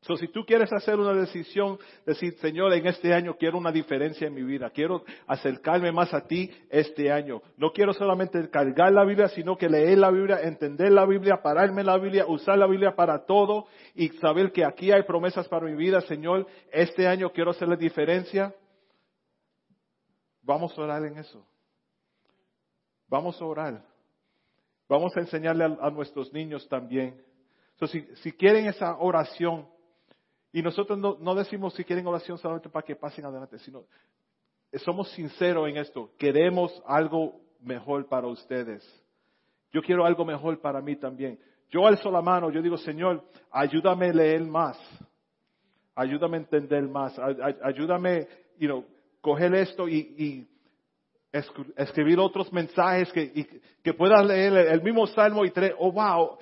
So, 0.00 0.16
si 0.16 0.26
tú 0.26 0.44
quieres 0.44 0.72
hacer 0.72 0.98
una 0.98 1.12
decisión, 1.12 1.78
decir, 2.04 2.32
Señor, 2.38 2.72
en 2.72 2.86
este 2.86 3.14
año 3.14 3.36
quiero 3.38 3.58
una 3.58 3.70
diferencia 3.70 4.26
en 4.26 4.34
mi 4.34 4.42
vida, 4.42 4.70
quiero 4.70 5.04
acercarme 5.28 5.92
más 5.92 6.12
a 6.12 6.26
ti 6.26 6.50
este 6.70 7.12
año. 7.12 7.40
No 7.56 7.70
quiero 7.70 7.92
solamente 7.92 8.50
cargar 8.50 8.92
la 8.92 9.04
Biblia, 9.04 9.28
sino 9.28 9.56
que 9.56 9.68
leer 9.68 9.98
la 9.98 10.10
Biblia, 10.10 10.40
entender 10.42 10.90
la 10.90 11.06
Biblia, 11.06 11.40
pararme 11.40 11.82
en 11.82 11.86
la 11.86 11.98
Biblia, 11.98 12.24
usar 12.26 12.58
la 12.58 12.66
Biblia 12.66 12.96
para 12.96 13.26
todo 13.26 13.66
y 13.94 14.08
saber 14.08 14.50
que 14.50 14.64
aquí 14.64 14.90
hay 14.90 15.04
promesas 15.04 15.46
para 15.46 15.66
mi 15.66 15.76
vida, 15.76 16.00
Señor. 16.00 16.48
Este 16.72 17.06
año 17.06 17.30
quiero 17.30 17.52
hacer 17.52 17.68
la 17.68 17.76
diferencia. 17.76 18.52
Vamos 20.42 20.76
a 20.76 20.82
orar 20.82 21.04
en 21.04 21.18
eso. 21.18 21.44
Vamos 23.08 23.40
a 23.40 23.44
orar. 23.44 23.84
Vamos 24.88 25.16
a 25.16 25.20
enseñarle 25.20 25.64
a, 25.64 25.90
nuestros 25.90 26.32
niños 26.32 26.68
también. 26.68 27.22
So, 27.76 27.86
si, 27.86 28.32
quieren 28.32 28.66
esa 28.66 28.96
oración, 28.98 29.66
y 30.52 30.60
nosotros 30.62 30.98
no, 30.98 31.34
decimos 31.34 31.74
si 31.74 31.84
quieren 31.84 32.06
oración 32.06 32.36
solamente 32.38 32.68
para 32.68 32.84
que 32.84 32.96
pasen 32.96 33.24
adelante, 33.24 33.58
sino 33.60 33.84
somos 34.84 35.10
sinceros 35.12 35.68
en 35.68 35.78
esto. 35.78 36.10
Queremos 36.18 36.82
algo 36.86 37.40
mejor 37.60 38.06
para 38.08 38.26
ustedes. 38.26 38.82
Yo 39.72 39.80
quiero 39.82 40.04
algo 40.04 40.24
mejor 40.24 40.60
para 40.60 40.80
mí 40.80 40.96
también. 40.96 41.38
Yo 41.70 41.86
alzo 41.86 42.10
la 42.10 42.20
mano, 42.20 42.50
yo 42.50 42.60
digo, 42.60 42.76
Señor, 42.76 43.24
ayúdame 43.50 44.10
a 44.10 44.12
leer 44.12 44.42
más. 44.42 44.78
Ayúdame 45.94 46.36
a 46.36 46.40
entender 46.40 46.82
más. 46.88 47.18
Ayúdame, 47.62 48.26
you 48.58 48.68
know, 48.68 48.84
coger 49.22 49.54
esto 49.54 49.88
y 49.88 50.46
escribir 51.32 52.18
otros 52.18 52.52
mensajes 52.52 53.10
que, 53.10 53.62
que 53.82 53.94
puedas 53.94 54.24
leer 54.26 54.52
el 54.52 54.82
mismo 54.82 55.06
salmo 55.06 55.44
y 55.44 55.50
tres, 55.50 55.72
oh 55.78 55.90
wow, 55.90 56.38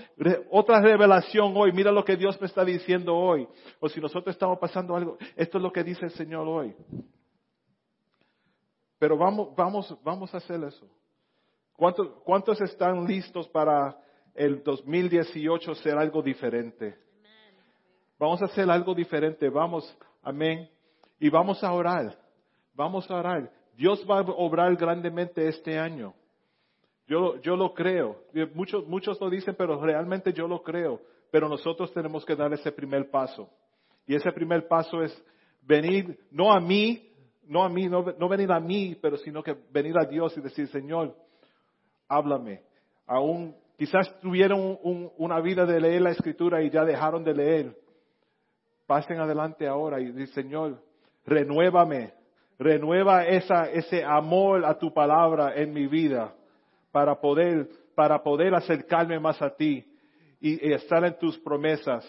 otra 0.50 0.80
revelación 0.80 1.52
hoy, 1.56 1.72
mira 1.72 1.92
lo 1.92 2.04
que 2.04 2.16
Dios 2.16 2.40
me 2.40 2.46
está 2.46 2.64
diciendo 2.64 3.16
hoy. 3.16 3.46
O 3.78 3.88
si 3.88 4.00
nosotros 4.00 4.34
estamos 4.34 4.58
pasando 4.58 4.96
algo, 4.96 5.16
esto 5.36 5.58
es 5.58 5.62
lo 5.62 5.72
que 5.72 5.84
dice 5.84 6.06
el 6.06 6.10
Señor 6.10 6.46
hoy. 6.48 6.74
Pero 8.98 9.16
vamos, 9.16 9.54
vamos, 9.56 9.96
vamos 10.02 10.34
a 10.34 10.38
hacer 10.38 10.62
eso. 10.64 10.86
¿Cuántos, 11.74 12.08
¿Cuántos 12.24 12.60
están 12.60 13.06
listos 13.06 13.48
para 13.48 13.96
el 14.34 14.62
2018 14.62 15.74
ser 15.76 15.96
algo 15.96 16.20
diferente? 16.20 16.98
Vamos 18.18 18.42
a 18.42 18.46
hacer 18.46 18.68
algo 18.68 18.94
diferente, 18.94 19.48
vamos, 19.48 19.96
amén. 20.22 20.68
Y 21.18 21.30
vamos 21.30 21.62
a 21.64 21.72
orar, 21.72 22.18
vamos 22.80 23.10
a 23.10 23.16
orar. 23.16 23.50
Dios 23.76 24.06
va 24.08 24.20
a 24.20 24.22
obrar 24.22 24.74
grandemente 24.74 25.46
este 25.46 25.78
año. 25.78 26.14
Yo, 27.06 27.38
yo 27.42 27.54
lo 27.54 27.74
creo. 27.74 28.16
Muchos, 28.54 28.86
muchos 28.88 29.20
lo 29.20 29.28
dicen, 29.28 29.54
pero 29.56 29.78
realmente 29.80 30.32
yo 30.32 30.48
lo 30.48 30.62
creo. 30.62 30.98
Pero 31.30 31.48
nosotros 31.48 31.92
tenemos 31.92 32.24
que 32.24 32.34
dar 32.34 32.52
ese 32.54 32.72
primer 32.72 33.10
paso. 33.10 33.50
Y 34.06 34.14
ese 34.14 34.32
primer 34.32 34.66
paso 34.66 35.02
es 35.02 35.24
venir, 35.60 36.18
no 36.30 36.52
a 36.52 36.60
mí, 36.60 37.06
no 37.46 37.62
a 37.64 37.68
mí, 37.68 37.86
no, 37.86 38.28
venir 38.28 38.50
a 38.50 38.60
mí, 38.60 38.96
pero 39.00 39.18
sino 39.18 39.42
que 39.42 39.54
venir 39.70 39.94
a 39.98 40.06
Dios 40.06 40.36
y 40.38 40.40
decir, 40.40 40.66
Señor, 40.68 41.14
háblame. 42.08 42.62
Aún 43.06 43.54
quizás 43.76 44.18
tuvieron 44.20 44.78
una 45.18 45.40
vida 45.40 45.66
de 45.66 45.80
leer 45.80 46.00
la 46.00 46.12
escritura 46.12 46.62
y 46.62 46.70
ya 46.70 46.84
dejaron 46.84 47.24
de 47.24 47.34
leer. 47.34 47.76
Pasen 48.86 49.20
adelante 49.20 49.68
ahora 49.68 50.00
y 50.00 50.06
dicen, 50.12 50.44
Señor, 50.44 50.82
renuévame, 51.26 52.19
Renueva 52.60 53.24
esa, 53.24 53.70
ese 53.70 54.04
amor 54.04 54.66
a 54.66 54.78
tu 54.78 54.92
palabra 54.92 55.54
en 55.54 55.72
mi 55.72 55.86
vida 55.86 56.34
para 56.92 57.18
poder, 57.18 57.70
para 57.94 58.22
poder 58.22 58.54
acercarme 58.54 59.18
más 59.18 59.40
a 59.40 59.56
ti 59.56 59.90
y, 60.42 60.70
estar 60.70 61.02
en 61.06 61.18
tus 61.18 61.38
promesas. 61.38 62.04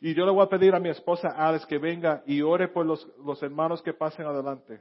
Y 0.00 0.14
yo 0.14 0.24
le 0.24 0.32
voy 0.32 0.42
a 0.42 0.48
pedir 0.48 0.74
a 0.74 0.80
mi 0.80 0.88
esposa 0.88 1.28
Alex 1.36 1.66
que 1.66 1.76
venga 1.76 2.22
y 2.24 2.40
ore 2.40 2.68
por 2.68 2.86
los, 2.86 3.06
los 3.26 3.42
hermanos 3.42 3.82
que 3.82 3.92
pasen 3.92 4.24
adelante. 4.24 4.80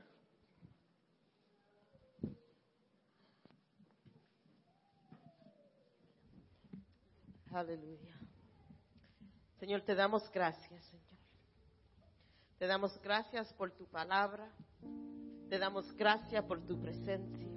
Aleluya. 7.51 8.17
Señor, 9.59 9.81
te 9.81 9.95
damos 9.95 10.31
gracias. 10.31 10.95
Te 12.57 12.67
damos 12.67 12.97
gracias 13.03 13.51
por 13.53 13.71
tu 13.71 13.85
palabra. 13.85 14.49
Te 15.49 15.59
damos 15.59 15.91
gracias 15.97 16.43
por 16.45 16.61
tu 16.61 16.79
presencia. 16.79 17.47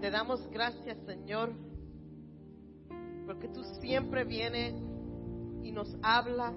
Te 0.00 0.10
damos 0.10 0.48
gracias, 0.50 0.96
Señor, 1.04 1.52
porque 3.26 3.48
tú 3.48 3.62
siempre 3.80 4.24
vienes 4.24 4.74
y 5.62 5.70
nos 5.70 5.94
habla 6.02 6.54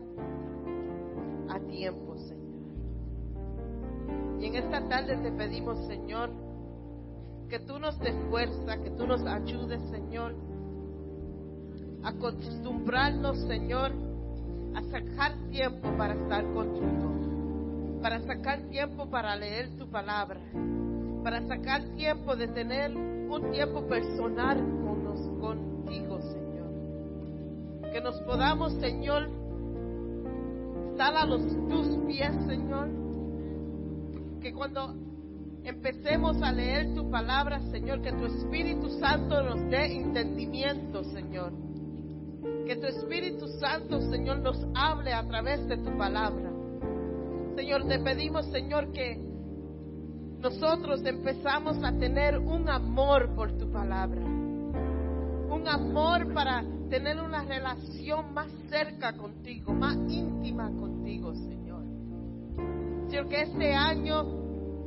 a 1.49 1.59
tiempo, 1.67 2.17
Señor. 2.17 2.45
Y 4.39 4.45
en 4.45 4.55
esta 4.55 4.87
tarde 4.87 5.17
te 5.17 5.31
pedimos, 5.33 5.85
Señor, 5.87 6.31
que 7.49 7.59
tú 7.59 7.77
nos 7.77 7.99
des 7.99 8.15
fuerza, 8.29 8.81
que 8.81 8.91
tú 8.91 9.05
nos 9.05 9.21
ayudes, 9.25 9.81
Señor, 9.91 10.33
a 12.03 12.09
acostumbrarnos, 12.09 13.37
Señor, 13.41 13.91
a 14.75 14.83
sacar 14.91 15.33
tiempo 15.49 15.87
para 15.97 16.13
estar 16.13 16.43
contigo, 16.53 17.99
para 18.01 18.19
sacar 18.21 18.61
tiempo 18.69 19.09
para 19.09 19.35
leer 19.35 19.69
tu 19.77 19.89
palabra, 19.89 20.39
para 21.23 21.47
sacar 21.47 21.81
tiempo 21.95 22.35
de 22.35 22.49
tener 22.49 22.95
un 22.95 23.51
tiempo 23.51 23.87
personal 23.87 24.57
con 24.57 25.05
contigo, 25.39 26.19
Señor. 26.21 27.91
Que 27.91 28.01
nos 28.01 28.19
podamos, 28.21 28.73
Señor, 28.73 29.29
estar 30.91 31.15
a 31.15 31.25
los 31.25 31.41
tus 31.69 31.97
pies, 32.05 32.31
Señor. 32.45 32.89
Que 34.41 34.53
cuando 34.53 34.93
empecemos 35.63 36.41
a 36.41 36.51
leer 36.51 36.93
tu 36.93 37.09
palabra, 37.09 37.61
Señor, 37.71 38.01
que 38.01 38.11
tu 38.11 38.25
Espíritu 38.25 38.89
Santo 38.99 39.41
nos 39.41 39.69
dé 39.69 39.95
entendimiento, 39.95 41.03
Señor 41.05 41.53
que 42.65 42.75
tu 42.75 42.87
Espíritu 42.87 43.47
Santo, 43.59 44.01
Señor, 44.09 44.39
nos 44.39 44.57
hable 44.73 45.13
a 45.13 45.25
través 45.27 45.65
de 45.67 45.77
tu 45.77 45.95
palabra. 45.97 46.51
Señor, 47.55 47.87
te 47.87 47.99
pedimos, 47.99 48.45
Señor, 48.47 48.91
que 48.91 49.17
nosotros 50.39 51.05
empezamos 51.05 51.81
a 51.83 51.91
tener 51.97 52.39
un 52.39 52.67
amor 52.67 53.33
por 53.35 53.55
tu 53.57 53.71
palabra. 53.71 54.21
Un 54.21 55.67
amor 55.67 56.33
para 56.33 56.63
tener 56.89 57.19
una 57.19 57.43
relación 57.43 58.33
más 58.33 58.51
cerca 58.69 59.15
contigo, 59.15 59.73
más 59.73 59.95
íntima 60.09 60.69
contigo, 60.71 61.33
Señor. 61.35 61.83
Señor, 63.09 63.29
que 63.29 63.41
este 63.43 63.73
año 63.73 64.23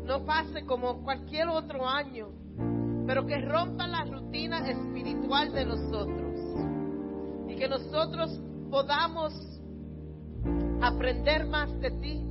no 0.05 0.25
pase 0.25 0.65
como 0.67 1.03
cualquier 1.03 1.49
otro 1.49 1.87
año, 1.87 2.29
pero 3.07 3.25
que 3.25 3.41
rompa 3.41 3.87
la 3.87 4.05
rutina 4.05 4.69
espiritual 4.69 5.53
de 5.53 5.65
nosotros 5.65 6.28
que 7.59 7.69
nosotros 7.69 8.39
podamos 8.71 9.33
aprender 10.81 11.47
más 11.47 11.69
de 11.81 11.91
ti, 11.91 12.25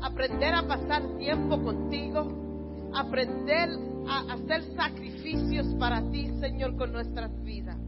aprender 0.00 0.54
a 0.54 0.62
pasar 0.66 1.02
tiempo 1.18 1.60
contigo, 1.62 2.90
aprender 2.94 3.70
a 4.08 4.34
hacer 4.34 4.62
sacrificios 4.76 5.66
para 5.78 6.02
ti, 6.10 6.30
Señor, 6.40 6.76
con 6.76 6.92
nuestras 6.92 7.30
vidas. 7.42 7.78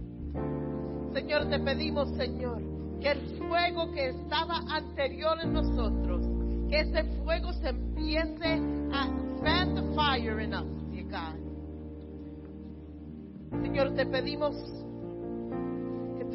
Señor, 1.13 1.49
te 1.49 1.61
pedimos, 1.61 2.11
Señor, 2.17 2.61
que 3.01 3.11
el 3.13 3.39
fuego 3.39 3.93
que 3.93 4.09
estaba 4.09 4.59
anterior 4.69 5.39
en 5.43 5.53
nosotros, 5.53 6.23
que 6.69 6.81
ese 6.81 7.05
fuego 7.23 7.53
se 7.53 7.69
empiece 7.69 8.61
a 8.93 9.07
fan 9.43 9.75
the 9.75 9.95
fire 9.95 10.41
in 10.41 10.53
us, 10.53 10.77
Señor, 13.63 13.95
te 13.95 14.07
pedimos 14.07 14.55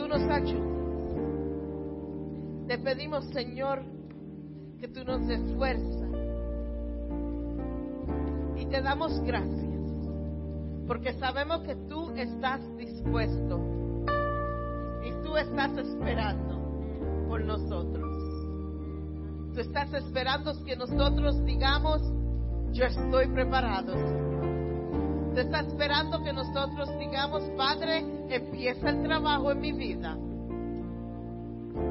tú 0.02 0.08
nos 0.08 0.22
ayudes. 0.32 0.72
Te 2.68 2.78
pedimos, 2.80 3.26
Señor, 3.26 3.84
que 4.80 4.88
tú 4.88 5.04
nos 5.04 5.28
des. 5.28 5.42
Y 8.58 8.66
te 8.66 8.82
damos 8.82 9.20
gracias, 9.22 9.82
porque 10.88 11.14
sabemos 11.14 11.62
que 11.62 11.76
tú 11.88 12.12
estás 12.16 12.62
dispuesto 12.78 13.60
y 15.06 15.12
tú 15.24 15.38
estás 15.38 15.78
esperando 15.78 17.28
por 17.28 17.44
nosotros. 17.44 18.10
Tú 19.54 19.60
estás 19.60 19.94
esperando 19.94 20.52
que 20.64 20.76
nosotros 20.76 21.44
digamos, 21.46 22.02
yo 22.72 22.86
estoy 22.86 23.28
preparado, 23.28 23.94
Tú 25.34 25.40
estás 25.40 25.68
esperando 25.68 26.22
que 26.22 26.34
nosotros 26.34 26.90
digamos, 27.00 27.44
Padre, 27.56 28.04
empieza 28.30 28.90
el 28.90 29.02
trabajo 29.04 29.52
en 29.52 29.62
mi 29.62 29.72
vida. 29.72 30.18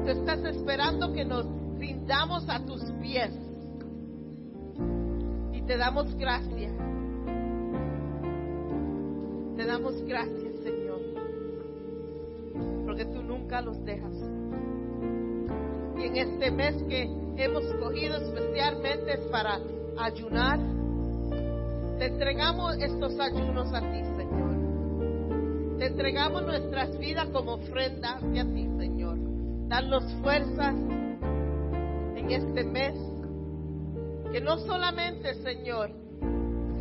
Tú 0.05 0.09
estás 0.11 0.43
esperando 0.45 1.11
que 1.11 1.25
nos 1.25 1.47
rindamos 1.79 2.47
a 2.47 2.63
tus 2.63 2.83
pies. 3.01 3.31
Y 5.53 5.61
te 5.63 5.75
damos 5.75 6.15
gracias. 6.15 6.71
Te 9.57 9.65
damos 9.65 10.01
gracias, 10.03 10.55
Señor. 10.63 10.99
Porque 12.85 13.05
tú 13.05 13.23
nunca 13.23 13.61
los 13.61 13.83
dejas. 13.83 14.13
Y 15.97 16.03
en 16.03 16.15
este 16.15 16.51
mes 16.51 16.75
que 16.83 17.09
hemos 17.37 17.63
cogido 17.79 18.17
especialmente 18.17 19.17
para 19.31 19.59
ayunar, 19.97 20.59
te 21.97 22.05
entregamos 22.05 22.77
estos 22.77 23.19
ayunos 23.19 23.73
a 23.73 23.79
ti, 23.79 24.01
Señor. 24.17 25.77
Te 25.77 25.87
entregamos 25.87 26.43
nuestras 26.43 26.97
vidas 26.97 27.27
como 27.29 27.53
ofrenda 27.53 28.17
hacia 28.17 28.43
ti, 28.45 28.69
Señor. 28.77 29.17
Danos 29.67 30.03
fuerzas 30.21 30.75
en 32.15 32.31
este 32.31 32.63
mes. 32.63 32.95
Que 34.31 34.39
no 34.39 34.57
solamente, 34.59 35.33
Señor, 35.43 35.91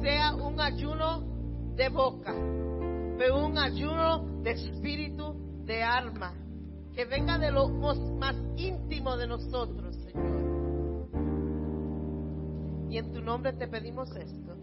sea 0.00 0.34
un 0.34 0.60
ayuno 0.60 1.22
de 1.74 1.88
boca, 1.88 2.32
pero 3.18 3.44
un 3.46 3.58
ayuno 3.58 4.42
de 4.42 4.52
espíritu, 4.52 5.34
de 5.64 5.82
alma, 5.82 6.32
que 6.94 7.04
venga 7.04 7.38
de 7.38 7.50
lo 7.50 7.68
más 7.68 8.36
íntimo 8.56 9.16
de 9.16 9.26
nosotros, 9.26 9.96
Señor. 9.96 10.40
Y 12.90 12.98
en 12.98 13.12
tu 13.12 13.22
nombre 13.22 13.52
te 13.52 13.68
pedimos 13.68 14.14
esto. 14.16 14.59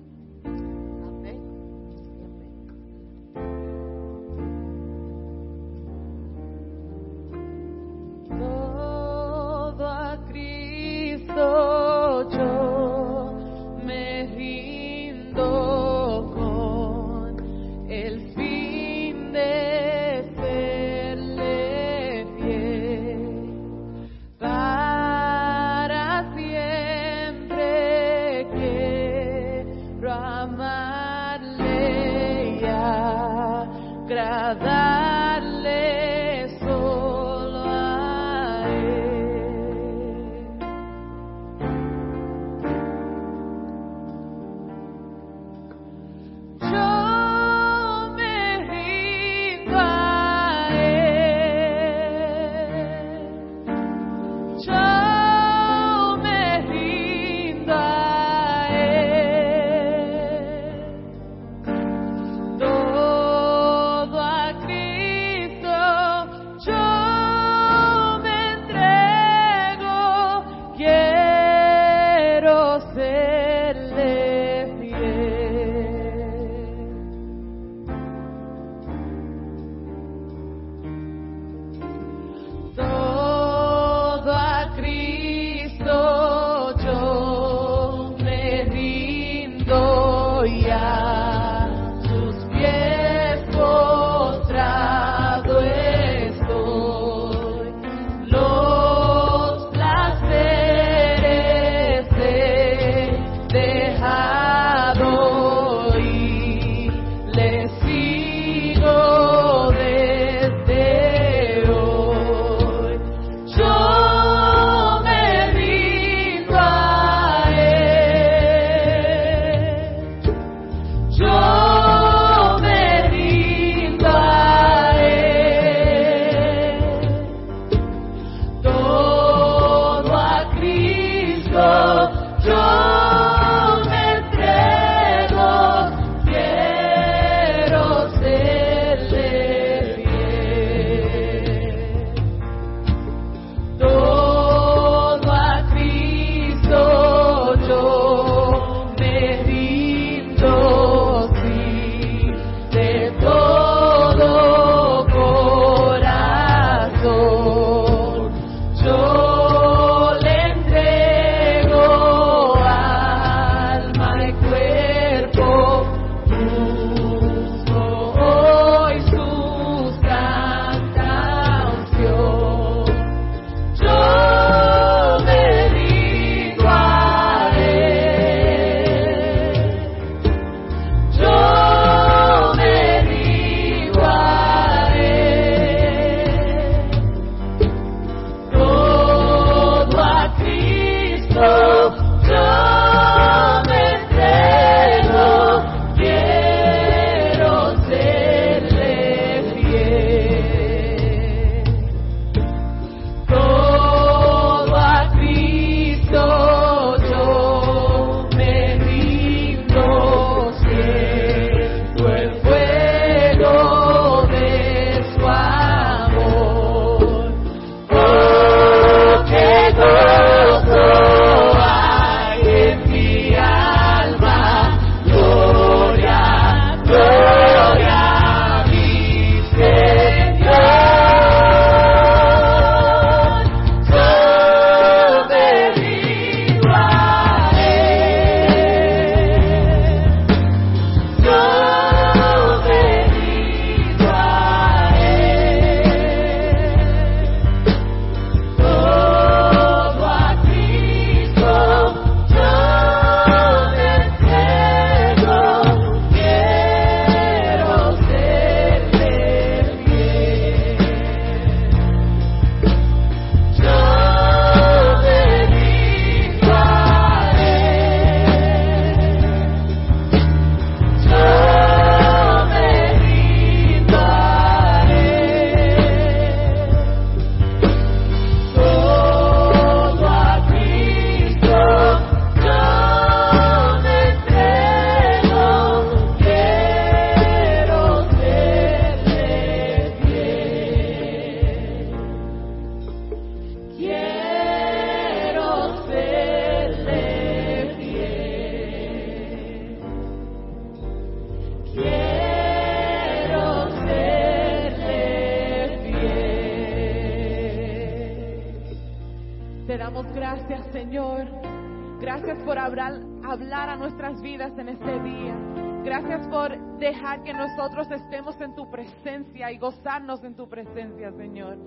Que 317.23 317.33
nosotros 317.33 317.89
estemos 317.89 318.39
en 318.41 318.53
tu 318.55 318.69
presencia 318.69 319.51
y 319.51 319.57
gozarnos 319.57 320.23
en 320.23 320.35
tu 320.35 320.47
presencia, 320.49 321.11
Señor. 321.13 321.57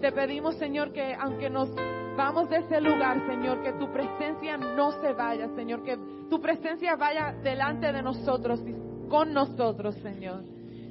Te 0.00 0.12
pedimos, 0.12 0.56
Señor, 0.56 0.92
que 0.92 1.14
aunque 1.14 1.50
nos 1.50 1.68
vamos 2.16 2.48
de 2.48 2.58
ese 2.58 2.80
lugar, 2.80 3.20
Señor, 3.26 3.62
que 3.62 3.72
tu 3.72 3.90
presencia 3.92 4.56
no 4.56 4.92
se 5.00 5.12
vaya, 5.12 5.48
Señor, 5.56 5.82
que 5.82 5.98
tu 6.30 6.40
presencia 6.40 6.96
vaya 6.96 7.32
delante 7.42 7.92
de 7.92 8.02
nosotros 8.02 8.60
y 8.66 9.08
con 9.08 9.32
nosotros, 9.32 9.94
Señor. 9.96 10.44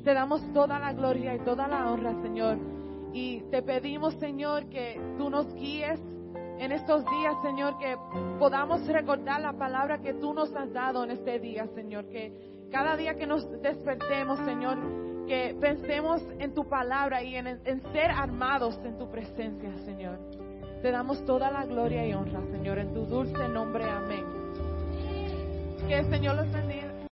Te 0.03 0.13
damos 0.13 0.41
toda 0.53 0.79
la 0.79 0.91
gloria 0.93 1.33
y 1.35 1.39
toda 1.39 1.67
la 1.67 1.89
honra, 1.89 2.13
Señor. 2.21 2.57
Y 3.13 3.41
te 3.51 3.61
pedimos, 3.61 4.13
Señor, 4.15 4.65
que 4.69 4.99
tú 5.17 5.29
nos 5.29 5.53
guíes 5.55 5.99
en 6.59 6.71
estos 6.71 7.03
días, 7.09 7.35
Señor, 7.41 7.77
que 7.77 7.95
podamos 8.37 8.85
recordar 8.87 9.41
la 9.41 9.53
palabra 9.53 9.99
que 9.99 10.13
tú 10.13 10.33
nos 10.33 10.53
has 10.55 10.71
dado 10.73 11.03
en 11.03 11.11
este 11.11 11.39
día, 11.39 11.67
Señor. 11.73 12.07
Que 12.09 12.52
cada 12.73 12.97
día 12.97 13.13
que 13.13 13.27
nos 13.27 13.49
despertemos, 13.61 14.39
Señor, 14.39 14.79
que 15.27 15.55
pensemos 15.61 16.21
en 16.39 16.55
tu 16.55 16.67
palabra 16.67 17.21
y 17.21 17.35
en, 17.35 17.61
ser 17.93 18.09
armados 18.09 18.79
en 18.83 18.97
tu 18.97 19.09
presencia, 19.11 19.71
Señor. 19.85 20.17
Te 20.81 20.89
damos 20.91 21.23
toda 21.23 21.51
la 21.51 21.65
gloria 21.65 22.05
y 22.05 22.13
honra, 22.13 22.41
Señor, 22.51 22.79
en 22.79 22.91
tu 22.93 23.05
dulce 23.05 23.47
nombre. 23.47 23.85
Amén. 23.85 24.25
Que 25.87 25.99
el 25.99 26.09
Señor 26.09 26.35
los 26.35 26.51
bendiga. 26.51 26.92